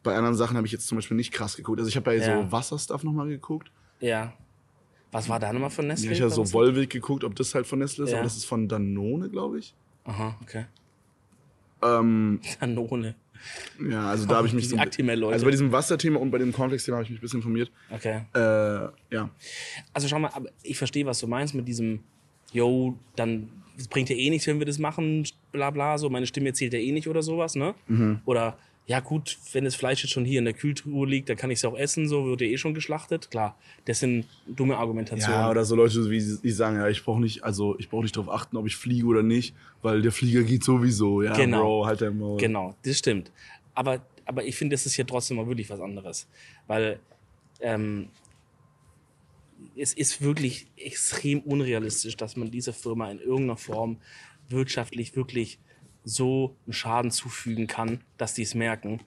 bei 0.03 0.15
anderen 0.15 0.35
Sachen 0.35 0.57
habe 0.57 0.67
ich 0.67 0.73
jetzt 0.73 0.85
zum 0.87 0.97
Beispiel 0.97 1.15
nicht 1.15 1.31
krass 1.31 1.55
geguckt. 1.55 1.79
Also 1.79 1.87
ich 1.89 1.95
habe 1.95 2.03
bei 2.05 2.17
Ja. 2.17 2.43
so 2.43 2.51
Wasserstuff 2.51 3.03
nochmal 3.03 3.27
geguckt. 3.29 3.71
Ja. 4.01 4.33
Was 5.11 5.29
war 5.29 5.39
da 5.39 5.53
nochmal 5.53 5.69
von 5.69 5.87
Nestle? 5.87 6.07
Ja, 6.07 6.11
ich 6.13 6.21
habe 6.21 6.31
so 6.31 6.43
Volvic 6.51 6.89
geguckt, 6.89 7.23
ob 7.23 7.35
das 7.35 7.55
halt 7.55 7.65
von 7.67 7.79
Nestle 7.79 8.03
ist, 8.03 8.11
Ja. 8.11 8.17
aber 8.17 8.23
das 8.25 8.35
ist 8.35 8.45
von 8.45 8.67
Danone, 8.67 9.29
glaube 9.29 9.59
ich. 9.59 9.73
Aha, 10.03 10.35
okay. 10.41 10.65
Ähm, 11.81 12.41
Danone. 12.59 13.15
Ja, 13.89 14.09
also 14.09 14.25
da 14.25 14.37
habe 14.37 14.47
ich 14.47 14.53
mich 14.53 14.69
so. 14.69 14.77
Also 14.77 15.45
bei 15.45 15.51
diesem 15.51 15.71
Wasserthema 15.71 16.19
und 16.19 16.31
bei 16.31 16.37
dem 16.37 16.51
Cornflakes-Thema 16.51 16.97
habe 16.97 17.03
ich 17.05 17.09
mich 17.09 17.19
ein 17.19 17.21
bisschen 17.21 17.39
informiert. 17.39 17.71
Okay. 17.89 18.21
Äh, 18.33 18.89
ja. 19.15 19.29
Also 19.93 20.07
schau 20.07 20.19
mal, 20.19 20.31
ich 20.63 20.77
verstehe, 20.77 21.05
was 21.05 21.19
du 21.19 21.27
meinst 21.27 21.53
mit 21.53 21.67
diesem, 21.67 22.01
yo, 22.51 22.97
dann 23.15 23.49
bringt 23.89 24.09
ja 24.09 24.15
eh 24.15 24.29
nichts, 24.29 24.47
wenn 24.47 24.59
wir 24.59 24.65
das 24.65 24.79
machen, 24.79 25.27
bla 25.51 25.69
bla, 25.69 25.97
so, 25.97 26.09
meine 26.09 26.25
Stimme 26.25 26.53
zählt 26.53 26.73
ja 26.73 26.79
eh 26.79 26.91
nicht 26.91 27.07
oder 27.07 27.21
sowas, 27.21 27.55
ne? 27.55 27.75
Mhm. 27.87 28.21
Oder, 28.25 28.57
ja 28.87 29.01
gut, 29.01 29.37
wenn 29.51 29.65
das 29.65 29.75
Fleisch 29.75 30.01
jetzt 30.03 30.13
schon 30.13 30.23
hier 30.23 30.39
in 30.39 30.45
der 30.45 30.53
Kühltruhe 30.53 31.05
liegt, 31.05 31.27
dann 31.27 31.35
kann 31.35 31.51
ich 31.51 31.59
es 31.59 31.65
auch 31.65 31.77
essen, 31.77 32.07
so, 32.07 32.25
wird 32.25 32.39
ja 32.39 32.47
eh 32.47 32.57
schon 32.57 32.73
geschlachtet, 32.73 33.29
klar. 33.29 33.57
Das 33.83 33.99
sind 33.99 34.25
dumme 34.47 34.77
Argumentationen. 34.77 35.41
Ja, 35.41 35.49
oder 35.49 35.65
so 35.65 35.75
Leute, 35.75 36.09
wie 36.09 36.19
die 36.19 36.51
sagen, 36.51 36.77
ja, 36.77 36.87
ich 36.87 37.03
brauche 37.03 37.19
nicht, 37.19 37.43
also 37.43 37.77
ich 37.79 37.89
brauche 37.89 38.03
nicht 38.03 38.15
darauf 38.15 38.33
achten, 38.33 38.55
ob 38.55 38.65
ich 38.65 38.77
fliege 38.77 39.05
oder 39.05 39.23
nicht, 39.23 39.53
weil 39.81 40.01
der 40.01 40.13
Flieger 40.13 40.43
geht 40.43 40.63
sowieso. 40.63 41.21
Ja, 41.21 41.33
Genau. 41.33 41.63
Bro, 41.63 41.85
halt 41.85 42.01
dein 42.01 42.17
Maul. 42.17 42.39
Genau, 42.39 42.75
das 42.83 42.97
stimmt. 42.97 43.29
Aber, 43.73 44.05
aber 44.23 44.45
ich 44.45 44.55
finde, 44.55 44.75
das 44.75 44.85
ist 44.85 44.93
hier 44.93 45.05
trotzdem 45.05 45.35
mal 45.35 45.47
wirklich 45.47 45.69
was 45.69 45.81
anderes. 45.81 46.25
Weil 46.67 46.99
ähm, 47.59 48.07
es 49.75 49.93
ist 49.93 50.21
wirklich 50.21 50.67
extrem 50.77 51.41
unrealistisch, 51.41 52.15
dass 52.15 52.37
man 52.37 52.51
dieser 52.51 52.71
Firma 52.71 53.11
in 53.11 53.19
irgendeiner 53.19 53.57
Form 53.57 53.97
wirtschaftlich 54.47 55.13
wirklich 55.17 55.59
so 56.07 56.55
einen 56.65 56.73
Schaden 56.73 57.11
zufügen 57.11 57.67
kann, 57.67 58.01
dass 58.17 58.33
die 58.33 58.43
es 58.43 58.55
merken. 58.55 59.01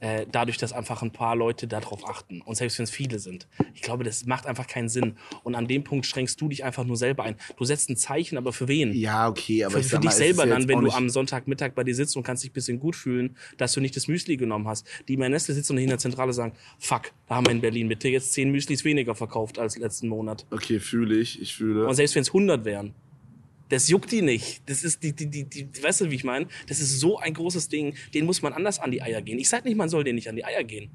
Äh, 0.00 0.26
dadurch, 0.30 0.58
dass 0.58 0.72
einfach 0.72 1.02
ein 1.02 1.10
paar 1.10 1.34
Leute 1.34 1.66
darauf 1.66 2.08
achten. 2.08 2.40
Und 2.42 2.54
selbst 2.54 2.78
wenn 2.78 2.84
es 2.84 2.90
viele 2.90 3.18
sind. 3.18 3.48
Ich 3.74 3.82
glaube, 3.82 4.04
das 4.04 4.26
macht 4.26 4.46
einfach 4.46 4.68
keinen 4.68 4.88
Sinn. 4.88 5.16
Und 5.42 5.56
an 5.56 5.66
dem 5.66 5.82
Punkt 5.82 6.06
strengst 6.06 6.40
du 6.40 6.48
dich 6.48 6.62
einfach 6.62 6.84
nur 6.84 6.96
selber 6.96 7.24
ein. 7.24 7.34
Du 7.56 7.64
setzt 7.64 7.90
ein 7.90 7.96
Zeichen, 7.96 8.38
aber 8.38 8.52
für 8.52 8.68
wen? 8.68 8.92
Ja, 8.92 9.28
okay, 9.28 9.64
aber 9.64 9.72
für, 9.72 9.80
ich 9.80 9.86
für 9.88 9.98
dich 9.98 10.10
mal, 10.10 10.12
selber 10.12 10.46
ja 10.46 10.54
dann, 10.54 10.68
wenn 10.68 10.82
du 10.82 10.92
am 10.92 11.08
Sonntagmittag 11.08 11.72
bei 11.74 11.82
dir 11.82 11.96
sitzt 11.96 12.16
und 12.16 12.22
kannst 12.22 12.44
dich 12.44 12.52
ein 12.52 12.54
bisschen 12.54 12.78
gut 12.78 12.94
fühlen, 12.94 13.36
dass 13.56 13.72
du 13.72 13.80
nicht 13.80 13.96
das 13.96 14.06
Müsli 14.06 14.36
genommen 14.36 14.68
hast. 14.68 14.86
Die 15.08 15.16
bei 15.16 15.28
Nestle 15.28 15.54
sitzen 15.54 15.72
und 15.72 15.82
in 15.82 15.88
der 15.88 15.98
Zentrale 15.98 16.32
sagen, 16.32 16.52
fuck, 16.78 17.10
da 17.26 17.34
haben 17.34 17.46
wir 17.46 17.50
in 17.50 17.60
Berlin 17.60 17.88
Mitte 17.88 18.08
jetzt 18.08 18.32
zehn 18.32 18.52
Müslis 18.52 18.84
weniger 18.84 19.16
verkauft 19.16 19.58
als 19.58 19.76
letzten 19.78 20.06
Monat. 20.06 20.46
Okay, 20.52 20.78
fühle 20.78 21.16
ich, 21.16 21.42
ich 21.42 21.56
fühle. 21.56 21.88
Und 21.88 21.94
selbst 21.96 22.14
wenn 22.14 22.22
es 22.22 22.28
100 22.28 22.64
wären, 22.64 22.94
das 23.68 23.88
juckt 23.88 24.10
die 24.12 24.22
nicht. 24.22 24.62
Das 24.68 24.84
ist 24.84 25.02
die, 25.02 25.12
die, 25.12 25.26
die, 25.26 25.44
die, 25.44 25.82
weißt 25.82 26.02
du, 26.02 26.10
wie 26.10 26.14
ich 26.14 26.24
meine? 26.24 26.46
Das 26.68 26.80
ist 26.80 27.00
so 27.00 27.18
ein 27.18 27.34
großes 27.34 27.68
Ding, 27.68 27.94
den 28.14 28.24
muss 28.26 28.42
man 28.42 28.52
anders 28.52 28.78
an 28.78 28.90
die 28.90 29.02
Eier 29.02 29.20
gehen. 29.22 29.38
Ich 29.38 29.48
sag 29.48 29.64
nicht, 29.64 29.76
man 29.76 29.88
soll 29.88 30.04
den 30.04 30.14
nicht 30.14 30.28
an 30.28 30.36
die 30.36 30.44
Eier 30.44 30.64
gehen. 30.64 30.90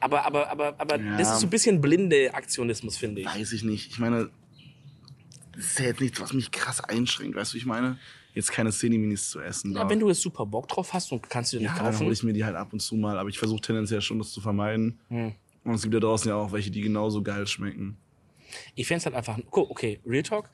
Aber, 0.00 0.24
aber, 0.24 0.48
aber, 0.50 0.74
aber 0.78 0.98
Ja. 0.98 1.16
das 1.18 1.32
ist 1.34 1.40
so 1.40 1.46
ein 1.46 1.50
bisschen 1.50 1.80
blinde 1.80 2.34
Aktionismus, 2.34 2.96
finde 2.96 3.20
ich. 3.22 3.26
Weiß 3.26 3.52
ich 3.52 3.62
nicht. 3.62 3.90
Ich 3.90 3.98
meine, 3.98 4.30
das 5.54 5.64
ist 5.64 5.78
ja 5.78 5.86
jetzt 5.86 6.00
nichts, 6.00 6.20
was 6.20 6.32
mich 6.32 6.50
krass 6.50 6.80
einschränkt, 6.80 7.36
weißt 7.36 7.52
du, 7.52 7.54
wie 7.54 7.58
ich 7.58 7.66
meine? 7.66 7.98
Jetzt 8.34 8.50
keine 8.50 8.72
Szene-Minis 8.72 9.30
zu 9.30 9.40
essen. 9.40 9.74
Ja, 9.74 9.88
wenn 9.90 10.00
du 10.00 10.08
jetzt 10.08 10.22
super 10.22 10.46
Bock 10.46 10.66
drauf 10.66 10.92
hast 10.94 11.12
und 11.12 11.28
kannst 11.28 11.52
du 11.52 11.58
dir 11.58 11.64
ja, 11.64 11.70
nicht 11.70 11.78
dann 11.78 11.92
kaufen. 11.92 12.04
hole 12.06 12.14
ich 12.14 12.22
mir 12.22 12.32
die 12.32 12.44
halt 12.44 12.56
ab 12.56 12.72
und 12.72 12.80
zu 12.80 12.96
mal, 12.96 13.18
aber 13.18 13.28
ich 13.28 13.38
versuche 13.38 13.60
tendenziell 13.60 14.00
schon, 14.00 14.18
das 14.18 14.30
zu 14.32 14.40
vermeiden. 14.40 14.98
Hm. 15.08 15.34
Und 15.64 15.74
es 15.74 15.82
gibt 15.82 15.92
ja 15.94 16.00
draußen 16.00 16.28
ja 16.28 16.36
auch 16.36 16.50
welche, 16.50 16.70
die 16.70 16.80
genauso 16.80 17.22
geil 17.22 17.46
schmecken. 17.46 17.96
Ich 18.74 18.86
fände 18.86 19.04
halt 19.04 19.14
einfach, 19.14 19.38
okay, 19.50 20.00
Real 20.06 20.22
Talk, 20.22 20.50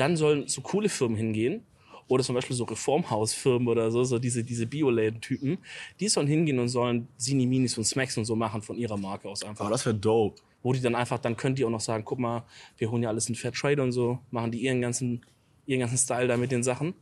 dann 0.00 0.16
sollen 0.16 0.48
so 0.48 0.60
coole 0.62 0.88
Firmen 0.88 1.16
hingehen, 1.16 1.62
oder 2.08 2.24
zum 2.24 2.34
Beispiel 2.34 2.56
so 2.56 2.64
Reformhausfirmen 2.64 3.68
oder 3.68 3.88
so, 3.92 4.02
so 4.02 4.18
diese, 4.18 4.42
diese 4.42 4.66
Bioläden-Typen, 4.66 5.58
die 6.00 6.08
sollen 6.08 6.26
hingehen 6.26 6.58
und 6.58 6.68
sollen 6.68 7.06
Sini 7.16 7.46
Minis 7.46 7.78
und 7.78 7.84
Smacks 7.84 8.16
und 8.18 8.24
so 8.24 8.34
machen 8.34 8.62
von 8.62 8.76
ihrer 8.76 8.96
Marke 8.96 9.28
aus 9.28 9.44
einfach. 9.44 9.64
Aber 9.64 9.70
das 9.70 9.86
wäre 9.86 9.94
dope. 9.94 10.40
Wo 10.62 10.72
die 10.72 10.80
dann 10.80 10.96
einfach, 10.96 11.18
dann 11.20 11.36
können 11.36 11.54
die 11.54 11.64
auch 11.64 11.70
noch 11.70 11.80
sagen, 11.80 12.04
guck 12.04 12.18
mal, 12.18 12.42
wir 12.78 12.90
holen 12.90 13.04
ja 13.04 13.08
alles 13.10 13.28
in 13.28 13.36
Fairtrade 13.36 13.80
und 13.80 13.92
so, 13.92 14.18
machen 14.32 14.50
die 14.50 14.58
ihren 14.58 14.80
ganzen, 14.80 15.20
ihren 15.66 15.80
ganzen 15.80 15.98
Style 15.98 16.26
da 16.26 16.36
mit 16.36 16.50
den 16.50 16.64
Sachen. 16.64 16.94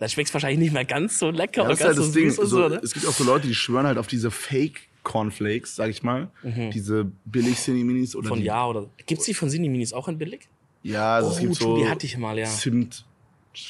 Da 0.00 0.08
schmeckt's 0.08 0.34
wahrscheinlich 0.34 0.58
nicht 0.58 0.72
mehr 0.72 0.84
ganz 0.84 1.20
so 1.20 1.30
lecker 1.30 1.62
Ja, 1.62 1.68
das 1.68 1.78
ist 1.78 1.84
halt 1.86 1.98
das 1.98 2.06
so 2.06 2.12
Ding. 2.12 2.24
und 2.26 2.34
So, 2.34 2.44
so, 2.46 2.68
ne? 2.68 2.80
Es 2.82 2.92
gibt 2.92 3.06
auch 3.06 3.12
so 3.12 3.22
Leute, 3.22 3.46
die 3.46 3.54
schwören 3.54 3.86
halt 3.86 3.98
auf 3.98 4.08
diese 4.08 4.32
Fake 4.32 4.88
Cornflakes, 5.04 5.76
sag 5.76 5.90
ich 5.90 6.02
mal. 6.02 6.28
Diese 6.42 7.04
billig 7.24 7.54
Cinni-Minis 7.56 8.16
oder 8.16 8.26
Mhm. 8.26 8.28
Von 8.30 8.40
die, 8.40 8.46
Ja 8.46 8.66
oder. 8.66 8.90
Gibt's 9.06 9.26
die 9.26 9.34
von 9.34 9.48
Sini 9.48 9.68
Minis 9.68 9.92
auch 9.92 10.08
in 10.08 10.18
billig? 10.18 10.48
Ja, 10.84 11.16
also 11.16 11.30
es 11.30 11.38
Oh, 11.38 11.40
gibt 11.40 11.56
true, 11.58 11.66
so 11.66 11.76
die 11.78 11.88
hatte 11.88 12.06
ich 12.06 12.16
mal, 12.16 12.38
ja. 12.38 12.44
Zimt 12.46 13.04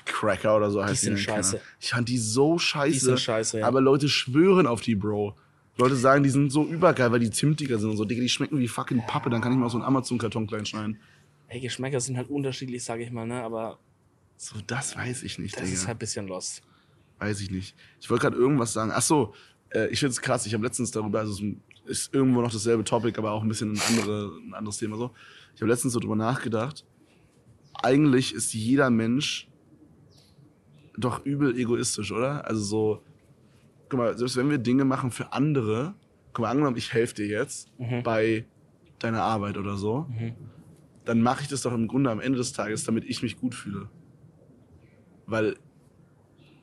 Cracker 0.05 0.57
oder 0.57 0.71
so 0.71 0.83
heißt 0.85 1.03
sind 1.03 1.13
keine 1.15 1.23
scheiße. 1.23 1.57
Ahnung. 1.57 1.67
Ich 1.81 1.91
fand 1.91 2.09
die 2.09 2.19
so 2.19 2.59
scheiße. 2.59 2.93
Die 2.93 2.99
sind 2.99 3.21
scheiße, 3.21 3.61
ja. 3.61 3.67
Aber 3.67 3.81
Leute 3.81 4.09
schwören 4.09 4.67
auf 4.67 4.81
die, 4.81 4.95
Bro. 4.95 5.35
Leute 5.77 5.97
sagen, 5.97 6.23
die 6.23 6.31
sind 6.31 6.51
so 6.51 6.65
übergeil, 6.65 7.11
weil 7.13 7.21
die 7.21 7.31
zimtiger 7.31 7.79
sind 7.79 7.91
und 7.91 7.97
so. 7.97 8.05
Digga, 8.05 8.21
die 8.23 8.29
schmecken 8.29 8.59
wie 8.59 8.69
fucking 8.69 9.03
Pappe. 9.07 9.29
Dann 9.31 9.41
kann 9.41 9.53
ich 9.53 9.59
mal 9.59 9.69
so 9.69 9.77
einen 9.77 9.85
Amazon-Karton 9.87 10.47
klein 10.47 10.65
schneiden. 10.67 10.99
Ey, 11.49 11.61
Geschmäcker 11.61 12.01
sind 12.01 12.17
halt 12.17 12.31
unterschiedlich, 12.31 12.83
sage 12.85 13.03
ich 13.05 13.11
mal, 13.11 13.27
ne? 13.27 13.43
Aber 13.43 13.79
So, 14.37 14.57
das 14.67 14.97
weiß 14.97 15.23
ich 15.25 15.39
nicht, 15.39 15.55
das 15.57 15.65
Digga. 15.65 15.75
ist 15.75 15.87
halt 15.87 15.97
ein 15.97 15.99
bisschen 15.99 16.27
lost. 16.29 16.63
Weiß 17.19 17.41
ich 17.41 17.51
nicht. 17.51 17.75
Ich 18.01 18.09
wollte 18.11 18.23
gerade 18.23 18.37
irgendwas 18.37 18.73
sagen. 18.73 18.91
Ach 18.95 19.03
so, 19.03 19.35
äh, 19.71 19.89
ich 19.89 19.99
finde 20.01 20.13
es 20.13 20.21
krass. 20.23 20.47
Ich 20.47 20.55
habe 20.55 20.65
letztens 20.65 20.91
darüber, 20.93 21.21
also 21.21 21.33
es 21.87 21.99
ist 21.99 22.15
irgendwo 22.15 22.41
noch 22.41 22.53
dasselbe 22.53 22.85
Topic, 22.85 23.19
aber 23.19 23.33
auch 23.33 23.43
ein 23.43 23.49
bisschen 23.49 23.73
ein, 23.73 23.81
andere, 23.89 24.33
ein 24.49 24.55
anderes 24.55 24.79
Thema 24.79 24.97
so. 24.97 25.11
Ich 25.55 25.61
habe 25.61 25.71
letztens 25.71 25.93
so 25.93 26.01
drüber 26.01 26.17
nachgedacht. 26.17 26.85
Eigentlich 27.83 28.35
ist 28.35 28.55
jeder 28.55 28.91
Mensch 28.91 29.49
doch 30.97 31.25
übel 31.25 31.57
egoistisch, 31.59 32.13
oder? 32.13 32.47
Also 32.47 32.63
so, 32.63 33.03
guck 33.89 33.99
mal, 33.99 34.17
selbst 34.17 34.37
wenn 34.37 34.51
wir 34.51 34.59
Dinge 34.59 34.85
machen 34.85 35.11
für 35.11 35.33
andere, 35.33 35.95
guck 36.33 36.45
mal, 36.45 36.51
angenommen, 36.51 36.77
ich 36.77 36.93
helfe 36.93 37.15
dir 37.15 37.27
jetzt 37.27 37.71
bei 38.03 38.47
deiner 38.99 39.23
Arbeit 39.23 39.57
oder 39.57 39.77
so, 39.77 40.07
dann 41.05 41.21
mache 41.21 41.43
ich 41.43 41.49
das 41.49 41.63
doch 41.63 41.73
im 41.73 41.89
Grunde 41.89 42.11
am 42.11 42.21
Ende 42.21 42.39
des 42.39 42.53
Tages, 42.53 42.85
damit 42.85 43.05
ich 43.05 43.23
mich 43.23 43.39
gut 43.39 43.55
fühle. 43.55 43.89
Weil 45.27 45.57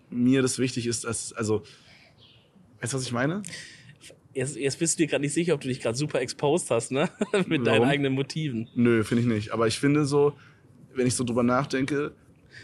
mir 0.10 0.42
das 0.42 0.60
wichtig 0.60 0.88
ist, 0.88 1.04
dass, 1.04 1.34
also, 1.34 1.64
weißt 2.82 2.94
du, 2.94 2.98
was 2.98 3.04
ich 3.04 3.12
meine? 3.12 3.44
Jetzt, 4.34 4.56
jetzt 4.56 4.80
bist 4.80 4.98
du 4.98 5.04
dir 5.04 5.08
gerade 5.08 5.22
nicht 5.22 5.34
sicher, 5.34 5.54
ob 5.54 5.62
du 5.62 5.68
dich 5.68 5.82
gerade 5.82 5.98
super 5.98 6.22
exposed 6.22 6.72
hast, 6.72 6.92
ne? 6.92 7.10
Mit 7.48 7.66
deinen 7.68 7.82
Warum? 7.82 7.90
eigenen 7.90 8.14
Motiven. 8.14 8.70
Nö, 8.76 9.04
finde 9.04 9.24
ich 9.24 9.28
nicht. 9.28 9.52
Aber 9.52 9.68
ich 9.68 9.78
finde 9.80 10.06
so, 10.06 10.34
wenn 10.96 11.08
ich 11.08 11.16
so 11.16 11.24
drüber 11.24 11.44
nachdenke, 11.44 12.14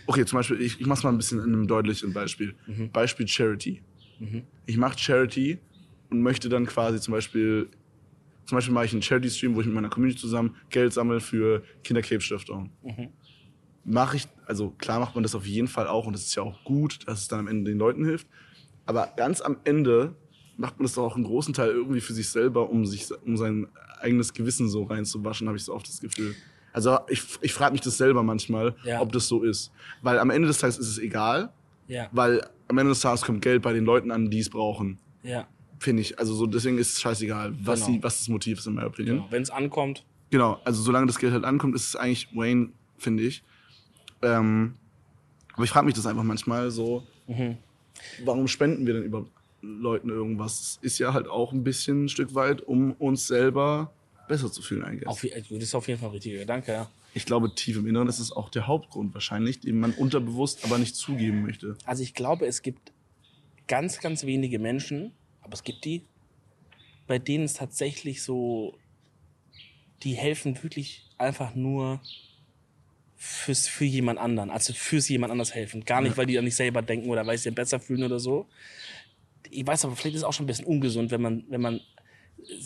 okay, 0.06 0.26
zum 0.26 0.38
Beispiel, 0.40 0.62
ich, 0.62 0.80
ich 0.80 0.88
mach's 0.88 1.04
mal 1.04 1.10
ein 1.12 1.18
bisschen 1.18 1.40
in 1.40 1.46
einem 1.54 1.68
deutlichen 1.68 2.14
Beispiel. 2.14 2.56
Beispiel 2.92 3.28
Charity. 3.28 3.82
Ich 4.66 4.78
mache 4.78 4.98
Charity 4.98 5.60
und 6.10 6.22
möchte 6.22 6.50
dann 6.50 6.66
quasi 6.66 7.00
zum 7.00 7.14
Beispiel, 7.14 7.70
zum 8.46 8.58
Beispiel 8.58 8.74
mache 8.74 8.86
ich 8.86 8.94
einen 8.94 9.02
Charity-Stream, 9.02 9.56
wo 9.56 9.60
ich 9.62 9.66
mit 9.66 9.76
meiner 9.76 9.90
Community 9.90 10.20
zusammen 10.20 10.56
Geld 10.70 10.94
sammle 10.94 11.20
für 11.20 11.64
Kinderkrebsstiftung. 11.84 12.72
Mache 13.84 14.18
ich, 14.18 14.28
also 14.46 14.72
klar 14.72 15.00
macht 15.00 15.16
man 15.16 15.24
das 15.24 15.36
auf 15.36 15.46
jeden 15.46 15.68
Fall 15.68 15.88
auch 15.88 16.06
und 16.08 16.14
das 16.14 16.24
ist 16.24 16.36
ja 16.36 16.44
auch 16.44 16.64
gut, 16.64 17.08
dass 17.08 17.22
es 17.22 17.28
dann 17.28 17.40
am 17.40 17.48
Ende 17.48 17.72
den 17.72 17.78
Leuten 17.78 18.04
hilft. 18.06 18.28
Aber 18.86 19.14
ganz 19.16 19.42
am 19.42 19.58
Ende 19.66 20.16
macht 20.58 20.78
man 20.80 20.86
das 20.86 20.94
doch 20.96 21.04
auch 21.04 21.16
einen 21.16 21.24
großen 21.26 21.54
Teil 21.54 21.70
irgendwie 21.70 22.02
für 22.02 22.14
sich 22.14 22.30
selber, 22.30 22.70
um 22.70 22.86
sich, 22.86 23.08
um 23.26 23.38
sein 23.38 23.68
eigenes 24.00 24.34
Gewissen 24.34 24.68
so 24.70 24.84
reinzuwaschen, 24.84 25.48
habe 25.48 25.58
ich 25.58 25.64
so 25.64 25.74
oft 25.74 25.88
das 25.88 26.00
Gefühl. 26.02 26.36
Also 26.78 27.00
ich, 27.10 27.24
ich 27.42 27.54
frage 27.54 27.72
mich 27.72 27.82
das 27.82 27.98
selber 27.98 28.22
manchmal, 28.22 28.76
Ja. 28.84 29.02
ob 29.02 29.12
das 29.12 29.28
so 29.28 29.42
ist. 29.42 29.72
Weil 30.04 30.20
am 30.20 30.30
Ende 30.30 30.48
des 30.48 30.60
Tages 30.60 30.78
ist 30.78 30.90
es 30.90 31.00
egal, 31.00 31.50
Ja. 31.88 32.08
weil 32.12 32.48
am 32.68 32.78
Ende 32.78 32.92
des 32.92 33.00
Tages 33.00 33.24
kommt 33.24 33.42
Geld 33.42 33.64
bei 33.64 33.74
den 33.74 33.84
Leuten 33.84 34.12
an, 34.12 34.30
die 34.30 34.38
es 34.38 34.48
brauchen. 34.52 35.00
Ja. 35.24 35.48
Finde 35.80 36.02
ich. 36.04 36.20
Also 36.20 36.36
so, 36.36 36.46
deswegen 36.46 36.78
ist 36.78 36.94
es 36.94 37.02
scheißegal, 37.02 37.56
was, 37.64 37.80
Genau. 37.86 37.98
die, 37.98 38.04
was 38.04 38.20
das 38.20 38.28
Motiv 38.30 38.60
ist, 38.60 38.68
in 38.68 38.76
meiner 38.76 38.88
Opinion. 38.90 39.18
Genau. 39.18 39.28
Wenn 39.32 39.42
es 39.42 39.50
ankommt, 39.50 40.06
Genau, 40.30 40.60
also 40.66 40.84
solange 40.84 41.08
das 41.08 41.18
Geld 41.18 41.34
halt 41.34 41.46
ankommt, 41.46 41.74
ist 41.74 41.88
es 41.88 41.96
eigentlich 41.96 42.28
Wayne, 42.36 42.70
finde 43.00 43.24
ich. 43.24 43.44
Ähm, 44.22 44.76
aber 45.54 45.64
ich 45.64 45.70
frage 45.72 45.86
mich 45.88 45.96
das 45.96 46.06
einfach 46.06 46.24
manchmal 46.24 46.70
so, 46.70 47.08
Mhm. 47.28 47.58
warum 48.24 48.48
spenden 48.48 48.86
wir 48.86 48.94
denn 48.94 49.04
über 49.04 49.26
Leuten 49.64 50.10
irgendwas? 50.10 50.78
Ist 50.84 51.00
ja 51.00 51.14
halt 51.14 51.28
auch 51.28 51.54
ein 51.54 51.64
bisschen 51.64 52.04
ein 52.06 52.10
Stück 52.10 52.36
weit, 52.36 52.62
um 52.62 52.92
uns 53.00 53.26
selber 53.26 53.92
besser 54.28 54.52
zu 54.52 54.62
fühlen, 54.62 55.00
guess. 55.00 55.08
auf, 55.08 55.22
das 55.22 55.50
ist 55.50 55.76
auf 55.76 55.88
jeden 55.88 56.00
Fall 56.00 56.10
ein 56.10 56.14
richtiger 56.14 56.40
Gedanke, 56.40 56.72
ja. 56.72 56.90
Ich 57.14 57.26
glaube, 57.26 57.54
tief 57.56 57.78
im 57.78 57.88
Inneren 57.88 58.08
ist 58.08 58.20
es 58.20 58.32
auch 58.32 58.50
der 58.50 58.68
Hauptgrund 58.68 59.14
wahrscheinlich, 59.14 59.60
den 59.60 59.80
man 59.80 59.94
unterbewusst 59.94 60.64
aber 60.66 60.78
nicht 60.78 60.96
zugeben 60.96 61.42
möchte. 61.42 61.78
Also 61.86 62.04
ich 62.04 62.14
glaube, 62.14 62.46
es 62.46 62.62
gibt 62.62 62.92
ganz, 63.68 64.00
ganz 64.00 64.26
wenige 64.26 64.60
Menschen, 64.60 65.14
aber 65.42 65.54
es 65.54 65.64
gibt 65.64 65.86
die, 65.86 66.04
bei 67.08 67.20
denen 67.20 67.46
es 67.46 67.54
tatsächlich 67.54 68.22
so, 68.22 68.78
die 70.04 70.14
helfen 70.14 70.62
wirklich 70.62 71.10
einfach 71.18 71.56
nur 71.56 72.02
fürs, 73.16 73.68
für 73.68 73.86
jemand 73.86 74.20
anderen, 74.20 74.52
also 74.52 74.74
fürs 74.74 75.10
jemand 75.10 75.32
anders 75.32 75.56
helfen. 75.56 75.84
Gar 75.86 76.02
nicht, 76.02 76.18
weil 76.18 76.28
die 76.28 76.38
an 76.38 76.46
sich 76.46 76.56
selber 76.56 76.82
denken 76.82 77.10
oder 77.10 77.26
weil 77.26 77.38
sie 77.38 77.46
sich 77.46 77.56
besser 77.56 77.80
fühlen 77.80 78.04
oder 78.04 78.20
so. 78.20 78.48
Ich 79.50 79.66
weiß 79.66 79.86
aber, 79.86 79.96
vielleicht 79.96 80.16
ist 80.16 80.22
es 80.22 80.28
auch 80.28 80.34
schon 80.34 80.44
ein 80.44 80.48
bisschen 80.48 80.66
ungesund, 80.66 81.10
wenn 81.10 81.22
man, 81.22 81.46
wenn 81.50 81.62
man 81.62 81.82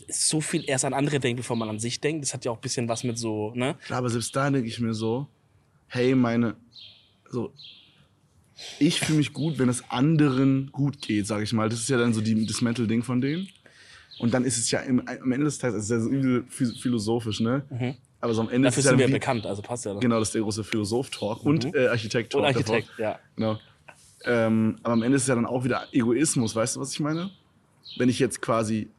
so 0.09 0.41
viel 0.41 0.63
erst 0.67 0.86
an 0.86 0.93
andere 0.93 1.19
denkt, 1.19 1.38
bevor 1.38 1.55
man 1.55 1.69
an 1.69 1.80
sich 1.80 1.99
denkt. 1.99 2.24
Das 2.24 2.34
hat 2.34 2.45
ja 2.45 2.51
auch 2.51 2.57
ein 2.57 2.61
bisschen 2.61 2.88
was 2.88 3.03
mit 3.03 3.17
so, 3.17 3.51
ne? 3.55 3.76
Klar, 3.86 3.99
aber 3.99 4.09
selbst 4.09 4.36
da 4.36 4.49
denke 4.49 4.67
ich 4.67 4.80
mir 4.80 4.93
so, 4.93 5.28
hey, 5.88 6.15
meine, 6.15 6.55
so, 7.30 7.53
ich 8.80 8.99
fühle 8.99 9.17
mich 9.17 9.34
gut, 9.34 9.57
wenn 9.57 9.69
es 9.69 9.84
anderen 9.89 10.72
gut 10.72 11.01
geht, 11.01 11.26
sage 11.26 11.43
ich 11.43 11.53
mal. 11.53 11.69
Das 11.69 11.80
ist 11.80 11.89
ja 11.89 11.97
dann 11.97 12.13
so 12.13 12.22
die, 12.22 12.45
das 12.45 12.61
Mental-Ding 12.61 13.03
von 13.03 13.22
denen. 13.22 13.47
Und 14.19 14.34
dann 14.34 14.45
ist 14.45 14.57
es 14.57 14.69
ja 14.69 14.82
im, 14.82 14.99
am 15.07 15.32
Ende 15.32 15.45
des 15.45 15.57
Tages, 15.57 15.78
es 15.78 15.89
ist 15.89 15.89
ja 15.89 15.99
so 15.99 16.74
philosophisch, 16.80 17.39
ne? 17.39 17.63
Aber 18.19 18.36
so 18.36 18.41
am 18.41 18.49
Ende 18.49 18.59
Mhm. 18.59 18.63
Dafür 18.65 18.80
ist 18.80 18.86
es 18.86 18.86
ja 18.86 18.89
sind 18.91 18.99
wir 18.99 19.07
bekannt, 19.07 19.45
also 19.47 19.63
passt 19.63 19.86
ja. 19.86 19.93
Genau, 19.95 20.19
das 20.19 20.28
ist 20.28 20.36
der 20.36 20.43
große 20.43 20.63
Philosoph-Talk 20.63 21.43
und 21.43 21.74
äh, 21.74 21.88
Architekt-Talk. 21.88 22.41
Und 22.41 22.47
Architekt, 22.47 22.89
davor. 22.89 23.03
ja. 23.03 23.19
Genau. 23.36 23.59
Ähm, 24.26 24.78
aber 24.84 24.93
am 24.93 25.01
Ende 25.01 25.15
ist 25.15 25.24
es 25.24 25.28
ja 25.28 25.34
dann 25.34 25.47
auch 25.47 25.63
wieder 25.63 25.88
Egoismus, 25.91 26.55
weißt 26.55 26.76
du, 26.76 26.82
was 26.82 26.91
ich 26.93 26.99
meine? 26.99 27.32
Wenn 27.97 28.09
ich 28.09 28.19
jetzt 28.19 28.39
quasi 28.41 28.89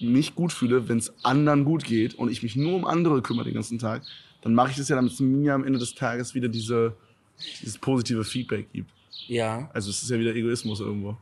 mich 0.00 0.34
gut 0.34 0.52
fühle, 0.52 0.88
wenn 0.88 0.98
es 0.98 1.12
anderen 1.24 1.64
gut 1.64 1.84
geht 1.84 2.14
und 2.14 2.30
ich 2.30 2.42
mich 2.42 2.56
nur 2.56 2.74
um 2.74 2.84
andere 2.84 3.22
kümmere 3.22 3.46
den 3.46 3.54
ganzen 3.54 3.78
Tag, 3.78 4.02
dann 4.42 4.54
mache 4.54 4.70
ich 4.70 4.76
das 4.76 4.88
ja, 4.88 4.96
damit 4.96 5.12
es 5.12 5.20
mir 5.20 5.54
am 5.54 5.64
Ende 5.64 5.78
des 5.78 5.94
Tages 5.94 6.34
wieder 6.34 6.48
diese, 6.48 6.94
dieses 7.60 7.78
positive 7.78 8.24
Feedback 8.24 8.72
gibt. 8.72 8.90
Ja, 9.26 9.70
Also 9.74 9.90
es 9.90 10.02
ist 10.02 10.10
ja 10.10 10.18
wieder 10.18 10.34
Egoismus 10.34 10.80
irgendwo. 10.80 11.16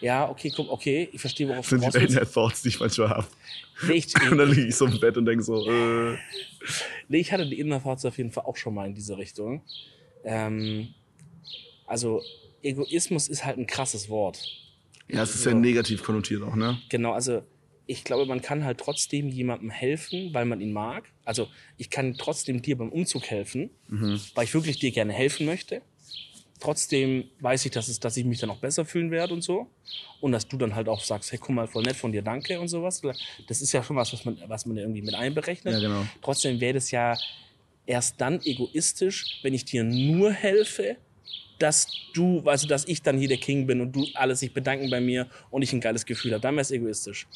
ja, 0.00 0.28
okay, 0.28 0.50
guck, 0.54 0.70
okay, 0.70 1.08
ich 1.12 1.20
verstehe, 1.20 1.48
worauf 1.48 1.68
Das 1.68 1.70
sind 1.70 1.80
die 1.80 1.86
raus 1.86 1.94
willst. 1.94 2.14
Late-Night-Thoughts, 2.14 2.62
die 2.62 2.68
ich 2.68 2.80
manchmal 2.80 3.10
habe. 3.10 3.26
Nee, 3.86 3.92
ich, 3.94 4.30
Und 4.30 4.38
dann 4.38 4.50
liege 4.50 4.68
ich 4.68 4.76
so 4.76 4.86
im 4.86 4.98
Bett 4.98 5.16
und 5.16 5.26
denke 5.26 5.42
so, 5.42 5.70
äh, 5.70 6.16
nee, 7.08 7.18
ich 7.18 7.32
hatte 7.32 7.46
die 7.46 7.58
Innerfahrt 7.60 8.04
auf 8.06 8.16
jeden 8.16 8.30
Fall 8.30 8.44
auch 8.44 8.56
schon 8.56 8.74
mal 8.74 8.86
in 8.86 8.94
diese 8.94 9.18
Richtung. 9.18 9.62
Ähm, 10.24 10.88
also 11.86 12.22
Egoismus 12.62 13.28
ist 13.28 13.44
halt 13.44 13.58
ein 13.58 13.66
krasses 13.66 14.08
Wort. 14.08 14.40
Ja, 15.12 15.22
es 15.22 15.34
ist 15.34 15.44
ja 15.44 15.54
negativ 15.54 16.02
konnotiert 16.02 16.42
auch, 16.42 16.54
ne? 16.56 16.78
Genau, 16.88 17.12
also 17.12 17.42
ich 17.86 18.04
glaube, 18.04 18.24
man 18.26 18.40
kann 18.40 18.64
halt 18.64 18.78
trotzdem 18.78 19.28
jemandem 19.28 19.70
helfen, 19.70 20.32
weil 20.32 20.44
man 20.44 20.60
ihn 20.60 20.72
mag. 20.72 21.10
Also 21.24 21.48
ich 21.76 21.90
kann 21.90 22.16
trotzdem 22.16 22.62
dir 22.62 22.78
beim 22.78 22.90
Umzug 22.90 23.24
helfen, 23.24 23.70
weil 24.34 24.44
ich 24.44 24.54
wirklich 24.54 24.78
dir 24.78 24.92
gerne 24.92 25.12
helfen 25.12 25.44
möchte. 25.44 25.82
Trotzdem 26.60 27.30
weiß 27.40 27.64
ich, 27.64 27.72
dass, 27.72 27.88
es, 27.88 27.98
dass 27.98 28.16
ich 28.16 28.24
mich 28.24 28.38
dann 28.38 28.50
auch 28.50 28.58
besser 28.58 28.84
fühlen 28.84 29.10
werde 29.10 29.34
und 29.34 29.42
so. 29.42 29.66
Und 30.20 30.32
dass 30.32 30.46
du 30.46 30.56
dann 30.56 30.74
halt 30.74 30.88
auch 30.88 31.00
sagst, 31.00 31.32
hey, 31.32 31.38
guck 31.40 31.54
mal, 31.54 31.66
voll 31.66 31.82
nett 31.82 31.96
von 31.96 32.12
dir, 32.12 32.22
danke 32.22 32.60
und 32.60 32.68
sowas. 32.68 33.02
Das 33.48 33.60
ist 33.60 33.72
ja 33.72 33.82
schon 33.82 33.96
was, 33.96 34.12
was 34.12 34.24
man, 34.24 34.38
was 34.46 34.66
man 34.66 34.76
irgendwie 34.76 35.02
mit 35.02 35.14
einberechnet. 35.14 35.74
Ja, 35.74 35.80
genau. 35.80 36.06
Trotzdem 36.22 36.60
wäre 36.60 36.74
das 36.74 36.90
ja 36.90 37.16
erst 37.86 38.20
dann 38.20 38.40
egoistisch, 38.42 39.40
wenn 39.42 39.54
ich 39.54 39.64
dir 39.64 39.82
nur 39.82 40.30
helfe, 40.32 40.96
dass 41.58 41.88
du, 42.14 42.40
also 42.46 42.66
dass 42.66 42.88
ich 42.88 43.02
dann 43.02 43.18
hier 43.18 43.28
der 43.28 43.36
King 43.36 43.66
bin 43.66 43.80
und 43.80 43.92
du 43.92 44.06
alles 44.14 44.40
sich 44.40 44.52
bedanken 44.52 44.90
bei 44.90 45.00
mir 45.00 45.26
und 45.50 45.62
ich 45.62 45.72
ein 45.72 45.80
geiles 45.80 46.06
Gefühl 46.06 46.32
habe, 46.32 46.40
dann 46.40 46.54
wäre 46.54 46.62
es 46.62 46.70
egoistisch. 46.70 47.26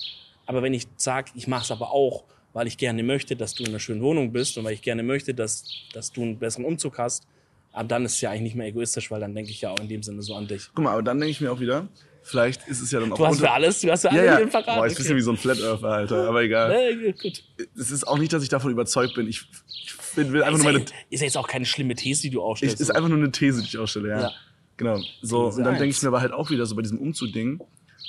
Aber 0.47 0.63
wenn 0.63 0.75
ich 0.75 0.87
sage, 0.97 1.31
ich 1.35 1.47
mache 1.47 1.65
es 1.65 1.71
aber 1.71 1.93
auch, 1.93 2.25
weil 2.53 2.67
ich 2.67 2.79
gerne 2.79 3.03
möchte, 3.03 3.37
dass 3.37 3.55
du 3.55 3.65
in 3.65 3.71
einer 3.71 3.81
schönen 3.81 4.03
Wohnung 4.03 4.33
bist 4.33 4.57
und 4.57 4.65
weil 4.65 4.75
ich 4.75 4.83
gerne 4.83 5.03
möchte, 5.03 5.35
dass, 5.35 5.65
dass 5.93 6.13
du 6.13 6.23
einen 6.23 6.39
besseren 6.39 6.65
Umzug 6.65 6.99
hast, 6.99 7.27
aber 7.73 7.89
dann 7.89 8.05
ist 8.05 8.15
es 8.15 8.21
ja 8.21 8.31
eigentlich 8.31 8.43
nicht 8.43 8.55
mehr 8.55 8.69
egoistisch, 8.69 9.11
weil 9.11 9.21
dann 9.21 9.35
denke 9.35 9.51
ich 9.51 9.61
ja 9.61 9.71
auch 9.71 9.81
in 9.81 9.89
dem 9.89 10.03
Sinne 10.03 10.23
so 10.23 10.35
an 10.35 10.47
dich. 10.47 10.71
Guck 10.75 10.85
mal, 10.85 10.93
aber 10.93 11.03
dann 11.03 11.19
denke 11.19 11.33
ich 11.33 11.41
mir 11.41 11.51
auch 11.51 11.61
wieder, 11.61 11.89
vielleicht 12.25 12.67
ist 12.69 12.81
es 12.81 12.91
ja 12.91 12.99
dann 13.01 13.13
auch 13.13 13.17
Du 13.17 13.27
hast 13.27 13.39
für 13.39 13.51
alles, 13.51 13.81
du 13.81 13.91
hast 13.91 14.01
für 14.03 14.09
Ja, 14.09 14.13
alle 14.15 14.27
ja. 14.27 14.37
hier 14.39 14.49
verraten. 14.49 14.79
Boah, 14.81 14.87
ist 14.87 14.95
ein 14.95 14.97
bisschen 14.97 15.17
wie 15.17 15.21
so 15.21 15.31
ein 15.31 15.37
Flat 15.37 15.61
Earther, 15.61 15.89
Alter, 15.89 16.29
aber 16.29 16.43
egal. 16.43 16.73
äh, 16.73 17.13
gut. 17.13 17.43
Es 17.79 17.91
ist 17.91 18.07
auch 18.09 18.19
nicht, 18.19 18.33
dass 18.33 18.43
ich 18.43 18.49
davon 18.49 18.71
überzeugt 18.73 19.15
bin. 19.15 19.29
Ich, 19.29 19.47
ich 19.87 19.95
bin, 20.17 20.33
will 20.33 20.43
einfach 20.43 20.59
Ist 20.59 20.65
nur 20.65 20.73
ja, 20.73 20.79
meine. 20.81 20.91
ist 21.11 21.21
ja 21.21 21.27
jetzt 21.27 21.37
auch 21.37 21.47
keine 21.49 21.65
schlimme 21.67 21.95
These, 21.95 22.23
die 22.23 22.31
du 22.31 22.39
Ich, 22.39 22.45
aufstellst. 22.45 22.81
ist 22.81 22.91
einfach 22.91 23.09
nur 23.09 23.19
eine 23.19 23.31
These, 23.31 23.61
die 23.63 23.69
ich 23.69 23.79
ausstelle, 23.79 24.09
ja. 24.09 24.21
Ja. 24.23 24.33
Genau. 24.77 25.01
So, 25.23 25.47
und 25.51 25.59
dann 25.63 25.75
denke 25.75 25.89
ich 25.91 26.03
mir 26.03 26.09
aber 26.09 26.21
halt 26.21 26.33
auch 26.33 26.51
wieder 26.51 26.67
so 26.67 26.75
bei 26.75 26.83
diesem 26.83 26.99
Umzug-Ding, 26.99 27.61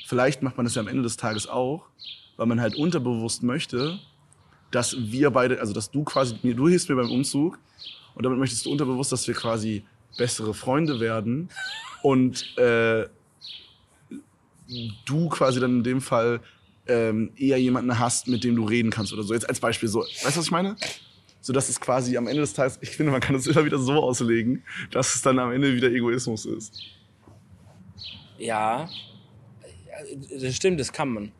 vielleicht 0.07 0.41
macht 0.41 0.57
man 0.57 0.65
das 0.65 0.73
ja 0.75 0.81
am 0.81 0.87
Ende 0.87 1.03
des 1.03 1.15
Tages 1.17 1.47
auch, 1.47 1.85
weil 2.37 2.47
man 2.47 2.59
halt 2.59 2.75
unterbewusst 2.75 3.43
möchte, 3.43 3.99
dass 4.71 4.95
wir 4.97 5.29
beide, 5.29 5.59
also 5.59 5.73
dass 5.73 5.91
du 5.91 6.03
quasi, 6.03 6.35
mir- 6.41 6.55
du 6.55 6.67
hilfst 6.67 6.89
mir 6.89 6.95
beim 6.95 7.11
Umzug 7.11 7.59
und 8.15 8.23
damit 8.25 8.39
möchtest 8.39 8.65
du 8.65 8.71
unterbewusst, 8.71 9.11
dass 9.11 9.27
wir 9.27 9.35
quasi 9.35 9.83
bessere 10.17 10.53
Freunde 10.53 10.99
werden 10.99 11.49
und 12.01 12.57
äh, 12.57 13.05
du 15.05 15.29
quasi 15.29 15.59
dann 15.59 15.77
in 15.77 15.83
dem 15.83 16.01
Fall 16.01 16.41
ähm, 16.87 17.31
eher 17.35 17.57
jemanden 17.59 17.97
hast, 17.99 18.27
mit 18.27 18.43
dem 18.43 18.55
du 18.55 18.65
reden 18.65 18.91
kannst 18.91 19.13
oder 19.13 19.23
so. 19.23 19.33
Jetzt 19.33 19.47
als 19.47 19.59
Beispiel 19.59 19.89
so. 19.89 20.01
Weißt 20.01 20.35
du, 20.35 20.39
was 20.39 20.45
ich 20.45 20.51
meine? 20.51 20.75
So 21.41 21.53
dass 21.53 21.69
es 21.69 21.79
quasi 21.79 22.17
am 22.17 22.27
Ende 22.27 22.41
des 22.41 22.53
Tages, 22.53 22.79
ich 22.81 22.89
finde, 22.89 23.11
man 23.11 23.21
kann 23.21 23.35
es 23.35 23.45
immer 23.45 23.65
wieder 23.65 23.77
so 23.77 23.93
auslegen, 23.93 24.63
dass 24.91 25.13
es 25.15 25.21
dann 25.21 25.37
am 25.37 25.51
Ende 25.51 25.75
wieder 25.75 25.91
Egoismus 25.91 26.45
ist. 26.45 26.81
Ja, 28.37 28.89
das 30.39 30.55
stimmt, 30.55 30.79
das 30.79 30.91
kann 30.91 31.09
man. 31.09 31.31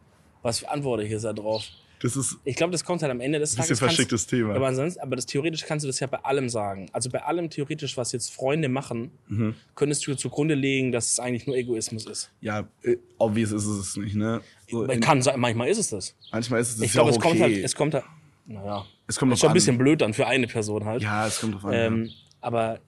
Was 0.42 0.64
antworte 0.64 1.04
ich 1.04 1.10
jetzt 1.10 1.26
da 1.26 1.34
drauf? 1.34 1.64
Das 2.02 2.16
ist 2.16 2.38
Ich 2.43 2.56
glaube, 2.56 2.72
das 2.72 2.84
kommt 2.84 3.02
halt 3.02 3.12
am 3.12 3.20
Ende 3.22 3.39
des 3.39 3.52
ein 3.54 3.58
bisschen 3.58 3.68
Tages. 3.68 3.80
kannst- 3.80 3.96
verschicktes 3.96 4.28
Thema. 4.28 4.56
Aber 4.56 4.68
ansonsten, 4.68 5.00
aber 5.02 5.16
das 5.16 5.26
theoretisch 5.26 5.66
kannst 5.66 5.84
du 5.84 5.88
das 5.88 6.00
ja 6.00 6.08
bei 6.08 6.18
allem 6.20 6.50
sagen. 6.50 6.88
Also 6.91 7.10
bei 7.10 7.24
allem 7.24 7.50
theoretisch, 7.50 7.96
was 7.98 8.12
jetzt 8.12 8.32
Freunde 8.34 8.70
machen, 8.70 9.12
Mhm. 9.28 9.56
könntest 9.76 10.06
du 10.08 10.16
zugrunde 10.16 10.56
legen, 10.56 10.91
dass 10.91 11.12
es 11.14 11.20
eigentlich 11.20 11.48
nur 11.48 11.56
Egoismus 11.56 12.06
ist. 12.06 12.32
ja, 12.41 12.68
äh, 12.84 12.98
obvious 13.18 13.52
ist 13.52 13.66
es 13.66 13.96
nicht, 13.98 14.16
ne? 14.16 14.41
So 14.70 14.86
kann 15.02 15.22
sein, 15.22 15.39
manchmal 15.39 15.70
ist 15.70 15.78
es 15.78 15.89
das. 15.89 16.16
manchmal 16.32 16.62
ist 16.62 16.76
es 16.76 16.82
Ich 16.82 16.88
ja 16.93 17.02
glaube, 17.02 17.12
es 17.12 17.20
kommt 17.20 17.36
okay. 17.36 17.41
halt, 17.56 17.58
es 17.64 17.76
kommt 17.76 17.93
halt, 17.93 18.04
naja, 18.46 18.86
es 19.08 19.18
kommt 19.18 19.34
ist 19.34 19.39
schon 19.39 19.50
ein 19.50 19.54
bisschen 19.54 19.78
blöd 19.78 20.02
dann 20.02 20.14
für 20.14 20.28
eine 20.28 20.48
Person 20.48 20.86
halt. 20.86 21.02
Ja, 21.02 21.28
es 21.28 21.39
kommt 21.39 21.56
drauf 21.56 21.66
an. 21.66 21.74
Ähm, 21.74 22.06
ja. 22.06 22.12
aber, 22.41 22.80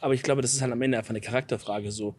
aber 0.00 0.14
ich 0.14 0.22
glaube, 0.22 0.42
das 0.42 0.52
ist 0.54 0.62
halt 0.62 0.72
am 0.72 0.82
Ende 0.82 0.98
einfach 0.98 1.10
eine 1.10 1.20
Charakterfrage. 1.20 1.90
So, 1.90 2.14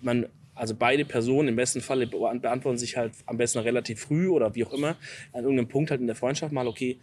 man, 0.00 0.26
also 0.60 0.74
beide 0.74 1.06
Personen 1.06 1.48
im 1.48 1.56
besten 1.56 1.80
Falle 1.80 2.06
bea- 2.06 2.34
beantworten 2.34 2.76
sich 2.76 2.94
halt 2.98 3.12
am 3.24 3.38
besten 3.38 3.60
relativ 3.60 4.00
früh 4.00 4.28
oder 4.28 4.54
wie 4.54 4.64
auch 4.66 4.74
immer 4.74 4.96
an 5.32 5.42
irgendeinem 5.44 5.68
Punkt 5.68 5.90
halt 5.90 6.02
in 6.02 6.06
der 6.06 6.16
Freundschaft 6.16 6.52
mal, 6.52 6.66
okay, 6.66 6.98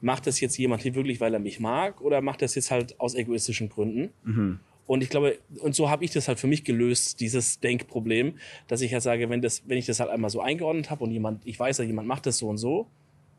macht 0.00 0.26
das 0.26 0.40
jetzt 0.40 0.56
jemand 0.56 0.82
hier 0.82 0.94
wirklich, 0.94 1.20
weil 1.20 1.34
er 1.34 1.38
mich 1.40 1.60
mag 1.60 2.00
oder 2.00 2.22
macht 2.22 2.40
das 2.40 2.54
jetzt 2.54 2.70
halt 2.70 2.98
aus 2.98 3.14
egoistischen 3.14 3.68
Gründen? 3.68 4.14
Mhm. 4.24 4.60
Und 4.86 5.02
ich 5.02 5.10
glaube, 5.10 5.38
und 5.60 5.74
so 5.74 5.90
habe 5.90 6.06
ich 6.06 6.10
das 6.12 6.26
halt 6.26 6.40
für 6.40 6.46
mich 6.46 6.64
gelöst, 6.64 7.20
dieses 7.20 7.60
Denkproblem, 7.60 8.38
dass 8.66 8.80
ich 8.80 8.94
halt 8.94 9.02
sage, 9.02 9.28
wenn, 9.28 9.42
das, 9.42 9.62
wenn 9.66 9.76
ich 9.76 9.84
das 9.84 10.00
halt 10.00 10.08
einmal 10.08 10.30
so 10.30 10.40
eingeordnet 10.40 10.88
habe 10.90 11.04
und 11.04 11.10
jemand, 11.10 11.46
ich 11.46 11.58
weiß 11.60 11.76
ja, 11.78 11.84
jemand 11.84 12.08
macht 12.08 12.24
das 12.24 12.38
so 12.38 12.48
und 12.48 12.56
so, 12.56 12.86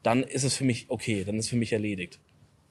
dann 0.04 0.22
ist 0.22 0.44
es 0.44 0.56
für 0.56 0.66
mich 0.66 0.86
okay, 0.90 1.24
dann 1.26 1.36
ist 1.36 1.46
es 1.46 1.50
für 1.50 1.58
mich 1.58 1.74
erledigt. 1.74 2.20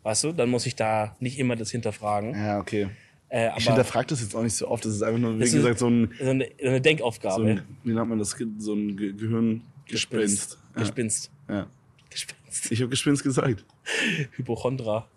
Weißt 0.05 0.22
du, 0.22 0.32
dann 0.32 0.51
muss 0.51 0.66
ich 0.66 0.76
da 0.76 1.16
nicht 1.18 1.41
immer 1.41 1.57
das 1.57 1.72
hinterfragen. 1.72 2.32
Ja, 2.34 2.61
okay. 2.61 2.91
Äh, 3.29 3.51
Ich 3.59 3.66
hinterfrage 3.66 4.07
das 4.09 4.20
jetzt 4.20 4.35
auch 4.37 4.43
nicht 4.43 4.55
so 4.55 4.68
oft. 4.68 4.85
Das 4.85 4.93
ist 4.93 5.03
einfach 5.03 5.18
nur, 5.18 5.39
wie 5.39 5.51
gesagt, 5.51 5.79
so 5.79 5.89
ein, 5.89 6.12
so 6.20 6.31
eine, 6.31 6.49
eine 6.62 6.81
Denkaufgabe. 6.81 7.35
so 7.35 7.43
ein, 7.49 7.62
wie 7.85 7.93
nennt 7.93 8.09
man 8.09 8.18
das, 8.18 8.37
so 8.59 8.74
ein 8.74 8.97
Ge 8.97 9.12
Gehirngespinst. 9.12 10.59
Ja. 10.74 10.81
Gespinst. 10.83 11.31
Ja. 11.49 11.66
Gespinst. 12.11 12.72
Ich 12.72 12.81
habe 12.81 12.89
Gespinst 12.91 13.22
gesagt. 13.22 13.64
Hypochondra. 14.37 15.09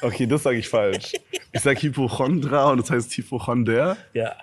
Okay, 0.00 0.26
das 0.26 0.42
sage 0.42 0.58
ich 0.58 0.68
falsch. 0.68 1.12
Ich 1.52 1.60
sage 1.60 1.80
Hypochondra 1.82 2.70
und 2.70 2.78
das 2.78 2.90
heißt 2.90 3.12
Hypochonder. 3.16 3.96
Ja. 4.14 4.34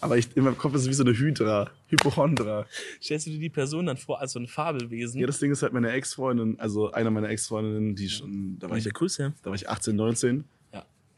Aber 0.00 0.18
ich, 0.18 0.36
in 0.36 0.44
meinem 0.44 0.58
Kopf 0.58 0.74
ist 0.74 0.82
es 0.82 0.88
wie 0.88 0.92
so 0.92 1.04
eine 1.04 1.16
Hydra. 1.16 1.70
Hypochondra. 1.88 2.66
Stellst 3.02 3.26
du 3.26 3.30
dir 3.30 3.38
die 3.38 3.48
Person 3.48 3.86
dann 3.86 3.96
vor 3.96 4.20
als 4.20 4.32
so 4.32 4.38
ein 4.38 4.46
Fabelwesen? 4.46 5.20
Ja, 5.20 5.26
das 5.26 5.38
Ding 5.38 5.50
ist 5.50 5.62
halt 5.62 5.72
meine 5.72 5.90
Ex-Freundin, 5.90 6.58
also 6.60 6.92
einer 6.92 7.10
meiner 7.10 7.30
Ex-Freundinnen, 7.30 7.94
die 7.96 8.10
schon, 8.10 8.58
da 8.58 8.68
war 8.68 8.76
ich, 8.76 8.82
der 8.84 8.92
Grüße. 8.92 9.32
da 9.42 9.48
war 9.50 9.54
ich 9.54 9.68
18, 9.70 9.96
19. 9.96 10.44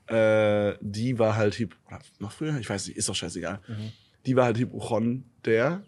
Äh, 0.08 0.76
die 0.80 1.18
war 1.18 1.36
halt 1.36 1.58
Hypo, 1.58 1.76
oder 1.86 1.98
noch 2.18 2.32
früher, 2.32 2.56
ich 2.58 2.68
weiß 2.68 2.86
nicht, 2.88 2.96
ist 2.96 3.08
doch 3.08 3.14
scheißegal. 3.14 3.60
Mhm. 3.68 3.92
Die 4.26 4.36
war 4.36 4.44
halt 4.46 4.58
Hypochonder. 4.58 5.82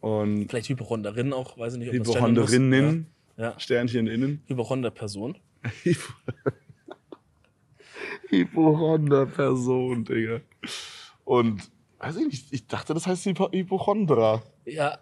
Und 0.00 0.48
Vielleicht 0.50 0.68
Hypochonderin 0.68 1.32
auch, 1.32 1.56
weiß 1.56 1.74
ich 1.74 1.78
nicht, 1.78 1.88
ob. 1.88 1.94
Hypochonderinnen, 1.94 3.06
Ja. 3.38 3.44
ja. 3.50 3.58
Sternchen 3.60 4.06
innen. 4.06 4.42
Hypochonder-Person. 4.48 5.38
Hypochonder-Person, 8.74 10.04
Digga. 10.04 10.40
Und, 11.24 11.62
weiß 11.98 12.16
ich 12.16 12.26
nicht, 12.26 12.52
ich 12.52 12.66
dachte, 12.66 12.92
das 12.94 13.06
heißt 13.06 13.24
Hypo 13.26 13.50
Hypochondra. 13.50 14.42
Ja, 14.66 14.98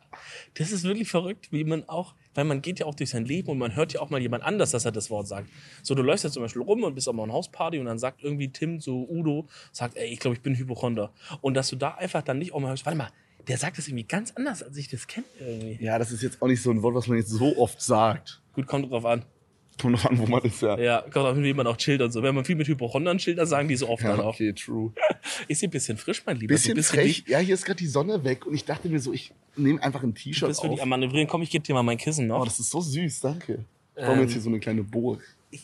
das 0.54 0.70
ist 0.72 0.84
wirklich 0.84 1.10
verrückt, 1.10 1.50
wie 1.52 1.64
man 1.64 1.88
auch, 1.88 2.14
weil 2.34 2.44
man 2.44 2.62
geht 2.62 2.78
ja 2.80 2.86
auch 2.86 2.94
durch 2.94 3.10
sein 3.10 3.24
Leben 3.24 3.48
und 3.48 3.58
man 3.58 3.74
hört 3.76 3.92
ja 3.92 4.00
auch 4.00 4.10
mal 4.10 4.20
jemand 4.20 4.42
anders, 4.44 4.70
dass 4.70 4.84
er 4.84 4.92
das 4.92 5.10
Wort 5.10 5.28
sagt. 5.28 5.48
So, 5.82 5.94
du 5.94 6.02
läufst 6.02 6.24
jetzt 6.24 6.34
zum 6.34 6.42
Beispiel 6.42 6.62
rum 6.62 6.84
und 6.84 6.94
bist 6.94 7.08
auf 7.08 7.18
einer 7.18 7.32
Hausparty 7.32 7.78
und 7.78 7.86
dann 7.86 7.98
sagt 7.98 8.22
irgendwie 8.22 8.48
Tim, 8.48 8.80
so 8.80 9.06
Udo, 9.08 9.46
sagt, 9.72 9.96
ey, 9.96 10.06
ich 10.08 10.18
glaube, 10.18 10.36
ich 10.36 10.42
bin 10.42 10.54
Hypochonder. 10.56 11.12
Und 11.40 11.54
dass 11.54 11.68
du 11.68 11.76
da 11.76 11.92
einfach 11.94 12.22
dann 12.22 12.38
nicht 12.38 12.52
auch 12.52 12.60
mal 12.60 12.68
hörst, 12.68 12.86
warte 12.86 12.98
mal, 12.98 13.10
der 13.48 13.58
sagt 13.58 13.76
das 13.78 13.88
irgendwie 13.88 14.04
ganz 14.04 14.32
anders, 14.36 14.62
als 14.62 14.76
ich 14.76 14.88
das 14.88 15.06
kenne 15.06 15.26
irgendwie. 15.40 15.84
Ja, 15.84 15.98
das 15.98 16.12
ist 16.12 16.22
jetzt 16.22 16.40
auch 16.40 16.46
nicht 16.46 16.62
so 16.62 16.70
ein 16.70 16.82
Wort, 16.82 16.94
was 16.94 17.08
man 17.08 17.18
jetzt 17.18 17.30
so 17.30 17.56
oft 17.58 17.80
sagt. 17.80 18.40
Gut, 18.52 18.66
kommt 18.66 18.90
drauf 18.90 19.04
an. 19.04 19.24
Kommt 19.80 19.96
drauf 19.96 20.10
an, 20.10 20.18
wo 20.18 20.26
man 20.26 20.42
ist, 20.42 20.62
ja. 20.62 20.78
Ja, 20.78 21.00
kommt 21.00 21.16
drauf 21.16 21.34
an, 21.36 21.42
wie 21.42 21.52
man 21.54 21.66
auch 21.66 21.76
chillt 21.76 22.02
und 22.02 22.12
so. 22.12 22.22
Wenn 22.22 22.34
man 22.34 22.44
viel 22.44 22.56
mit 22.56 22.68
Hypochondern 22.68 23.18
chillt, 23.18 23.38
dann 23.38 23.46
sagen 23.46 23.68
die 23.68 23.76
so 23.76 23.88
oft 23.88 24.02
Ja, 24.02 24.10
dann 24.10 24.20
auch. 24.20 24.34
okay, 24.34 24.52
true. 24.52 24.92
Ist 25.48 25.60
hier 25.60 25.68
ein 25.68 25.72
bisschen 25.72 25.96
frisch, 25.96 26.22
mein 26.24 26.36
Lieber. 26.36 26.54
Bisschen 26.54 26.72
du 26.72 26.76
bist 26.76 26.90
frech. 26.90 27.24
Ja, 27.26 27.38
hier 27.38 27.54
ist 27.54 27.64
gerade 27.64 27.78
die 27.78 27.86
Sonne 27.86 28.22
weg 28.22 28.46
und 28.46 28.54
ich 28.54 28.64
dachte 28.64 28.88
mir 28.88 29.00
so, 29.00 29.12
ich 29.12 29.32
nehme 29.56 29.82
einfach 29.82 30.02
ein 30.02 30.14
du 30.14 30.20
T-Shirt 30.20 30.48
bist 30.48 30.62
wirklich 30.62 30.80
auf. 30.80 30.82
am 30.84 30.88
Manövrieren. 30.90 31.28
Komm, 31.28 31.42
ich 31.42 31.50
gebe 31.50 31.64
dir 31.64 31.74
mal 31.74 31.82
mein 31.82 31.98
Kissen 31.98 32.26
noch. 32.26 32.40
Oh, 32.40 32.44
das 32.44 32.58
ist 32.58 32.70
so 32.70 32.80
süß, 32.80 33.20
danke. 33.20 33.64
Wir 33.94 34.06
haben 34.06 34.20
jetzt 34.20 34.32
hier 34.32 34.40
so 34.40 34.48
eine 34.48 34.60
kleine 34.60 34.82
Burg. 34.82 35.22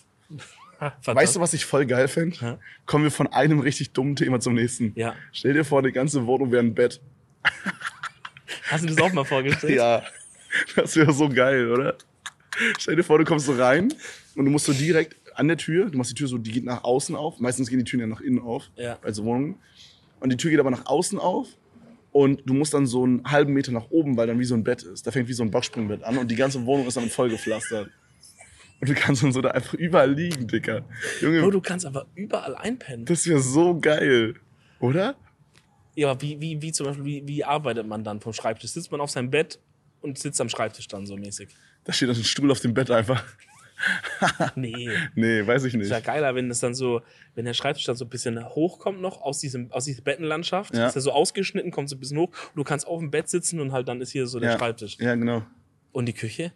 Weißt 1.05 1.37
du, 1.37 1.41
was 1.41 1.55
ich 1.55 1.65
voll 1.65 1.87
geil 1.87 2.07
fände? 2.09 2.37
Ja. 2.41 2.59
Kommen 2.87 3.05
wir 3.05 3.11
von 3.11 3.27
einem 3.29 3.61
richtig 3.61 3.91
dummen 3.91 4.15
Thema 4.17 4.39
zum 4.41 4.55
nächsten. 4.55 4.93
Ja. 4.95 5.15
Stell 5.33 5.55
dir 5.55 5.65
vor, 5.65 5.83
die 5.83 5.93
ganze 5.93 6.27
Wohnung 6.27 6.53
wäre 6.53 6.63
ein 6.63 6.75
Bett. 6.75 7.01
Hast 8.71 8.85
du 8.85 8.89
das 8.89 8.99
auch 8.99 9.13
mal 9.13 9.25
vorgestellt? 9.25 9.75
Ja, 9.77 10.03
das 10.77 10.95
wäre 10.97 11.13
so 11.13 11.29
geil, 11.29 11.71
oder? 11.73 11.97
Stell 12.79 12.97
dir 12.97 13.03
vor, 13.03 13.19
du 13.19 13.25
kommst 13.25 13.47
so 13.47 13.55
rein 13.55 13.93
und 14.35 14.45
du 14.45 14.51
musst 14.51 14.67
so 14.67 14.73
direkt 14.73 15.17
an 15.35 15.49
der 15.49 15.57
Tür, 15.57 15.89
du 15.91 15.97
machst 15.99 16.11
die 16.11 16.15
Tür 16.15 16.29
so, 16.29 16.37
die 16.39 16.51
geht 16.51 16.65
nach 16.65 16.85
außen 16.85 17.15
auf. 17.17 17.39
Meistens 17.41 17.69
gehen 17.69 17.79
die 17.79 17.85
Türen 17.85 18.01
ja 18.01 18.07
nach 18.07 18.21
innen 18.21 18.41
auf, 18.41 18.65
Ja. 18.77 18.99
bei 19.01 19.13
so 19.13 19.25
Wohnungen. 19.25 19.57
Und 20.21 20.31
die 20.31 20.37
Tür 20.37 20.51
geht 20.51 20.61
aber 20.61 20.71
nach 20.71 20.87
außen 20.87 21.19
auf 21.19 21.49
und 22.19 22.43
du 22.47 22.53
musst 22.53 22.75
dann 22.75 22.85
so 22.85 23.05
einen 23.05 23.23
halben 23.25 23.53
Meter 23.53 23.71
nach 23.71 23.91
oben, 23.91 24.17
weil 24.17 24.27
dann 24.27 24.41
wie 24.41 24.45
so 24.45 24.57
ein 24.57 24.65
Bett 24.65 24.83
ist. 24.83 25.07
Da 25.07 25.13
fängt 25.13 25.29
wie 25.29 25.33
so 25.33 25.45
ein 25.45 25.53
Boxspringbett 25.53 26.03
an 26.03 26.19
und 26.19 26.29
die 26.29 26.35
ganze 26.35 26.67
Wohnung 26.67 26.89
ist 26.89 26.97
damit 26.97 27.13
vollgepflastert. 27.13 27.91
Und 28.81 28.89
du 28.89 28.95
kannst 28.95 29.23
dann 29.23 29.31
so 29.31 29.41
da 29.41 29.51
einfach 29.51 29.75
überall 29.75 30.13
liegen, 30.13 30.49
Dicker. 30.49 30.85
Junge, 31.21 31.43
Bro, 31.43 31.53
du 31.53 31.61
kannst 31.61 31.87
einfach 31.87 32.07
überall 32.17 32.57
einpennen. 32.57 33.05
das 33.05 33.25
wäre 33.29 33.39
so 33.39 33.79
geil, 33.79 34.35
oder? 34.81 35.15
Ja, 35.95 36.11
aber 36.11 36.21
wie, 36.23 36.41
wie, 36.41 36.61
wie 36.61 36.73
zum 36.73 36.87
Beispiel, 36.87 37.05
wie, 37.05 37.29
wie 37.29 37.45
arbeitet 37.45 37.87
man 37.87 38.03
dann 38.03 38.21
vom 38.21 38.33
Schreibtisch? 38.33 38.71
Sitzt 38.73 38.91
man 38.91 39.01
auf 39.01 39.11
seinem 39.11 39.31
Bett 39.31 39.61
und 40.01 40.19
sitzt 40.19 40.41
am 40.41 40.49
Schreibtisch 40.49 40.89
dann 40.89 41.07
so 41.07 41.17
mäßig? 41.17 41.51
Da 41.85 41.93
steht 41.93 42.09
dann 42.09 42.17
ein 42.17 42.25
Stuhl 42.25 42.51
auf 42.51 42.59
dem 42.59 42.75
Bett 42.75 42.91
einfach. 42.91 43.25
Nee. 44.55 44.91
Nee, 45.15 45.47
weiß 45.47 45.65
ich 45.65 45.75
nicht. 45.75 45.85
Ist 45.85 45.91
ja 45.91 46.01
geiler, 46.01 46.35
wenn 46.35 46.49
das 46.49 46.61
dann 46.61 46.75
so, 46.75 47.03
wenn 47.35 47.45
der 47.45 47.55
Schreibtisch 47.55 47.85
dann 47.85 47.97
so 47.97 48.05
ein 48.05 48.09
bisschen 48.09 48.49
hochkommt 48.49 49.01
noch 49.01 49.21
aus 49.23 49.39
diesem, 49.41 49.71
aus 49.73 49.85
dieser 49.85 50.03
Bettenlandschaft, 50.03 50.75
Ja. 50.75 50.89
ist 50.89 50.97
er 50.97 51.01
so 51.03 51.13
ausgeschnitten, 51.13 51.71
kommt 51.71 51.89
so 51.89 51.97
ein 51.97 52.01
bisschen 52.01 52.19
hoch 52.19 52.29
und 52.29 52.57
du 52.57 52.65
kannst 52.65 52.87
auf 52.87 52.99
dem 53.01 53.11
Bett 53.11 53.29
sitzen 53.29 53.61
und 53.61 53.73
halt 53.73 53.89
dann 53.89 54.01
ist 54.01 54.11
hier 54.11 54.27
so 54.27 54.41
der 54.41 54.53
ja. 54.53 54.59
Schreibtisch. 54.59 54.97
Ja, 54.99 55.15
genau. 55.15 55.43
Und 55.93 56.07
die 56.07 56.13
Küche? 56.13 56.53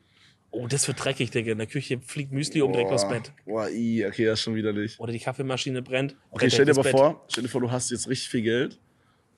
Oh, 0.50 0.66
das 0.66 0.86
wird 0.86 1.02
dreckig, 1.02 1.30
Digga. 1.30 1.52
In 1.52 1.58
der 1.58 1.66
Küche 1.66 1.98
fliegt 2.00 2.30
Müsli 2.30 2.60
um 2.60 2.72
direkt 2.72 2.90
aufs 2.90 3.08
Bett. 3.08 3.32
Boah, 3.46 3.70
i, 3.70 4.04
okay, 4.04 4.26
das 4.26 4.38
ist 4.38 4.42
schon 4.44 4.54
widerlich. 4.54 5.00
Oder 5.00 5.12
die 5.12 5.18
Kaffeemaschine 5.18 5.80
brennt. 5.80 6.14
Okay, 6.30 6.50
stell 6.50 6.66
dir 6.66 6.72
aber 6.72 6.82
Bett. 6.82 6.92
vor, 6.92 7.24
stell 7.28 7.44
dir 7.44 7.48
vor, 7.48 7.62
du 7.62 7.70
hast 7.70 7.90
jetzt 7.90 8.06
richtig 8.08 8.28
viel 8.28 8.42
Geld 8.42 8.78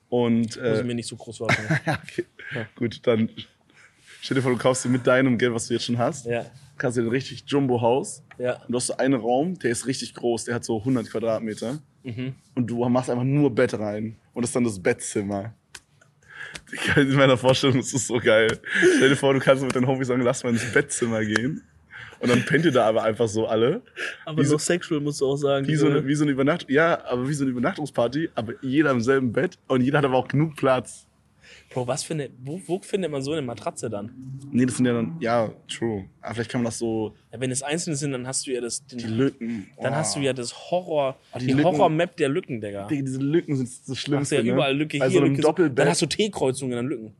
und 0.09 0.57
Muss 0.57 0.57
äh, 0.57 0.83
mir 0.83 0.93
nicht 0.93 1.07
so 1.07 1.15
groß 1.15 1.37
vorstellen. 1.37 1.79
ja, 1.85 1.99
okay. 2.03 2.25
gut, 2.75 2.99
dann 3.07 3.29
stell 4.21 4.35
dir 4.35 4.41
vor, 4.41 4.51
du 4.51 4.57
kaufst 4.57 4.83
dir 4.83 4.89
mit 4.89 5.07
deinem 5.07 5.37
Geld, 5.37 5.53
was 5.53 5.67
du 5.67 5.73
jetzt 5.73 5.85
schon 5.85 5.97
hast, 5.97 6.25
ja, 6.25 6.45
kannst 6.77 6.97
dir 6.97 7.01
ein 7.03 7.07
richtig 7.09 7.43
Jumbo-Haus 7.47 8.23
ja. 8.37 8.61
und 8.63 8.71
du 8.71 8.75
hast 8.77 8.87
so 8.87 8.97
einen 8.97 9.13
Raum, 9.15 9.57
der 9.59 9.71
ist 9.71 9.87
richtig 9.87 10.13
groß, 10.15 10.45
der 10.45 10.55
hat 10.55 10.63
so 10.65 10.79
100 10.79 11.09
Quadratmeter 11.09 11.79
Mhm. 12.03 12.35
und 12.53 12.67
du 12.67 12.87
machst 12.87 13.09
einfach 13.09 13.23
nur 13.23 13.53
Bett 13.53 13.73
rein 13.73 14.15
und 14.33 14.43
das 14.43 14.49
ist 14.49 14.55
dann 14.55 14.63
das 14.63 14.79
Bettzimmer. 14.79 15.53
In 16.95 17.15
meiner 17.15 17.37
Vorstellung 17.37 17.79
ist 17.79 17.93
das 17.93 18.07
so 18.07 18.17
geil. 18.19 18.59
Stell 18.97 19.09
dir 19.09 19.15
vor, 19.15 19.33
du 19.33 19.39
kannst 19.39 19.63
mit 19.63 19.75
deinen 19.75 19.87
Homies 19.87 20.07
sagen, 20.07 20.21
lass 20.21 20.43
mal 20.43 20.51
ins 20.51 20.71
Bettzimmer 20.71 21.23
gehen 21.23 21.63
und 22.19 22.29
dann 22.29 22.43
pennt 22.45 22.65
ihr 22.65 22.71
da 22.71 22.85
aber 22.85 23.03
einfach 23.03 23.27
so 23.27 23.47
alle. 23.47 23.81
Aber 24.25 24.41
Wie 24.41 24.45
so- 24.45 24.57
sexual 24.57 24.99
musst 25.01 25.21
du 25.21 25.25
auch 25.27 25.35
sagen. 25.37 25.67
Wie 25.67 25.75
so, 25.75 25.87
eine, 25.87 26.05
wie 26.05 26.15
so 26.15 26.23
eine 26.23 26.31
Übernacht 26.31 26.69
ja, 26.69 27.03
aber 27.05 27.27
wie 27.27 27.33
so 27.33 27.43
eine 27.43 27.51
Übernachtungsparty, 27.51 28.29
aber 28.35 28.53
jeder 28.61 28.91
im 28.91 29.01
selben 29.01 29.31
Bett 29.31 29.57
und 29.67 29.81
jeder 29.81 29.97
hat 29.99 30.05
aber 30.05 30.15
auch 30.17 30.27
genug 30.27 30.55
Platz. 30.55 31.07
Bro, 31.69 31.87
was 31.87 32.03
für 32.03 32.13
eine, 32.13 32.29
wo, 32.39 32.61
wo 32.67 32.79
findet 32.79 33.11
man 33.11 33.21
so 33.21 33.31
eine 33.31 33.41
Matratze 33.41 33.89
dann? 33.89 34.11
Nee, 34.51 34.65
das 34.65 34.77
sind 34.77 34.85
ja 34.85 34.93
dann, 34.93 35.17
ja, 35.19 35.51
true. 35.67 36.05
Aber 36.21 36.35
vielleicht 36.35 36.51
kann 36.51 36.61
man 36.61 36.65
das 36.65 36.77
so, 36.77 37.15
Ja, 37.31 37.39
wenn 37.39 37.51
es 37.51 37.63
einzelne 37.63 37.95
sind, 37.95 38.11
dann 38.11 38.27
hast 38.27 38.47
du 38.47 38.51
ja 38.51 38.61
das, 38.61 38.85
den, 38.85 38.99
die 38.99 39.05
Lücken. 39.05 39.67
dann 39.81 39.93
oh. 39.93 39.95
hast 39.95 40.15
du 40.15 40.19
ja 40.19 40.33
das 40.33 40.53
Horror, 40.71 41.17
Ah, 41.31 41.39
die 41.39 41.47
die, 41.47 41.63
Horror-Map 41.63 42.17
der 42.17 42.29
Lücken, 42.29 42.61
Digga. 42.61 42.87
Digga, 42.87 43.01
diese 43.03 43.19
Lücken 43.19 43.55
sind 43.55 43.67
das 43.69 43.89
Hast 43.89 43.97
Schlimmste. 43.97 44.35
du 44.35 44.41
ja 44.41 44.45
ne? 44.45 44.51
überall 44.53 44.75
Lücke 44.75 44.97
hier, 44.97 45.09
so 45.09 45.17
einem 45.19 45.31
Lücke. 45.31 45.41
Doppelbett. 45.41 45.79
Dann 45.79 45.89
hast 45.89 46.01
du 46.01 46.05
T-Kreuzungen 46.05 46.77
an 46.77 46.87
Lücken. 46.87 47.13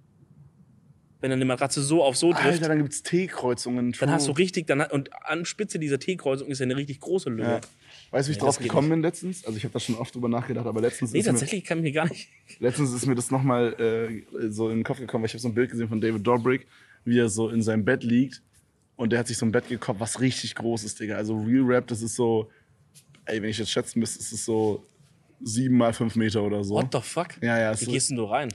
Wenn 1.21 1.31
dann 1.31 1.39
die 1.39 1.45
Matratze 1.45 1.81
so 1.81 2.03
auf 2.03 2.15
so 2.17 2.33
trifft, 2.33 2.45
Alter, 2.45 2.67
dann 2.67 2.77
gibt's 2.77 3.01
T-Kreuzungen. 3.01 3.93
dann 3.99 4.11
hast 4.11 4.27
du 4.27 4.31
richtig, 4.33 4.67
dann, 4.67 4.81
und 4.81 5.09
an 5.23 5.45
Spitze 5.45 5.79
dieser 5.79 5.97
T-Kreuzung 5.97 6.49
ist 6.49 6.59
ja 6.59 6.65
eine 6.65 6.75
richtig 6.75 6.99
große 6.99 7.29
Lücke. 7.29 7.49
Ja. 7.49 7.61
Weißt 8.15 8.29
du, 8.29 8.29
wie 8.29 8.31
ich 8.31 8.37
Nee, 8.41 8.45
drauf 8.45 8.59
gekommen 8.59 8.89
bin 8.89 9.01
letztens? 9.01 9.43
Also 9.45 9.57
ich 9.57 9.65
habe 9.65 9.73
da 9.73 9.79
schon 9.81 9.95
oft 9.95 10.15
drüber 10.15 10.29
nachgedacht, 10.29 10.65
aber 10.65 10.79
letztens, 10.79 11.11
Nee, 11.11 11.19
ist, 11.19 11.25
mir, 11.25 11.31
tatsächlich 11.33 11.65
kann 11.65 11.81
mir 11.81 11.91
gar 11.91 12.07
nicht. 12.07 12.29
letztens 12.59 12.93
ist 12.93 13.05
mir 13.05 13.13
das 13.15 13.29
nochmal 13.29 13.73
äh, 14.33 14.49
so 14.49 14.69
in 14.69 14.77
den 14.77 14.83
Kopf 14.85 14.99
gekommen, 14.99 15.23
weil 15.23 15.27
ich 15.27 15.33
habe 15.33 15.41
so 15.41 15.49
ein 15.49 15.53
Bild 15.53 15.69
gesehen 15.69 15.89
von 15.89 15.99
David 15.99 16.25
Dobrik, 16.25 16.65
wie 17.03 17.19
er 17.19 17.27
so 17.27 17.49
in 17.49 17.61
seinem 17.61 17.83
Bett 17.83 18.05
liegt 18.05 18.41
und 18.95 19.11
der 19.11 19.19
hat 19.19 19.27
sich 19.27 19.37
so 19.37 19.45
ein 19.45 19.51
Bett 19.51 19.67
gekauft, 19.67 19.99
was 19.99 20.21
richtig 20.21 20.55
groß 20.55 20.85
ist, 20.85 20.97
Digga. 20.97 21.17
Also 21.17 21.35
Real 21.37 21.65
Rap, 21.65 21.87
das 21.87 22.01
ist 22.01 22.15
so, 22.15 22.49
ey, 23.25 23.41
wenn 23.41 23.49
ich 23.49 23.57
jetzt 23.57 23.71
schätzen 23.71 23.99
müsste, 23.99 24.19
ist 24.19 24.31
es 24.31 24.45
so 24.45 24.81
sieben 25.41 25.75
mal 25.75 25.91
fünf 25.91 26.15
Meter 26.15 26.41
oder 26.41 26.63
so. 26.63 26.75
What 26.75 26.93
the 26.93 27.01
fuck? 27.01 27.27
Ja, 27.41 27.59
ja, 27.59 27.77
Wie 27.77 27.83
so- 27.83 27.91
gehst 27.91 28.11
denn 28.11 28.15
du 28.17 28.23
rein? 28.23 28.47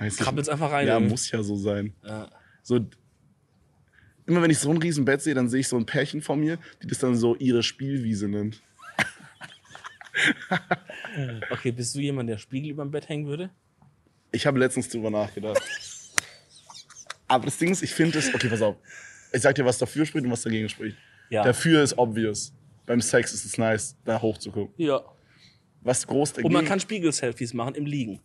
Weiß 0.00 0.14
ich 0.14 0.18
Krabbelst 0.20 0.50
einfach 0.50 0.72
rein, 0.72 0.88
Ja, 0.88 0.94
irgendwie. 0.94 1.12
muss 1.12 1.30
ja 1.30 1.40
so 1.44 1.54
sein. 1.54 1.92
Ja. 2.04 2.28
So, 2.64 2.80
immer 4.26 4.42
wenn 4.42 4.50
ich 4.50 4.58
so 4.58 4.70
ein 4.70 4.78
riesen 4.78 5.04
Bett 5.04 5.22
sehe, 5.22 5.34
dann 5.34 5.48
sehe 5.48 5.60
ich 5.60 5.68
so 5.68 5.76
ein 5.76 5.86
Pärchen 5.86 6.20
vor 6.20 6.34
mir, 6.34 6.58
die 6.82 6.88
das 6.88 6.98
dann 6.98 7.14
so 7.14 7.36
ihre 7.36 7.62
Spielwiese 7.62 8.26
nennt. 8.26 8.60
Okay, 11.50 11.72
bist 11.72 11.94
du 11.94 12.00
jemand, 12.00 12.28
der 12.28 12.38
Spiegel 12.38 12.70
über 12.70 12.84
dem 12.84 12.90
Bett 12.90 13.08
hängen 13.08 13.26
würde? 13.26 13.50
Ich 14.30 14.46
habe 14.46 14.58
letztens 14.58 14.88
drüber 14.88 15.10
nachgedacht. 15.10 15.60
Aber 17.26 17.44
das 17.46 17.58
Ding 17.58 17.70
ist, 17.70 17.82
ich 17.82 17.92
finde 17.92 18.18
es, 18.18 18.34
okay, 18.34 18.48
pass 18.48 18.62
auf. 18.62 18.76
Ich 19.32 19.42
sag 19.42 19.54
dir, 19.54 19.64
was 19.64 19.78
dafür 19.78 20.06
spricht 20.06 20.24
und 20.24 20.32
was 20.32 20.42
dagegen 20.42 20.68
spricht. 20.68 20.96
Ja. 21.30 21.42
Dafür 21.42 21.82
ist 21.82 21.96
obvious. 21.98 22.52
Beim 22.86 23.00
Sex 23.00 23.32
ist 23.34 23.44
es 23.44 23.58
nice, 23.58 23.96
da 24.04 24.20
hochzugucken. 24.20 24.72
Ja. 24.76 25.02
Was 25.82 26.06
groß 26.06 26.32
dagegen 26.32 26.46
Und 26.46 26.52
man 26.52 26.64
kann 26.64 26.80
Spiegel-Selfies 26.80 27.52
machen 27.54 27.74
im 27.74 27.86
Liegen. 27.86 28.20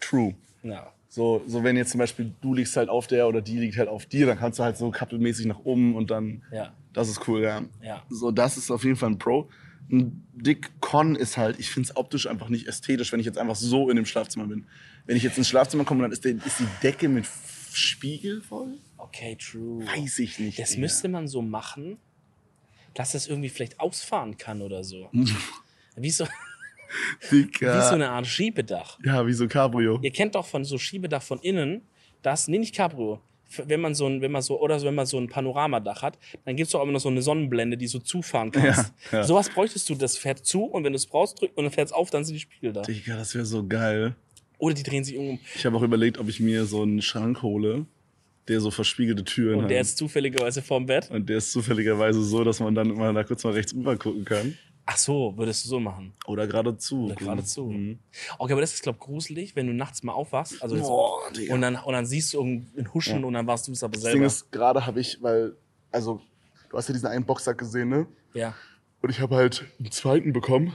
True. 0.00 0.34
Ja. 0.62 0.92
So, 1.08 1.42
so 1.46 1.62
wenn 1.62 1.76
jetzt 1.76 1.90
zum 1.90 1.98
Beispiel 1.98 2.32
du 2.40 2.54
liegst 2.54 2.76
halt 2.76 2.88
auf 2.88 3.06
der 3.06 3.28
oder 3.28 3.40
die 3.42 3.58
liegt 3.58 3.76
halt 3.76 3.88
auf 3.88 4.06
dir, 4.06 4.26
dann 4.26 4.38
kannst 4.38 4.58
du 4.58 4.64
halt 4.64 4.76
so 4.76 4.90
kappelmäßig 4.90 5.46
nach 5.46 5.58
oben 5.60 5.94
und 5.94 6.10
dann, 6.10 6.42
Ja. 6.50 6.72
das 6.92 7.08
ist 7.08 7.28
cool, 7.28 7.42
ja. 7.42 7.62
Ja. 7.82 8.02
So, 8.08 8.30
das 8.30 8.56
ist 8.56 8.70
auf 8.70 8.82
jeden 8.84 8.96
Fall 8.96 9.10
ein 9.10 9.18
Pro. 9.18 9.48
Ein 9.90 10.26
Dick 10.32 10.80
Con 10.80 11.16
ist 11.16 11.36
halt, 11.36 11.58
ich 11.58 11.70
finde 11.70 11.90
es 11.90 11.96
optisch 11.96 12.26
einfach 12.26 12.48
nicht 12.48 12.66
ästhetisch, 12.66 13.12
wenn 13.12 13.20
ich 13.20 13.26
jetzt 13.26 13.38
einfach 13.38 13.56
so 13.56 13.90
in 13.90 13.96
dem 13.96 14.06
Schlafzimmer 14.06 14.46
bin. 14.46 14.66
Wenn 15.06 15.16
ich 15.16 15.22
jetzt 15.22 15.36
ins 15.38 15.48
Schlafzimmer 15.48 15.84
komme, 15.84 16.02
dann 16.02 16.12
ist, 16.12 16.24
der, 16.24 16.34
ist 16.34 16.60
die 16.60 16.68
Decke 16.82 17.08
mit 17.08 17.26
Spiegel 17.72 18.40
voll. 18.40 18.78
Okay, 18.96 19.36
true. 19.36 19.84
Weiß 19.86 20.18
ich 20.20 20.38
nicht. 20.38 20.58
Das 20.58 20.70
Digga. 20.70 20.80
müsste 20.80 21.08
man 21.08 21.28
so 21.28 21.42
machen, 21.42 21.98
dass 22.94 23.12
das 23.12 23.26
irgendwie 23.26 23.48
vielleicht 23.48 23.80
ausfahren 23.80 24.36
kann 24.36 24.62
oder 24.62 24.84
so. 24.84 25.10
Wie 25.96 26.10
so, 26.10 26.26
Dicker. 27.30 27.76
wie 27.76 27.82
so 27.88 27.94
eine 27.94 28.08
Art 28.08 28.26
Schiebedach. 28.26 28.98
ja, 29.04 29.26
wie 29.26 29.34
so 29.34 29.46
Cabrio. 29.46 29.98
Ihr 30.02 30.10
kennt 30.10 30.34
doch 30.34 30.46
von 30.46 30.64
so 30.64 30.78
Schiebedach 30.78 31.22
von 31.22 31.38
innen, 31.40 31.82
das, 32.22 32.48
nee, 32.48 32.58
nicht 32.58 32.74
Cabrio. 32.74 33.20
Wenn 33.66 33.80
man 33.80 33.94
so 33.94 34.06
ein, 34.06 34.20
wenn 34.20 34.32
man 34.32 34.42
so, 34.42 34.60
oder 34.60 34.78
so, 34.78 34.86
wenn 34.86 34.94
man 34.94 35.06
so 35.06 35.18
ein 35.18 35.28
Panoramadach 35.28 36.02
hat, 36.02 36.18
dann 36.44 36.56
gibt's 36.56 36.72
doch 36.72 36.80
auch 36.80 36.84
immer 36.84 36.92
noch 36.92 37.00
so 37.00 37.08
eine 37.08 37.22
Sonnenblende, 37.22 37.76
die 37.76 37.86
so 37.86 37.98
zufahren 37.98 38.50
kannst. 38.50 38.92
Ja, 39.12 39.18
ja. 39.18 39.24
Sowas 39.24 39.48
bräuchtest 39.50 39.88
du, 39.88 39.94
das 39.94 40.16
fährt 40.16 40.44
zu 40.44 40.64
und 40.64 40.84
wenn 40.84 40.92
du 40.92 40.96
es 40.96 41.06
brauchst, 41.06 41.40
drückt 41.40 41.56
und 41.56 41.64
dann 41.64 41.72
fährt 41.72 41.88
es 41.88 41.92
auf, 41.92 42.10
dann 42.10 42.24
sind 42.24 42.34
die 42.34 42.40
Spiegel 42.40 42.72
da. 42.72 42.82
Digga, 42.82 43.16
das 43.16 43.34
wäre 43.34 43.44
so 43.44 43.66
geil. 43.66 44.14
Oder 44.58 44.74
die 44.74 44.82
drehen 44.82 45.02
sich 45.02 45.16
um 45.16 45.38
Ich 45.56 45.66
habe 45.66 45.76
auch 45.76 45.82
überlegt, 45.82 46.18
ob 46.18 46.28
ich 46.28 46.38
mir 46.38 46.64
so 46.66 46.82
einen 46.82 47.02
Schrank 47.02 47.42
hole, 47.42 47.86
der 48.48 48.60
so 48.60 48.70
verspiegelte 48.70 49.24
Türen 49.24 49.56
und 49.56 49.64
hat. 49.64 49.70
der 49.70 49.80
ist 49.80 49.96
zufälligerweise 49.98 50.62
vorm 50.62 50.86
Bett. 50.86 51.10
und 51.10 51.28
der 51.28 51.38
ist 51.38 51.52
zufälligerweise 51.52 52.22
so, 52.22 52.44
dass 52.44 52.60
man 52.60 52.74
dann 52.74 52.90
immer 52.90 53.12
da 53.12 53.24
kurz 53.24 53.44
mal 53.44 53.52
rechts 53.52 53.74
rüber 53.74 53.96
gucken 53.96 54.24
kann. 54.24 54.56
Ach 54.84 54.96
so, 54.96 55.36
würdest 55.36 55.64
du 55.64 55.68
so 55.68 55.80
machen. 55.80 56.12
Oder 56.26 56.46
geradezu. 56.46 57.04
Oder 57.04 57.14
geradezu. 57.14 57.66
Mhm. 57.66 57.98
Okay, 58.38 58.52
aber 58.52 58.60
das 58.60 58.74
ist, 58.74 58.82
glaube 58.82 58.98
ich, 59.00 59.04
gruselig, 59.06 59.54
wenn 59.54 59.66
du 59.66 59.72
nachts 59.72 60.02
mal 60.02 60.12
aufwachst. 60.12 60.60
Also 60.62 60.76
Boah, 60.76 61.20
und, 61.50 61.60
dann, 61.60 61.76
und 61.76 61.92
dann 61.92 62.04
siehst 62.04 62.34
du 62.34 62.38
irgendein 62.38 62.92
Huschen 62.92 63.22
und 63.24 63.32
dann 63.34 63.46
warst 63.46 63.68
du 63.68 63.72
es 63.72 63.82
aber 63.84 63.92
Das 63.92 64.02
Ding 64.02 64.12
selber. 64.12 64.26
ist, 64.26 64.50
gerade 64.50 64.84
habe 64.84 65.00
ich, 65.00 65.22
weil, 65.22 65.54
also, 65.92 66.20
du 66.68 66.76
hast 66.76 66.88
ja 66.88 66.94
diesen 66.94 67.06
einen 67.06 67.24
Boxsack 67.24 67.58
gesehen, 67.58 67.88
ne? 67.88 68.06
ja. 68.34 68.54
Und 69.00 69.10
ich 69.10 69.18
habe 69.18 69.34
halt 69.34 69.64
einen 69.80 69.90
zweiten 69.90 70.32
bekommen, 70.32 70.72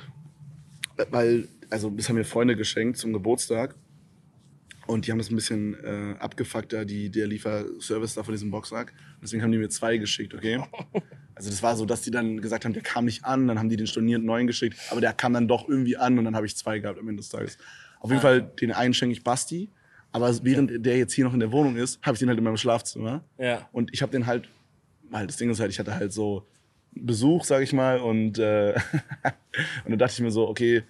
weil, 1.12 1.48
also 1.70 1.90
das 1.90 2.10
haben 2.10 2.18
mir 2.18 2.26
Freunde 2.26 2.58
geschenkt 2.58 2.98
zum 2.98 3.14
Geburtstag. 3.14 3.76
Und 4.86 5.08
die 5.08 5.12
haben 5.12 5.18
das 5.18 5.30
ein 5.30 5.36
bisschen 5.36 5.76
äh, 5.82 6.16
abgefuckt, 6.20 6.74
da, 6.74 6.84
die, 6.84 7.10
der 7.10 7.28
Lieferservice 7.28 8.16
da 8.16 8.24
von 8.24 8.34
diesem 8.34 8.52
Boxsack. 8.52 8.94
Deswegen 9.22 9.44
haben 9.44 9.52
die 9.52 9.58
mir 9.58 9.70
zwei 9.70 9.98
geschickt, 9.98 10.34
okay? 10.34 10.62
Also 11.38 11.52
das 11.52 11.62
war 11.62 11.76
so, 11.76 11.86
dass 11.86 12.02
die 12.02 12.10
dann 12.10 12.42
gesagt 12.42 12.66
haben, 12.66 12.74
der 12.74 12.82
kam 12.82 13.06
nicht 13.06 13.24
an, 13.24 13.48
dann 13.48 13.60
haben 13.60 13.70
die 13.70 13.78
den 13.78 13.86
stornierten 13.86 14.26
neuen 14.26 14.48
geschickt, 14.48 14.76
aber 14.90 15.02
der 15.02 15.14
kam 15.14 15.34
dann 15.34 15.48
doch 15.48 15.70
irgendwie 15.70 15.96
an 15.96 16.18
und 16.18 16.26
dann 16.26 16.36
habe 16.36 16.48
ich 16.48 16.58
zwei 16.58 16.80
gehabt 16.80 17.00
am 17.00 17.08
Ende 17.08 17.22
des 17.22 17.30
Tages. 17.30 17.60
Auf 18.00 18.10
jeden 18.10 18.22
Fall, 18.22 18.42
den 18.42 18.72
einen 18.72 18.96
schenke 18.96 19.14
ich 19.14 19.24
Basti, 19.24 19.70
aber 20.12 20.34
während 20.44 20.84
der 20.84 20.98
jetzt 20.98 21.14
hier 21.14 21.26
noch 21.26 21.34
in 21.36 21.40
der 21.40 21.52
Wohnung 21.52 21.76
ist, 21.76 22.02
habe 22.02 22.16
ich 22.16 22.20
den 22.20 22.28
halt 22.28 22.40
in 22.40 22.44
meinem 22.44 22.58
Schlafzimmer. 22.58 23.24
Ja. 23.38 23.70
Und 23.72 23.94
ich 23.94 24.02
habe 24.02 24.12
den 24.12 24.26
halt, 24.26 24.50
weil 25.12 25.28
das 25.28 25.38
Ding 25.38 25.52
ist 25.52 25.60
halt, 25.60 25.70
ich 25.70 25.78
hatte 25.78 25.94
halt 25.94 26.12
so 26.12 26.48
Besuch, 26.92 27.44
sag 27.44 27.62
ich 27.62 27.72
mal, 27.72 28.00
und, 28.00 28.40
äh, 28.40 28.74
und 29.86 29.92
dann 29.92 30.00
dachte 30.00 30.14
ich 30.14 30.22
mir 30.22 30.32
so, 30.32 30.48
okay, 30.48 30.82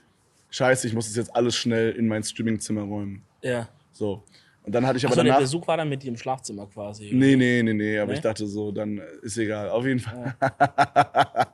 scheiße, 0.49 0.87
ich 0.87 0.93
muss 0.93 1.07
das 1.07 1.17
jetzt 1.17 1.35
alles 1.35 1.57
schnell 1.57 1.91
in 1.91 2.07
mein 2.07 2.23
Streamingzimmer 2.23 2.83
räumen. 2.83 3.21
Ja. 3.41 3.67
So. 3.91 4.23
Und 4.68 4.74
dann 4.74 4.86
hatte 4.86 4.97
ich 4.97 5.05
aber 5.05 5.13
Achso, 5.13 5.24
der 5.24 5.32
danach. 5.32 5.39
Besuch 5.39 5.65
war 5.65 5.78
dann 5.78 5.88
mit 5.88 6.03
dir 6.03 6.09
im 6.09 6.18
Schlafzimmer 6.18 6.68
quasi. 6.68 7.09
Nee, 7.13 7.38
nee, 7.38 7.63
nee, 7.63 7.74
nee, 7.74 7.97
aber 7.97 8.11
Nee? 8.11 8.18
ich 8.18 8.22
dachte 8.22 8.45
so, 8.45 8.74
dann 8.74 9.01
ist 9.22 9.38
egal. 9.38 9.70
Auf 9.70 9.86
jeden 9.86 10.01
Fall. 10.01 10.36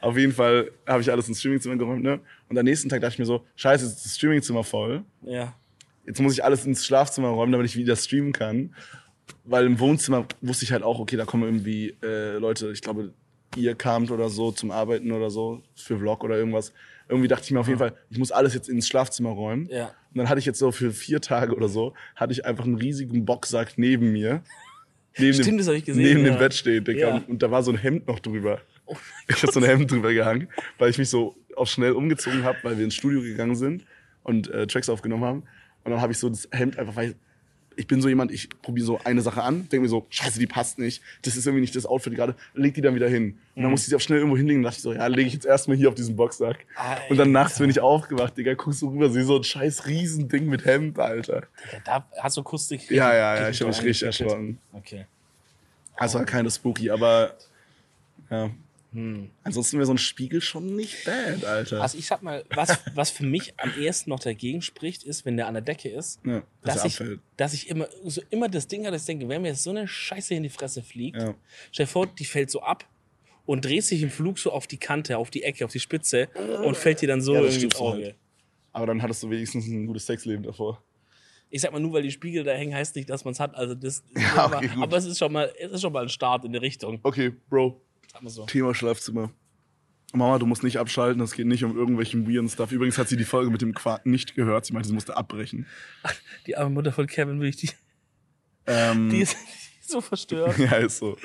Auf 0.00 0.18
jeden 0.18 0.32
Fall 0.32 0.70
habe 0.84 1.00
ich 1.00 1.10
alles 1.12 1.28
ins 1.28 1.38
Streamingzimmer 1.38 1.76
geräumt, 1.76 2.02
ne? 2.02 2.18
Und 2.48 2.58
am 2.58 2.64
nächsten 2.64 2.88
Tag 2.88 3.00
dachte 3.02 3.12
ich 3.14 3.18
mir 3.20 3.24
so, 3.24 3.44
scheiße, 3.54 3.84
jetzt 3.84 3.98
ist 3.98 4.04
das 4.04 4.16
Streamingzimmer 4.16 4.64
voll. 4.64 5.04
Ja. 5.22 5.54
Jetzt 6.06 6.20
muss 6.20 6.32
ich 6.32 6.42
alles 6.42 6.66
ins 6.66 6.84
Schlafzimmer 6.84 7.28
räumen, 7.28 7.52
damit 7.52 7.68
ich 7.68 7.76
wieder 7.76 7.94
streamen 7.94 8.32
kann. 8.32 8.74
Weil 9.44 9.66
im 9.66 9.78
Wohnzimmer 9.78 10.26
wusste 10.40 10.64
ich 10.64 10.72
halt 10.72 10.82
auch, 10.82 10.98
okay, 10.98 11.16
da 11.16 11.24
kommen 11.24 11.44
irgendwie 11.44 11.96
äh, 12.02 12.36
Leute, 12.38 12.72
ich 12.72 12.82
glaube, 12.82 13.14
ihr 13.56 13.76
kamt 13.76 14.10
oder 14.10 14.28
so 14.28 14.50
zum 14.50 14.72
Arbeiten 14.72 15.12
oder 15.12 15.30
so, 15.30 15.62
für 15.76 15.98
Vlog 15.98 16.24
oder 16.24 16.36
irgendwas. 16.36 16.72
Irgendwie 17.08 17.28
dachte 17.28 17.44
ich 17.44 17.50
mir 17.50 17.60
auf 17.60 17.66
jeden 17.66 17.78
Fall, 17.78 17.94
ich 18.10 18.18
muss 18.18 18.32
alles 18.32 18.54
jetzt 18.54 18.68
ins 18.68 18.88
Schlafzimmer 18.88 19.30
räumen. 19.30 19.68
Ja. 19.70 19.86
Und 19.86 20.18
dann 20.18 20.28
hatte 20.28 20.38
ich 20.38 20.46
jetzt 20.46 20.58
so 20.58 20.72
für 20.72 20.92
vier 20.92 21.20
Tage 21.20 21.54
oder 21.54 21.68
so, 21.68 21.94
hatte 22.16 22.32
ich 22.32 22.46
einfach 22.46 22.64
einen 22.64 22.76
riesigen 22.76 23.24
Boxsack 23.24 23.74
neben 23.76 24.12
mir. 24.12 24.42
Neben 25.16 25.32
Stimmt, 25.32 25.48
dem, 25.48 25.58
das 25.58 25.68
hab 25.68 25.74
ich 25.74 25.84
gesehen, 25.84 26.02
Neben 26.02 26.26
ja. 26.26 26.32
dem 26.32 26.38
Bett 26.40 26.54
stehen, 26.54 26.82
Digga. 26.82 27.08
Ja. 27.08 27.14
Und, 27.14 27.28
und 27.28 27.42
da 27.44 27.48
war 27.48 27.62
so 27.62 27.70
ein 27.70 27.76
Hemd 27.76 28.08
noch 28.08 28.18
drüber. 28.18 28.60
Oh 28.86 28.96
ich 29.28 29.40
habe 29.44 29.52
so 29.52 29.60
ein 29.60 29.64
Hemd 29.64 29.88
drüber 29.88 30.12
gehangen, 30.12 30.48
weil 30.78 30.90
ich 30.90 30.98
mich 30.98 31.08
so 31.08 31.36
auch 31.54 31.68
schnell 31.68 31.92
umgezogen 31.92 32.42
habe, 32.42 32.58
weil 32.64 32.78
wir 32.78 32.84
ins 32.84 32.96
Studio 32.96 33.20
gegangen 33.20 33.54
sind 33.54 33.84
und 34.24 34.50
äh, 34.50 34.66
Tracks 34.66 34.88
aufgenommen 34.88 35.24
haben. 35.24 35.44
Und 35.84 35.92
dann 35.92 36.00
habe 36.00 36.12
ich 36.12 36.18
so 36.18 36.28
das 36.28 36.48
Hemd 36.50 36.78
einfach, 36.78 36.96
weil 36.96 37.14
ich 37.76 37.86
bin 37.86 38.00
so 38.00 38.08
jemand, 38.08 38.32
ich 38.32 38.48
probiere 38.62 38.86
so 38.86 39.00
eine 39.04 39.20
Sache 39.22 39.42
an, 39.42 39.68
denke 39.68 39.80
mir 39.80 39.88
so, 39.88 40.06
scheiße, 40.10 40.38
die 40.38 40.46
passt 40.46 40.78
nicht, 40.78 41.02
das 41.22 41.36
ist 41.36 41.46
irgendwie 41.46 41.62
nicht 41.62 41.74
das 41.76 41.86
Outfit 41.86 42.14
gerade, 42.14 42.34
leg 42.54 42.74
die 42.74 42.80
dann 42.80 42.94
wieder 42.94 43.08
hin. 43.08 43.38
Und 43.54 43.62
dann 43.62 43.70
musste 43.70 43.86
ich 43.86 43.90
sie 43.90 43.96
auch 43.96 44.00
schnell 44.00 44.18
irgendwo 44.18 44.36
hinlegen 44.36 44.60
und 44.60 44.64
dachte 44.64 44.76
ich 44.76 44.82
so, 44.82 44.92
ja, 44.92 45.06
lege 45.06 45.28
ich 45.28 45.34
jetzt 45.34 45.46
erstmal 45.46 45.76
hier 45.76 45.88
auf 45.88 45.94
diesen 45.94 46.16
Boxsack. 46.16 46.66
Und 47.08 47.16
dann 47.16 47.32
nachts 47.32 47.58
bin 47.58 47.70
ich 47.70 47.80
aufgewacht, 47.80 48.36
Digga, 48.36 48.54
guckst 48.54 48.82
du 48.82 48.88
rüber, 48.88 49.10
sehe 49.10 49.24
so 49.24 49.36
ein 49.36 49.44
scheiß 49.44 49.86
Riesending 49.86 50.46
mit 50.46 50.64
Hemd, 50.64 50.98
Alter. 50.98 51.44
ja 51.72 51.78
da 51.84 52.08
hast 52.18 52.36
du 52.36 52.42
kurz 52.42 52.68
dich. 52.68 52.90
Ja, 52.90 53.14
ja, 53.14 53.36
ja, 53.36 53.48
ich 53.48 53.60
habe 53.60 53.70
mich 53.70 53.82
richtig 53.82 54.02
erschrocken. 54.04 54.58
Okay. 54.72 55.06
Also 55.96 56.18
war 56.18 56.26
keine 56.26 56.50
Spooky, 56.50 56.90
aber 56.90 57.34
ja. 58.30 58.50
Hm. 58.94 59.30
Ansonsten 59.42 59.76
wäre 59.78 59.86
so 59.86 59.92
ein 59.92 59.98
Spiegel 59.98 60.40
schon 60.40 60.76
nicht 60.76 61.04
bad, 61.04 61.44
Alter. 61.44 61.82
Also 61.82 61.98
ich 61.98 62.06
sag 62.06 62.22
mal, 62.22 62.44
was, 62.54 62.78
was 62.94 63.10
für 63.10 63.26
mich 63.26 63.52
am 63.58 63.72
ehesten 63.78 64.10
noch 64.10 64.20
dagegen 64.20 64.62
spricht, 64.62 65.02
ist, 65.02 65.24
wenn 65.24 65.36
der 65.36 65.48
an 65.48 65.54
der 65.54 65.62
Decke 65.62 65.88
ist, 65.88 66.20
Ja, 66.24 66.44
dass 66.62 66.74
dass, 66.76 66.84
ich, 66.84 67.00
abfällt. 67.00 67.20
dass 67.36 67.52
ich 67.54 67.68
immer, 67.68 67.88
so 68.04 68.22
immer 68.30 68.48
das 68.48 68.68
Ding 68.68 68.82
habe, 68.84 68.92
dass 68.92 69.02
ich 69.02 69.06
denke, 69.06 69.28
wenn 69.28 69.42
mir 69.42 69.48
jetzt 69.48 69.64
so 69.64 69.70
eine 69.70 69.88
Scheiße 69.88 70.34
in 70.34 70.44
die 70.44 70.48
Fresse 70.48 70.82
fliegt, 70.82 71.16
Ja. 71.20 71.34
stell 71.72 71.86
dir 71.86 71.90
vor, 71.92 72.06
die 72.06 72.24
fällt 72.24 72.50
so 72.50 72.62
ab 72.62 72.88
und 73.46 73.64
dreht 73.64 73.82
sich 73.84 74.00
im 74.02 74.10
Flug 74.10 74.38
so 74.38 74.52
auf 74.52 74.66
die 74.68 74.78
Kante, 74.78 75.18
auf 75.18 75.30
die 75.30 75.42
Ecke, 75.42 75.64
auf 75.64 75.72
die 75.72 75.80
Spitze 75.80 76.28
und 76.64 76.76
fällt 76.76 77.00
dir 77.02 77.08
dann 77.08 77.20
so 77.20 77.34
Ja, 77.34 77.40
irgendwie 77.42 77.64
ins 77.64 77.76
Auge. 77.76 78.04
halt. 78.04 78.14
Aber 78.72 78.86
dann 78.86 79.02
hattest 79.02 79.22
du 79.24 79.30
wenigstens 79.30 79.66
ein 79.66 79.86
gutes 79.86 80.06
Sexleben 80.06 80.42
davor. 80.44 80.82
Ich 81.50 81.60
sag 81.60 81.70
mal, 81.72 81.78
nur 81.78 81.92
weil 81.92 82.02
die 82.02 82.10
Spiegel 82.10 82.42
da 82.42 82.52
hängen, 82.52 82.74
heißt 82.74 82.96
nicht, 82.96 83.08
dass 83.10 83.24
man 83.24 83.32
es 83.32 83.38
hat. 83.40 83.54
Also 83.54 83.74
das, 83.74 84.02
Ja, 84.16 84.34
aber, 84.36 84.56
okay, 84.58 84.68
gut. 84.68 84.82
aber 84.82 84.96
es 84.96 85.04
ist 85.04 85.18
schon 85.18 85.32
mal, 85.32 85.52
es 85.60 85.70
ist 85.72 85.82
schon 85.82 85.92
mal 85.92 86.02
ein 86.02 86.08
Start 86.08 86.44
in 86.44 86.52
die 86.52 86.58
Richtung. 86.58 86.98
Okay, 87.02 87.30
Bro, 87.48 87.80
so. 88.26 88.46
Thema 88.46 88.74
Schlafzimmer. 88.74 89.30
Mama, 90.12 90.38
du 90.38 90.46
musst 90.46 90.62
nicht 90.62 90.78
abschalten, 90.78 91.20
es 91.22 91.32
geht 91.32 91.46
nicht 91.46 91.64
um 91.64 91.76
irgendwelchen 91.76 92.28
weirden 92.28 92.48
Stuff. 92.48 92.70
Übrigens 92.70 92.98
hat 92.98 93.08
sie 93.08 93.16
die 93.16 93.24
Folge 93.24 93.50
mit 93.50 93.62
dem 93.62 93.74
Quark 93.74 94.06
nicht 94.06 94.36
gehört. 94.36 94.64
Sie 94.64 94.72
meinte, 94.72 94.88
sie 94.88 94.94
musste 94.94 95.16
abbrechen. 95.16 95.66
Die 96.46 96.56
arme 96.56 96.70
Mutter 96.70 96.92
von 96.92 97.06
Kevin, 97.08 97.40
will 97.40 97.48
ich 97.48 97.56
die, 97.56 97.70
Ähm, 98.66 99.10
die 99.10 99.20
ist 99.22 99.36
so 99.82 100.00
verstört. 100.00 100.56
ja, 100.58 100.76
ist 100.76 100.98
so. 100.98 101.16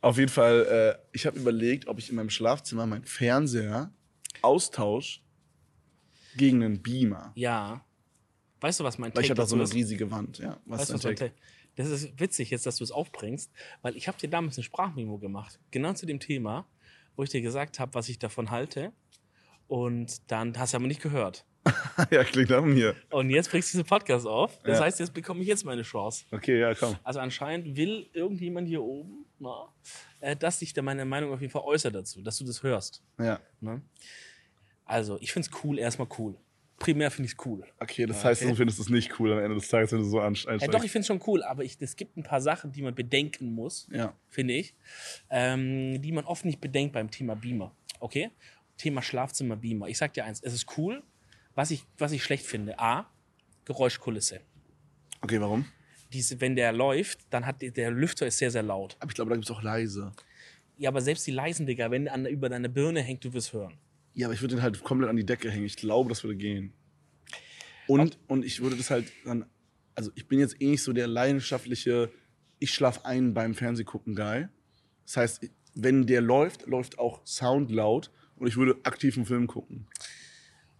Auf 0.00 0.16
jeden 0.16 0.30
Fall, 0.30 0.96
äh, 1.02 1.08
ich 1.12 1.26
habe 1.26 1.38
überlegt, 1.38 1.88
ob 1.88 1.98
ich 1.98 2.08
in 2.08 2.16
meinem 2.16 2.30
Schlafzimmer 2.30 2.86
meinen 2.86 3.04
Fernseher 3.04 3.90
austausche 4.42 5.20
gegen 6.36 6.62
einen 6.62 6.80
Beamer. 6.80 7.32
Ja. 7.34 7.84
Weißt 8.60 8.78
du, 8.78 8.84
was 8.84 8.96
mein 8.98 9.14
Weil 9.14 9.24
ich 9.24 9.30
habe 9.30 9.40
da 9.40 9.46
so 9.46 9.56
eine 9.56 9.64
ist? 9.64 9.74
riesige 9.74 10.10
Wand. 10.10 10.38
Ja, 10.38 10.60
was 10.66 10.80
Weißt 10.82 10.90
du, 10.90 10.94
ist 10.94 10.98
was 11.00 11.04
mein 11.04 11.16
Take? 11.16 11.34
Das 11.76 11.88
ist 11.88 12.18
witzig 12.20 12.50
jetzt, 12.50 12.66
dass 12.66 12.76
du 12.76 12.84
es 12.84 12.90
aufbringst, 12.90 13.50
weil 13.82 13.96
ich 13.96 14.08
habe 14.08 14.18
dir 14.18 14.28
damals 14.28 14.56
eine 14.56 14.64
Sprachmemo 14.64 15.18
gemacht, 15.18 15.58
genau 15.70 15.92
zu 15.92 16.06
dem 16.06 16.20
Thema, 16.20 16.66
wo 17.16 17.22
ich 17.22 17.30
dir 17.30 17.40
gesagt 17.42 17.78
habe, 17.78 17.94
was 17.94 18.08
ich 18.08 18.18
davon 18.18 18.50
halte. 18.50 18.92
Und 19.68 20.30
dann 20.30 20.58
hast 20.58 20.72
du 20.72 20.78
aber 20.78 20.86
nicht 20.88 21.00
gehört. 21.00 21.44
ja, 22.10 22.24
klingt 22.24 22.50
nach 22.50 22.62
mir. 22.64 22.96
Und 23.10 23.30
jetzt 23.30 23.50
bringst 23.50 23.68
du 23.72 23.78
diesen 23.78 23.86
Podcast 23.86 24.26
auf. 24.26 24.58
Das 24.62 24.78
Ja. 24.78 24.84
heißt, 24.84 24.98
jetzt 24.98 25.12
bekomme 25.14 25.42
ich 25.42 25.46
jetzt 25.46 25.64
meine 25.64 25.82
Chance. 25.82 26.24
Okay, 26.32 26.58
ja, 26.58 26.74
komm. 26.74 26.96
Also 27.04 27.20
anscheinend 27.20 27.76
will 27.76 28.08
irgendjemand 28.12 28.66
hier 28.66 28.82
oben, 28.82 29.26
na, 29.38 29.68
äh, 30.20 30.34
dass 30.34 30.58
sich 30.58 30.72
da 30.72 30.82
meine 30.82 31.04
Meinung 31.04 31.32
auf 31.32 31.40
jeden 31.40 31.52
Fall 31.52 31.62
äußert 31.62 31.94
dazu, 31.94 32.22
dass 32.22 32.38
du 32.38 32.44
das 32.44 32.62
hörst. 32.62 33.02
Ja. 33.18 33.40
Ne? 33.60 33.82
Also, 34.86 35.18
ich 35.20 35.32
finde 35.32 35.48
es 35.52 35.62
cool, 35.64 35.78
erstmal 35.78 36.08
cool. 36.18 36.34
Primär 36.80 37.10
finde 37.10 37.26
ich 37.26 37.34
es 37.38 37.46
cool. 37.46 37.62
Okay, 37.78 38.06
das 38.06 38.24
heißt, 38.24 38.42
du 38.42 38.54
findest 38.54 38.80
es 38.80 38.88
nicht 38.88 39.20
cool 39.20 39.32
am 39.34 39.38
Ende 39.38 39.54
des 39.54 39.68
Tages, 39.68 39.92
wenn 39.92 39.98
du 39.98 40.04
so 40.06 40.18
anst- 40.20 40.46
Ja, 40.46 40.56
doch, 40.66 40.82
ich 40.82 40.90
finde 40.90 41.02
es 41.02 41.06
schon 41.08 41.20
cool, 41.26 41.42
aber 41.42 41.62
es 41.62 41.94
gibt 41.94 42.16
ein 42.16 42.22
paar 42.22 42.40
Sachen, 42.40 42.72
die 42.72 42.80
man 42.80 42.94
bedenken 42.94 43.52
muss, 43.52 43.86
Ja. 43.92 44.14
finde 44.30 44.54
ich, 44.54 44.74
ähm, 45.28 46.00
die 46.00 46.10
man 46.10 46.24
oft 46.24 46.44
nicht 46.46 46.58
bedenkt 46.60 46.94
beim 46.94 47.10
Thema 47.10 47.36
Beamer. 47.36 47.76
Okay? 48.00 48.30
Thema 48.78 49.02
Schlafzimmer 49.02 49.56
Beamer. 49.56 49.88
Ich 49.88 49.98
sag 49.98 50.14
dir 50.14 50.24
eins, 50.24 50.40
es 50.42 50.54
ist 50.54 50.78
cool. 50.78 51.02
Was 51.54 51.70
ich, 51.70 51.84
was 51.98 52.12
ich 52.12 52.24
schlecht 52.24 52.46
finde, 52.46 52.78
A, 52.78 53.10
Geräuschkulisse. 53.66 54.40
Okay, 55.20 55.38
warum? 55.38 55.66
Diese, 56.14 56.40
wenn 56.40 56.56
der 56.56 56.72
läuft, 56.72 57.20
dann 57.28 57.44
hat 57.44 57.60
der, 57.60 57.90
Lüfter 57.90 58.26
ist 58.26 58.38
sehr, 58.38 58.50
sehr 58.50 58.62
laut. 58.62 58.96
Aber 59.00 59.10
ich 59.10 59.14
glaube, 59.14 59.28
da 59.28 59.36
gibt 59.36 59.44
es 59.44 59.50
auch 59.50 59.62
leise. 59.62 60.12
Ja, 60.78 60.88
aber 60.88 61.02
selbst 61.02 61.26
die 61.26 61.30
leisen, 61.30 61.66
Digga, 61.66 61.90
wenn 61.90 62.08
an, 62.08 62.24
über 62.24 62.48
deine 62.48 62.70
Birne 62.70 63.02
hängt, 63.02 63.22
du 63.22 63.32
wirst 63.34 63.52
hören. 63.52 63.74
Ja, 64.20 64.26
aber 64.26 64.34
ich 64.34 64.42
würde 64.42 64.56
den 64.56 64.62
halt 64.62 64.84
komplett 64.84 65.08
an 65.08 65.16
die 65.16 65.24
Decke 65.24 65.50
hängen. 65.50 65.64
Ich 65.64 65.76
glaube, 65.76 66.10
das 66.10 66.22
würde 66.22 66.36
gehen. 66.36 66.74
Und, 67.86 68.18
und 68.28 68.44
ich 68.44 68.60
würde 68.60 68.76
das 68.76 68.90
halt 68.90 69.10
dann. 69.24 69.46
Also, 69.94 70.10
ich 70.14 70.28
bin 70.28 70.38
jetzt 70.38 70.60
eh 70.60 70.68
nicht 70.68 70.82
so 70.82 70.92
der 70.92 71.06
leidenschaftliche, 71.06 72.10
ich 72.58 72.70
schlaf 72.70 73.06
ein 73.06 73.32
beim 73.32 73.54
Fernsehgucken 73.54 74.14
Guy. 74.14 74.48
Das 75.06 75.16
heißt, 75.16 75.50
wenn 75.74 76.06
der 76.06 76.20
läuft, 76.20 76.66
läuft 76.66 76.98
auch 76.98 77.26
Sound 77.26 77.70
laut 77.70 78.10
und 78.36 78.46
ich 78.46 78.58
würde 78.58 78.76
aktiv 78.82 79.16
einen 79.16 79.24
Film 79.24 79.46
gucken. 79.46 79.86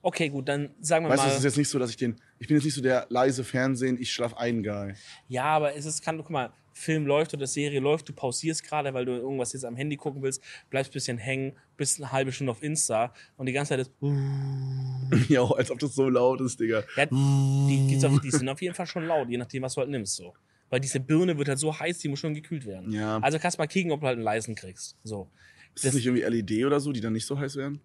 Okay, 0.03 0.29
gut, 0.29 0.47
dann 0.47 0.75
sagen 0.81 1.07
wir 1.07 1.11
Weißt 1.11 1.23
du, 1.23 1.27
mal. 1.29 1.33
es 1.33 1.39
ist 1.39 1.45
jetzt 1.45 1.57
nicht 1.57 1.71
so, 1.71 1.79
dass 1.79 1.89
ich 1.89 1.97
den. 1.97 2.21
Ich 2.39 2.47
bin 2.47 2.59
jetzt 2.59 2.65
nicht 2.65 2.75
so 2.75 2.83
der 2.83 3.07
leise 3.09 3.43
Fernsehen, 3.43 3.97
ich 3.99 4.13
schlaf 4.13 4.35
ein 4.35 4.63
Guy. 4.63 4.93
Ja, 5.29 5.45
aber 5.45 5.75
es 5.75 5.87
ist, 5.87 6.03
kann, 6.03 6.19
guck 6.19 6.29
mal, 6.29 6.53
Film 6.73 7.07
läuft 7.07 7.35
oder 7.35 7.47
Serie 7.47 7.81
läuft, 7.81 8.09
du 8.09 8.13
pausierst 8.13 8.65
gerade, 8.65 8.95
weil 8.95 9.05
du 9.05 9.13
irgendwas 9.13 9.53
jetzt 9.53 9.65
am 9.65 9.77
Handy 9.77 9.97
gucken 9.97 10.23
willst, 10.23 10.43
bleibst 10.71 10.91
ein 10.91 10.95
bisschen 10.95 11.19
hängen, 11.19 11.53
bist 11.77 11.99
eine 11.99 12.13
halbe 12.13 12.33
Stunde 12.33 12.53
auf 12.53 12.63
Insta 12.63 13.13
und 13.37 13.47
die 13.47 13.53
ganze 13.53 13.71
Zeit 13.71 13.81
ist, 13.81 13.93
ja, 15.29 15.43
als 15.43 15.71
ob 15.71 15.79
das 15.79 15.95
so 15.95 16.09
laut 16.09 16.41
ist, 16.41 16.61
Digga. 16.61 16.85
ja, 16.97 17.07
die, 17.07 18.01
auf, 18.05 18.21
die 18.21 18.31
sind 18.31 18.49
auf 18.49 18.63
jeden 18.63 18.75
Fall 18.75 18.87
schon 18.87 19.07
laut, 19.07 19.29
je 19.29 19.37
nachdem, 19.37 19.63
was 19.63 19.75
du 19.75 19.81
halt 19.81 19.91
nimmst, 19.91 20.17
so. 20.17 20.35
Weil 20.69 20.81
diese 20.81 21.01
Birne 21.01 21.37
wird 21.37 21.49
halt 21.49 21.59
so 21.59 21.77
heiß, 21.77 21.99
die 21.99 22.09
muss 22.09 22.21
schon 22.21 22.33
gekühlt 22.33 22.65
werden. 22.65 22.93
Ja. 22.93 23.19
Also 23.19 23.39
kannst 23.39 23.59
mal 23.59 23.67
kicken, 23.67 23.91
ob 23.91 24.01
du 24.01 24.07
halt 24.07 24.17
einen 24.17 24.25
leisen 24.25 24.55
kriegst, 24.55 24.97
so. 25.03 25.29
Ist 25.75 25.85
das 25.85 25.95
nicht 25.95 26.07
irgendwie 26.07 26.23
LED 26.23 26.65
oder 26.65 26.81
so, 26.81 26.93
die 26.93 27.01
dann 27.01 27.13
nicht 27.13 27.27
so 27.27 27.39
heiß 27.39 27.57
werden? 27.57 27.81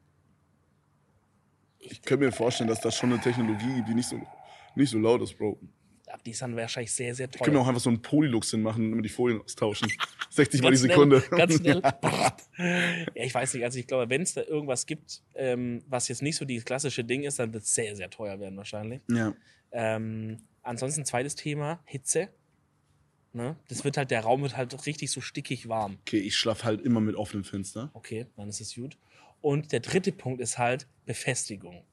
Ich 1.80 2.02
könnte 2.02 2.26
mir 2.26 2.32
vorstellen, 2.32 2.68
dass 2.68 2.82
das 2.82 2.96
schon 2.96 3.12
eine 3.12 3.22
Technologie 3.22 3.76
gibt, 3.76 3.90
die 3.90 3.94
nicht 3.94 4.10
so, 4.10 4.20
nicht 4.76 4.90
so 4.90 4.98
laut 4.98 5.22
ist, 5.22 5.38
Bro. 5.38 5.60
Aber 6.08 6.22
die 6.24 6.32
ist 6.32 6.42
dann 6.42 6.56
wahrscheinlich 6.56 6.92
sehr, 6.92 7.16
sehr 7.16 7.30
teuer. 7.30 7.46
Können 7.46 7.58
wir 7.58 7.62
auch 7.62 7.68
einfach 7.68 7.82
so 7.82 7.90
einen 7.90 8.02
Polylux 8.02 8.52
hinmachen, 8.52 8.92
damit 8.92 9.06
die 9.06 9.10
Folien 9.10 9.42
austauschen. 9.42 9.92
60 10.30 10.62
Mal 10.62 10.72
die 10.72 10.78
Ganz 10.78 10.80
schnell, 10.80 10.90
Sekunde. 10.92 11.22
Ganz 11.32 11.56
schnell. 11.60 11.82
ja, 13.16 13.24
ich 13.24 13.34
weiß 13.34 13.54
nicht. 13.54 13.64
Also 13.64 13.80
ich 13.80 13.88
glaube, 13.88 14.10
wenn 14.10 14.22
es 14.22 14.34
da 14.34 14.44
irgendwas 14.44 14.86
gibt, 14.86 15.22
ähm, 15.34 15.84
was 15.88 16.08
jetzt 16.08 16.22
nicht 16.22 16.36
so 16.36 16.46
die 16.46 16.60
klassische 16.60 17.04
Ding 17.04 17.24
ist, 17.24 17.40
dann 17.40 17.54
wird 17.54 17.64
es 17.64 17.74
sehr, 17.74 17.96
sehr 17.96 18.10
teuer 18.10 18.40
werden 18.40 18.58
wahrscheinlich. 18.58 19.02
ja. 19.10 19.34
Ähm, 19.72 20.38
ansonsten 20.64 21.04
zweites 21.06 21.36
Thema, 21.36 21.82
Hitze. 21.86 22.30
Ne? 23.34 23.58
Das 23.68 23.84
wird 23.84 23.98
halt, 23.98 24.12
der 24.12 24.22
Raum 24.22 24.42
wird 24.42 24.56
halt 24.56 24.86
richtig 24.86 25.12
so 25.12 25.20
stickig 25.20 25.68
warm. 25.68 25.98
Okay, 26.02 26.20
ich 26.20 26.38
schlaf 26.38 26.64
halt 26.64 26.82
immer 26.82 27.02
mit 27.02 27.16
offenem 27.16 27.44
Fenster. 27.44 27.90
Okay, 27.94 28.26
dann 28.38 28.48
ist 28.48 28.62
es 28.62 28.76
gut. 28.76 28.98
Und 29.42 29.74
der 29.74 29.82
dritte 29.82 30.14
Punkt 30.14 30.40
ist 30.40 30.58
halt 30.58 30.88
Befestigung. 31.06 31.84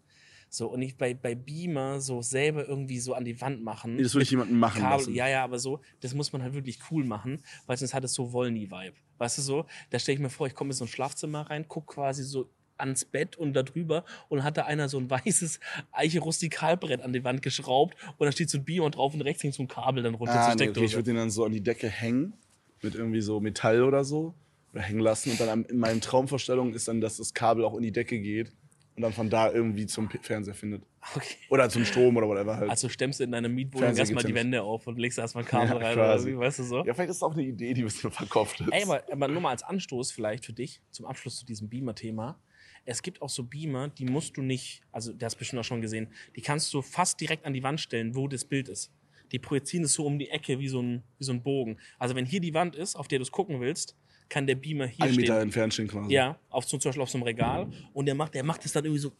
So, 0.54 0.66
und 0.68 0.80
nicht 0.80 0.98
bei, 0.98 1.14
bei 1.14 1.34
Beamer 1.34 2.02
so 2.02 2.20
selber 2.20 2.68
irgendwie 2.68 2.98
so 2.98 3.14
an 3.14 3.24
die 3.24 3.40
Wand 3.40 3.64
machen. 3.64 3.96
Nee, 3.96 4.02
das 4.02 4.12
würde 4.12 4.24
ich 4.24 4.30
jemanden 4.32 4.58
machen 4.58 4.82
Kabel, 4.82 4.98
lassen. 4.98 5.14
ja, 5.14 5.26
ja, 5.26 5.44
aber 5.44 5.58
so, 5.58 5.80
das 6.00 6.12
muss 6.12 6.30
man 6.34 6.42
halt 6.42 6.52
wirklich 6.52 6.78
cool 6.90 7.04
machen, 7.04 7.42
weil 7.64 7.78
sonst 7.78 7.94
hat 7.94 8.04
es 8.04 8.12
so 8.12 8.34
Wollny-Vibe. 8.34 8.92
Weißt 9.16 9.38
du 9.38 9.42
so? 9.42 9.64
Da 9.88 9.98
stelle 9.98 10.16
ich 10.16 10.20
mir 10.20 10.28
vor, 10.28 10.46
ich 10.46 10.54
komme 10.54 10.68
in 10.68 10.76
so 10.76 10.84
ein 10.84 10.88
Schlafzimmer 10.88 11.48
rein, 11.48 11.64
guck 11.68 11.86
quasi 11.86 12.22
so 12.22 12.50
ans 12.76 13.06
Bett 13.06 13.34
und 13.36 13.54
da 13.54 13.62
drüber 13.62 14.04
und 14.28 14.44
hat 14.44 14.58
da 14.58 14.66
einer 14.66 14.90
so 14.90 14.98
ein 14.98 15.08
weißes 15.08 15.58
Eiche-Rustikalbrett 15.92 17.00
an 17.00 17.14
die 17.14 17.24
Wand 17.24 17.40
geschraubt 17.40 17.96
und 18.18 18.26
da 18.26 18.30
steht 18.30 18.50
so 18.50 18.58
ein 18.58 18.64
Beamer 18.64 18.90
drauf 18.90 19.14
und 19.14 19.22
rechts 19.22 19.42
hängt 19.42 19.54
so 19.54 19.62
ein 19.62 19.68
Kabel 19.68 20.02
dann 20.02 20.14
runter 20.14 20.34
Ah, 20.34 20.50
zur 20.50 20.56
nee, 20.66 20.68
okay, 20.70 20.84
ich 20.84 20.92
würde 20.92 21.04
den 21.04 21.16
dann 21.16 21.30
so 21.30 21.46
an 21.46 21.52
die 21.52 21.62
Decke 21.62 21.88
hängen, 21.88 22.34
mit 22.82 22.94
irgendwie 22.94 23.22
so 23.22 23.40
Metall 23.40 23.84
oder 23.84 24.04
so, 24.04 24.34
oder 24.74 24.82
hängen 24.82 25.00
lassen. 25.00 25.30
Und 25.30 25.40
dann 25.40 25.64
in 25.64 25.78
meinen 25.78 26.02
Traumvorstellungen 26.02 26.74
ist 26.74 26.88
dann, 26.88 27.00
dass 27.00 27.16
das 27.16 27.32
Kabel 27.32 27.64
auch 27.64 27.74
in 27.74 27.82
die 27.82 27.92
Decke 27.92 28.20
geht 28.20 28.52
und 28.94 29.02
dann 29.02 29.12
von 29.12 29.30
da 29.30 29.50
irgendwie 29.50 29.86
zum 29.86 30.10
Fernseher 30.10 30.54
findet. 30.54 30.82
Okay. 31.14 31.36
Oder 31.48 31.68
zum 31.68 31.84
Strom 31.84 32.16
oder 32.16 32.28
whatever 32.28 32.56
halt. 32.56 32.70
Also 32.70 32.88
stemmst 32.88 33.20
du 33.20 33.24
in 33.24 33.32
deiner 33.32 33.48
Mietwohnung 33.48 33.96
erstmal 33.96 34.22
die. 34.22 34.34
Wände 34.34 34.62
auf 34.62 34.86
und 34.86 34.98
legst 34.98 35.18
erstmal 35.18 35.44
Kabel 35.44 35.80
Ja, 35.80 35.86
rein 35.86 35.94
quasi. 35.94 36.28
oder 36.28 36.40
wie, 36.40 36.44
weißt 36.44 36.58
du 36.60 36.62
so? 36.64 36.84
ja, 36.84 36.94
vielleicht 36.94 37.10
ist 37.10 37.22
das 37.22 37.28
auch 37.28 37.32
eine 37.32 37.42
Idee, 37.42 37.74
die 37.74 37.82
ein 37.82 37.86
bisschen 37.86 38.10
verkauft 38.10 38.60
ist. 38.60 38.68
Ey, 38.70 38.84
aber, 38.84 39.02
aber 39.10 39.28
nur 39.28 39.40
mal 39.40 39.50
als 39.50 39.62
Anstoß 39.62 40.12
vielleicht 40.12 40.44
für 40.44 40.52
dich, 40.52 40.80
zum 40.90 41.06
Abschluss 41.06 41.36
zu 41.38 41.46
diesem 41.46 41.68
Beamer-Thema. 41.68 42.38
Es 42.84 43.02
gibt 43.02 43.22
auch 43.22 43.28
so 43.28 43.44
Beamer, 43.44 43.88
die 43.88 44.04
musst 44.04 44.36
du 44.36 44.42
nicht, 44.42 44.82
also 44.90 45.12
der 45.12 45.26
hast 45.26 45.34
du 45.34 45.38
bestimmt 45.38 45.60
auch 45.60 45.64
schon 45.64 45.80
gesehen, 45.80 46.08
die 46.36 46.40
kannst 46.42 46.72
du 46.74 46.82
fast 46.82 47.20
direkt 47.20 47.46
an 47.46 47.52
die 47.52 47.62
Wand 47.62 47.80
stellen, 47.80 48.14
wo 48.14 48.28
das 48.28 48.44
Bild 48.44 48.68
ist. 48.68 48.90
Die 49.30 49.38
projizieren 49.38 49.84
es 49.84 49.94
so 49.94 50.04
um 50.04 50.18
die 50.18 50.28
Ecke 50.28 50.58
wie 50.58 50.68
so 50.68 50.82
ein, 50.82 51.02
wie 51.18 51.24
so 51.24 51.32
ein 51.32 51.42
Bogen. 51.42 51.78
Also 51.98 52.14
wenn 52.14 52.26
hier 52.26 52.40
die 52.40 52.54
Wand 52.54 52.76
ist, 52.76 52.96
auf 52.96 53.08
der 53.08 53.18
du 53.18 53.22
es 53.22 53.30
gucken 53.30 53.60
willst, 53.60 53.96
kann 54.32 54.46
der 54.46 54.54
Beamer 54.54 54.86
hier 54.86 55.04
Ein 55.04 55.12
stehen. 55.12 55.20
Meter 55.20 55.40
entfernt 55.40 55.74
stehen 55.74 55.88
quasi. 55.88 56.10
Ja, 56.10 56.38
auf, 56.48 56.66
zum 56.66 56.78
Beispiel 56.78 57.02
auf 57.02 57.10
so 57.10 57.18
einem 57.18 57.24
Regal. 57.24 57.70
Und 57.92 58.06
der 58.06 58.14
macht, 58.14 58.32
der 58.34 58.42
macht 58.42 58.64
es 58.64 58.72
dann 58.72 58.82
irgendwie 58.82 59.00
so, 59.02 59.12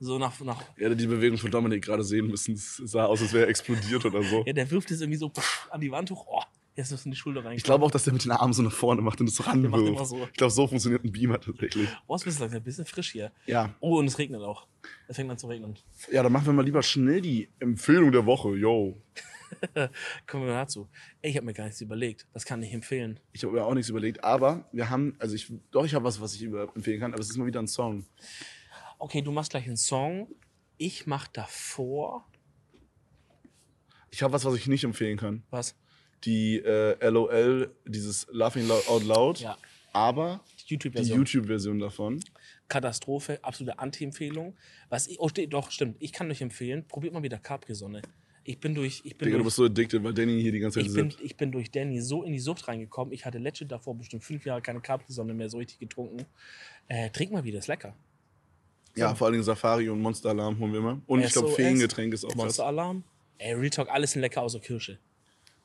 so 0.00 0.18
nach, 0.18 0.40
nach 0.40 0.62
hättet 0.78 0.98
die 0.98 1.06
Bewegung 1.06 1.36
von 1.36 1.50
Dominik 1.50 1.84
gerade 1.84 2.02
sehen 2.02 2.28
müssen. 2.28 2.54
Es 2.54 2.76
sah 2.76 3.04
aus, 3.04 3.20
als 3.20 3.34
wäre 3.34 3.44
er 3.44 3.50
explodiert 3.50 4.06
oder 4.06 4.22
so. 4.22 4.44
ja, 4.46 4.54
der 4.54 4.70
wirft 4.70 4.90
es 4.90 5.02
irgendwie 5.02 5.18
so 5.18 5.30
an 5.70 5.82
die 5.82 5.90
Wand 5.90 6.10
hoch. 6.10 6.24
Oh, 6.30 6.40
jetzt 6.76 6.90
ist 6.92 7.04
in 7.04 7.10
die 7.10 7.16
Schulter 7.18 7.44
rein. 7.44 7.58
Ich 7.58 7.62
glaube 7.62 7.84
auch, 7.84 7.90
dass 7.90 8.04
der 8.04 8.14
mit 8.14 8.24
den 8.24 8.30
Armen 8.30 8.54
so 8.54 8.62
nach 8.62 8.72
vorne 8.72 9.02
macht 9.02 9.20
und 9.20 9.28
es 9.28 9.46
ranwirft. 9.46 10.06
so. 10.06 10.26
Ich 10.32 10.38
glaube, 10.38 10.50
so 10.50 10.66
funktioniert 10.66 11.04
ein 11.04 11.12
Beamer 11.12 11.38
tatsächlich. 11.38 11.90
Oh, 12.06 12.14
es 12.14 12.24
ist 12.24 12.40
ein 12.40 12.62
bisschen 12.62 12.86
frisch 12.86 13.12
hier. 13.12 13.32
Ja. 13.44 13.74
Oh, 13.80 13.98
und 13.98 14.06
es 14.06 14.18
regnet 14.18 14.40
auch. 14.40 14.66
Es 15.08 15.16
fängt 15.16 15.30
an 15.30 15.36
zu 15.36 15.46
regnen. 15.48 15.76
Ja, 16.10 16.22
dann 16.22 16.32
machen 16.32 16.46
wir 16.46 16.54
mal 16.54 16.64
lieber 16.64 16.82
schnell 16.82 17.20
die 17.20 17.50
Empfehlung 17.58 18.12
der 18.12 18.24
Woche. 18.24 18.56
Yo. 18.56 18.96
Kommen 20.26 20.46
wir 20.46 20.52
dazu. 20.54 20.88
Ich 21.22 21.36
habe 21.36 21.46
mir 21.46 21.54
gar 21.54 21.64
nichts 21.64 21.80
überlegt. 21.80 22.26
Das 22.32 22.44
kann 22.44 22.62
ich 22.62 22.72
empfehlen. 22.72 23.18
Ich 23.32 23.44
habe 23.44 23.54
mir 23.54 23.64
auch 23.64 23.74
nichts 23.74 23.88
überlegt, 23.88 24.22
aber 24.24 24.68
wir 24.72 24.90
haben, 24.90 25.16
also 25.18 25.34
ich, 25.34 25.52
doch, 25.70 25.84
ich 25.84 25.94
habe 25.94 26.04
was, 26.04 26.20
was 26.20 26.34
ich 26.34 26.42
empfehlen 26.42 27.00
kann, 27.00 27.12
aber 27.12 27.20
es 27.20 27.30
ist 27.30 27.36
mal 27.36 27.46
wieder 27.46 27.60
ein 27.60 27.68
Song. 27.68 28.06
Okay, 28.98 29.22
du 29.22 29.30
machst 29.32 29.50
gleich 29.50 29.66
einen 29.66 29.76
Song. 29.76 30.28
Ich 30.76 31.06
mach 31.06 31.28
davor. 31.28 32.26
Ich 34.10 34.22
habe 34.22 34.32
was, 34.32 34.44
was 34.44 34.54
ich 34.54 34.66
nicht 34.66 34.84
empfehlen 34.84 35.16
kann. 35.18 35.42
Was? 35.50 35.74
Die 36.24 36.58
äh, 36.58 37.08
LOL, 37.08 37.74
dieses 37.86 38.26
Laughing 38.30 38.68
Out 38.70 39.04
Loud, 39.04 39.40
Ja. 39.40 39.56
aber 39.92 40.40
Die 40.50 40.64
die 40.64 40.74
YouTube-Version. 40.74 41.18
YouTube-Version 41.18 41.78
davon. 41.78 42.20
Katastrophe, 42.68 43.38
absolute 43.42 43.78
Anti-Empfehlung. 43.78 44.56
Was 44.88 45.06
ich, 45.06 45.20
oh, 45.20 45.28
doch, 45.48 45.70
stimmt. 45.70 45.96
Ich 46.00 46.12
kann 46.12 46.30
euch 46.30 46.40
empfehlen, 46.42 46.86
probiert 46.86 47.14
mal 47.14 47.22
wieder 47.22 47.38
Capri-Sonne. 47.38 48.02
Ich 48.48 48.60
bin 48.60 48.74
durch, 48.74 49.02
ich 49.04 49.18
bin 49.18 49.26
Digga, 49.26 49.36
du 49.36 49.42
durch, 49.42 49.44
bist 49.44 49.56
so 49.56 49.64
addicted, 49.66 50.02
weil 50.02 50.14
Danny 50.14 50.40
hier 50.40 50.52
die 50.52 50.58
ganze 50.58 50.80
Zeit 50.80 50.86
ich 50.86 50.94
bin, 50.94 51.12
ich 51.20 51.36
bin 51.36 51.52
durch 51.52 51.70
Danny 51.70 52.00
so 52.00 52.22
in 52.22 52.32
die 52.32 52.38
Sucht 52.38 52.66
reingekommen. 52.66 53.12
Ich 53.12 53.26
hatte 53.26 53.36
letzte 53.36 53.66
davor 53.66 53.94
bestimmt 53.94 54.24
fünf 54.24 54.46
Jahre 54.46 54.62
keine 54.62 54.80
Capri-Sonne 54.80 55.34
mehr 55.34 55.50
so 55.50 55.58
richtig 55.58 55.78
getrunken. 55.78 56.24
Äh, 56.86 57.10
trink 57.10 57.30
mal 57.30 57.44
wieder, 57.44 57.58
ist 57.58 57.66
lecker. 57.66 57.94
Ja, 58.96 59.14
vor 59.14 59.26
allem 59.26 59.42
Safari 59.42 59.90
und 59.90 60.00
Monster 60.00 60.30
Alarm 60.30 60.58
holen 60.58 60.72
wir 60.72 60.78
immer. 60.78 61.02
Und 61.06 61.20
ich 61.20 61.30
glaube, 61.30 61.50
Feengetränk 61.50 62.14
ist 62.14 62.24
auch 62.24 62.34
Monster 62.34 62.62
krass. 62.62 62.68
Alarm. 62.68 63.04
Ey, 63.36 63.52
Real 63.52 63.68
Talk, 63.68 63.90
alles 63.90 64.14
lecker 64.14 64.40
außer 64.40 64.60
Kirsche. 64.60 64.98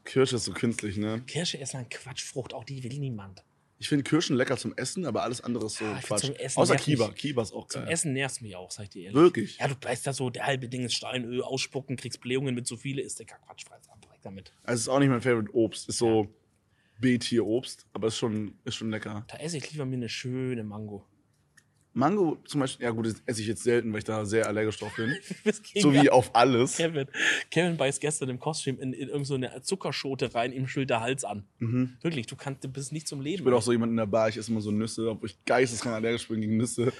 Kirsche 0.03 0.35
ist 0.35 0.43
so 0.43 0.51
künstlich, 0.51 0.97
ne? 0.97 1.23
Kirsche 1.25 1.57
ist 1.59 1.75
ein 1.75 1.87
Quatschfrucht, 1.87 2.53
auch 2.53 2.65
die 2.65 2.83
will 2.83 2.99
niemand. 2.99 3.45
Ich 3.79 3.89
finde 3.89 4.03
Kirschen 4.03 4.35
lecker 4.37 4.55
zum 4.57 4.73
Essen, 4.77 5.05
aber 5.05 5.23
alles 5.23 5.41
andere 5.41 5.65
ist 5.65 5.75
so 5.77 5.85
Ah, 5.85 5.89
ich 5.99 6.05
find 6.05 6.07
Quatsch. 6.07 6.25
zum 6.25 6.35
Essen 6.35 6.59
Außer 6.59 6.73
nervt 6.75 6.87
mich. 6.87 6.95
Kiba. 6.97 7.11
Kiba 7.11 7.41
ist 7.41 7.53
auch 7.53 7.67
Zum 7.67 7.81
geil. 7.83 7.91
Essen 7.91 8.13
nervt 8.13 8.41
mich 8.41 8.55
auch, 8.55 8.71
sag 8.71 8.83
ich 8.83 8.89
dir 8.91 9.01
ehrlich. 9.03 9.15
Wirklich? 9.15 9.57
Ja, 9.57 9.67
du 9.67 9.75
weißt 9.81 10.07
da 10.07 10.13
so, 10.13 10.29
der 10.29 10.45
halbe 10.45 10.69
Ding 10.69 10.83
ist 10.85 10.93
Steinöl, 10.93 11.41
ausspucken, 11.41 11.97
kriegst 11.97 12.21
Blähungen 12.21 12.55
mit 12.55 12.65
zu 12.67 12.77
viele, 12.77 13.01
ist 13.01 13.19
der 13.19 13.25
Quatsch, 13.25 13.65
weg 13.69 13.81
damit. 14.21 14.53
Also 14.63 14.75
es 14.75 14.81
ist 14.83 14.87
auch 14.87 14.99
nicht 14.99 15.09
mein 15.09 15.21
Favorite 15.21 15.53
Obst. 15.53 15.89
Ist 15.89 15.97
so 15.97 16.27
B-Tier-Obst, 16.99 17.87
aber 17.93 18.07
ist 18.07 18.17
schon, 18.17 18.57
ist 18.63 18.75
schon 18.75 18.89
lecker. 18.89 19.25
Da 19.27 19.37
esse 19.37 19.57
ich 19.57 19.69
lieber 19.71 19.85
mir 19.85 19.95
eine 19.97 20.09
schöne 20.09 20.63
Mango. 20.63 21.05
Mango 21.95 22.37
zum 22.45 22.59
Beispiel, 22.61 22.85
ja 22.85 22.91
gut, 22.91 23.05
das 23.05 23.21
esse 23.25 23.41
ich 23.41 23.47
jetzt 23.47 23.63
selten, 23.63 23.91
weil 23.91 23.99
ich 23.99 24.03
da 24.03 24.25
sehr 24.25 24.47
allergisch 24.47 24.79
drauf 24.79 24.95
bin. 24.95 25.15
So 25.75 25.93
wie 25.93 26.09
auf 26.09 26.31
alles. 26.35 26.77
Kevin. 26.77 27.07
Kevin 27.51 27.77
beißt 27.77 27.99
gestern 28.01 28.29
im 28.29 28.39
Kostüm 28.39 28.79
in, 28.79 28.93
in 28.93 29.09
irgendeine 29.09 29.51
so 29.55 29.59
Zuckerschote 29.61 30.33
rein, 30.33 30.51
ihm 30.53 30.67
schült 30.67 30.89
der 30.89 31.01
Hals 31.01 31.23
an. 31.23 31.43
Wirklich, 32.01 32.27
du 32.27 32.35
kannst, 32.35 32.63
du 32.63 32.67
bist 32.67 32.91
nicht 32.91 33.07
zum 33.07 33.21
Leben. 33.21 33.33
Mhm. 33.35 33.39
Ich 33.39 33.45
bin 33.45 33.53
auch 33.53 33.61
so 33.61 33.71
jemand 33.71 33.91
in 33.91 33.97
der 33.97 34.05
Bar, 34.05 34.29
ich 34.29 34.37
esse 34.37 34.51
immer 34.51 34.61
so 34.61 34.71
Nüsse, 34.71 35.09
obwohl 35.09 35.29
ich 35.29 35.43
geisteskrank 35.45 35.95
allergisch 35.95 36.27
bin 36.27 36.41
gegen 36.41 36.57
Nüsse. 36.57 36.91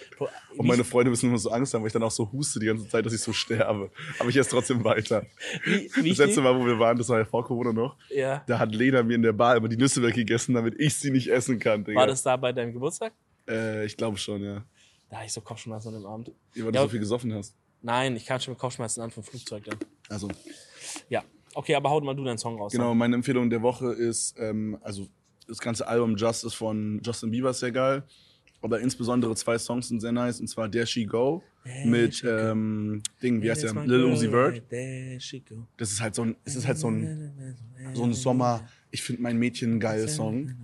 Und 0.57 0.67
meine 0.67 0.83
Freunde 0.83 1.09
müssen 1.09 1.29
immer 1.29 1.37
so 1.37 1.49
Angst 1.49 1.73
haben, 1.73 1.81
weil 1.81 1.87
ich 1.87 1.93
dann 1.93 2.03
auch 2.03 2.11
so 2.11 2.31
huste 2.31 2.59
die 2.59 2.65
ganze 2.67 2.87
Zeit, 2.87 3.05
dass 3.05 3.13
ich 3.13 3.21
so 3.21 3.33
sterbe. 3.33 3.91
Aber 4.19 4.29
ich 4.29 4.35
esse 4.37 4.49
trotzdem 4.51 4.83
weiter. 4.83 5.25
Wie, 5.63 5.89
wie 5.95 6.09
Das 6.09 6.19
letzte 6.19 6.41
Mal, 6.41 6.55
wo 6.59 6.65
wir 6.65 6.79
waren, 6.79 6.97
das 6.97 7.09
war 7.09 7.19
ja 7.19 7.25
vor 7.25 7.43
Corona 7.45 7.73
noch, 7.73 7.97
Ja. 8.09 8.43
da 8.47 8.59
hat 8.59 8.73
Lena 8.73 9.03
mir 9.03 9.15
in 9.15 9.21
der 9.23 9.33
Bar 9.33 9.57
immer 9.57 9.69
die 9.69 9.77
Nüsse 9.77 10.01
weggegessen, 10.01 10.55
damit 10.55 10.75
ich 10.79 10.95
sie 10.95 11.11
nicht 11.11 11.27
essen 11.29 11.59
kann. 11.59 11.83
Digga. 11.83 11.99
War 11.99 12.07
das 12.07 12.23
da 12.23 12.35
bei 12.37 12.51
deinem 12.51 12.73
Geburtstag? 12.73 13.13
Äh, 13.47 13.85
ich 13.85 13.97
glaube 13.97 14.17
schon, 14.17 14.43
ja. 14.43 14.63
Hatte 15.13 15.25
ich 15.25 15.33
so 15.33 15.41
Kopfschmerzen 15.41 15.89
an 15.89 15.93
dem 15.95 16.05
Abend. 16.05 16.31
Weil 16.55 16.71
du 16.71 16.77
Ja. 16.77 16.81
so 16.83 16.89
viel 16.89 16.99
gesoffen 16.99 17.33
hast. 17.33 17.55
Nein, 17.81 18.15
ich 18.15 18.25
kam 18.25 18.39
schon 18.39 18.53
mit 18.53 18.59
Kopfschmerzen 18.59 19.01
an 19.01 19.11
vom 19.11 19.23
Flugzeug 19.23 19.63
dann. 19.65 19.77
Also, 20.09 20.27
Ja. 21.09 21.23
Okay, 21.55 21.75
aber 21.75 21.89
haut 21.91 22.03
mal 22.03 22.15
du 22.15 22.23
deinen 22.23 22.37
Song 22.39 22.57
raus. 22.57 22.71
genau, 22.71 22.95
meine 22.95 23.15
Empfehlung 23.15 23.49
der 23.49 23.61
Woche 23.61 23.93
ist, 23.93 24.35
ähm, 24.39 24.77
also 24.81 25.07
das 25.47 25.59
ganze 25.59 25.87
Album 25.87 26.15
Justice 26.15 26.55
von 26.55 26.99
Justin 27.03 27.29
Bieber 27.31 27.51
ist 27.51 27.59
sehr 27.59 27.71
geil. 27.71 28.03
Aber 28.61 28.79
insbesondere 28.79 29.35
zwei 29.35 29.57
Songs 29.57 29.89
sind 29.89 29.99
sehr 29.99 30.13
nice, 30.13 30.39
und 30.39 30.47
zwar 30.47 30.71
There 30.71 30.87
She 30.87 31.05
Go 31.05 31.43
mit 31.83 32.23
ähm, 32.25 33.03
Ding, 33.21 33.41
wie 33.41 33.51
heißt 33.51 33.63
der? 33.63 33.73
Lil 33.85 34.05
Uzi 34.05 34.29
Vert. 34.29 34.63
Das 35.77 35.91
ist 35.91 36.01
halt 36.01 36.15
so 36.15 36.21
ein, 36.23 36.35
es 36.45 36.55
ist 36.55 36.65
halt 36.65 36.77
so 36.77 36.89
ein, 36.89 37.55
so 37.93 38.03
ein 38.03 38.13
Sommer, 38.13 38.65
ich 38.89 39.03
finde 39.03 39.21
mein 39.21 39.37
Mädchen 39.37 39.79
geil 39.81 40.07
Song. 40.07 40.55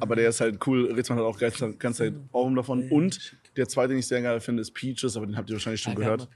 Aber 0.00 0.16
der 0.16 0.28
ist 0.28 0.40
halt 0.40 0.64
cool, 0.66 0.86
redet 0.86 1.08
man 1.08 1.18
halt 1.18 1.26
auch 1.28 1.38
ganz, 1.38 1.58
ganze 1.78 2.04
Zeit 2.04 2.14
Ohren 2.32 2.56
davon. 2.56 2.88
Und 2.90 3.36
der 3.56 3.68
zweite, 3.68 3.88
den 3.88 3.98
ich 3.98 4.06
sehr 4.06 4.22
geil 4.22 4.40
finde, 4.40 4.60
ist 4.62 4.72
Peaches, 4.72 5.16
aber 5.16 5.26
den 5.26 5.36
habt 5.36 5.48
ihr 5.50 5.54
wahrscheinlich 5.54 5.80
schon 5.80 5.94
gehört. 5.94 6.28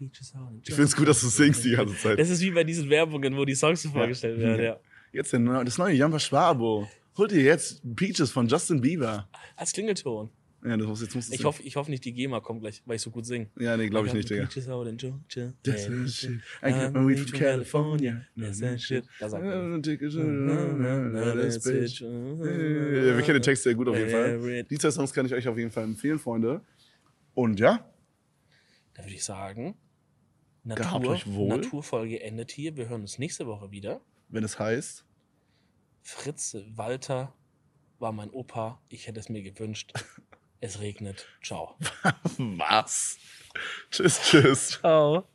Ich 0.62 0.74
finde 0.74 0.82
es 0.84 0.96
gut, 0.96 1.08
dass 1.08 1.20
du 1.20 1.28
singst 1.28 1.64
die 1.64 1.72
ganze 1.72 1.96
Zeit. 1.96 2.18
Das 2.18 2.30
ist 2.30 2.40
wie 2.40 2.50
bei 2.50 2.64
diesen 2.64 2.88
Werbungen, 2.88 3.36
wo 3.36 3.44
die 3.44 3.54
Songs 3.54 3.82
so 3.82 3.90
vorgestellt 3.90 4.38
werden. 4.38 4.64
Ja. 4.64 4.80
Jetzt 5.12 5.32
das 5.32 5.78
neue 5.78 5.94
Jamba 5.94 6.18
Schwabo. 6.18 6.88
Holt 7.16 7.32
ihr 7.32 7.42
jetzt 7.42 7.82
Peaches 7.96 8.30
von 8.30 8.46
Justin 8.46 8.80
Bieber. 8.80 9.28
Als 9.56 9.72
Klingelton. 9.72 10.30
Ja, 10.64 10.76
das 10.76 10.86
muss, 10.86 11.00
jetzt 11.00 11.14
muss 11.14 11.30
Ich 11.30 11.42
hoffe, 11.44 11.62
ich 11.62 11.76
hoffe 11.76 11.90
nicht, 11.90 12.04
die 12.04 12.12
GEMA 12.12 12.40
kommt 12.40 12.60
gleich, 12.60 12.82
weil 12.84 12.96
ich 12.96 13.02
so 13.02 13.10
gut 13.10 13.24
singe. 13.24 13.46
Ja, 13.58 13.78
nee, 13.78 13.88
glaube 13.88 14.08
ich 14.08 14.12
nicht, 14.12 14.28
Digga. 14.28 14.44
Peaches 14.44 14.68
out 14.68 14.86
in 14.86 14.98
Georgia. 14.98 15.54
That's 15.62 15.86
that 15.86 16.10
shit. 16.10 16.32
I 16.62 16.70
got 16.70 16.92
my 16.92 17.08
weed 17.08 17.20
from 17.20 17.38
California. 17.38 18.26
That's 18.36 18.60
that 18.60 18.78
shit. 18.80 19.04
Da 19.18 19.30
sagt. 19.30 19.42
Ja, 19.42 19.52
Wir 19.52 19.82
kennen 23.22 23.34
den 23.34 23.42
Text 23.42 23.62
sehr 23.62 23.74
gut 23.74 23.88
auf 23.88 23.96
jeden 23.96 24.10
Fall. 24.10 24.64
Die 24.64 24.78
zwei 24.78 24.90
Songs 24.90 25.14
kann 25.14 25.24
ich 25.24 25.32
euch 25.32 25.48
auf 25.48 25.56
jeden 25.56 25.70
Fall 25.70 25.84
empfehlen, 25.84 26.18
Freunde. 26.18 26.60
Und 27.34 27.60
ja, 27.60 27.84
Da 28.94 29.02
würde 29.04 29.14
ich 29.14 29.24
sagen, 29.24 29.76
Natur, 30.64 31.10
euch 31.10 31.26
wohl. 31.32 31.48
Naturfolge 31.48 32.20
endet 32.20 32.50
hier. 32.50 32.76
Wir 32.76 32.88
hören 32.88 33.00
uns 33.02 33.18
nächste 33.18 33.46
Woche 33.46 33.70
wieder. 33.70 34.00
wenn 34.28 34.44
es 34.44 34.58
heißt, 34.58 35.04
Fritz 36.02 36.56
Walter 36.74 37.34
war 37.98 38.12
mein 38.12 38.30
Opa. 38.30 38.80
Ich 38.88 39.06
hätte 39.06 39.20
es 39.20 39.28
mir 39.28 39.42
gewünscht. 39.42 39.92
Es 40.62 40.78
regnet. 40.80 41.26
Ciao. 41.42 41.74
was? 42.36 43.16
Tschüss, 43.90 44.20
tschüss. 44.20 44.68
Ciao. 44.68 45.26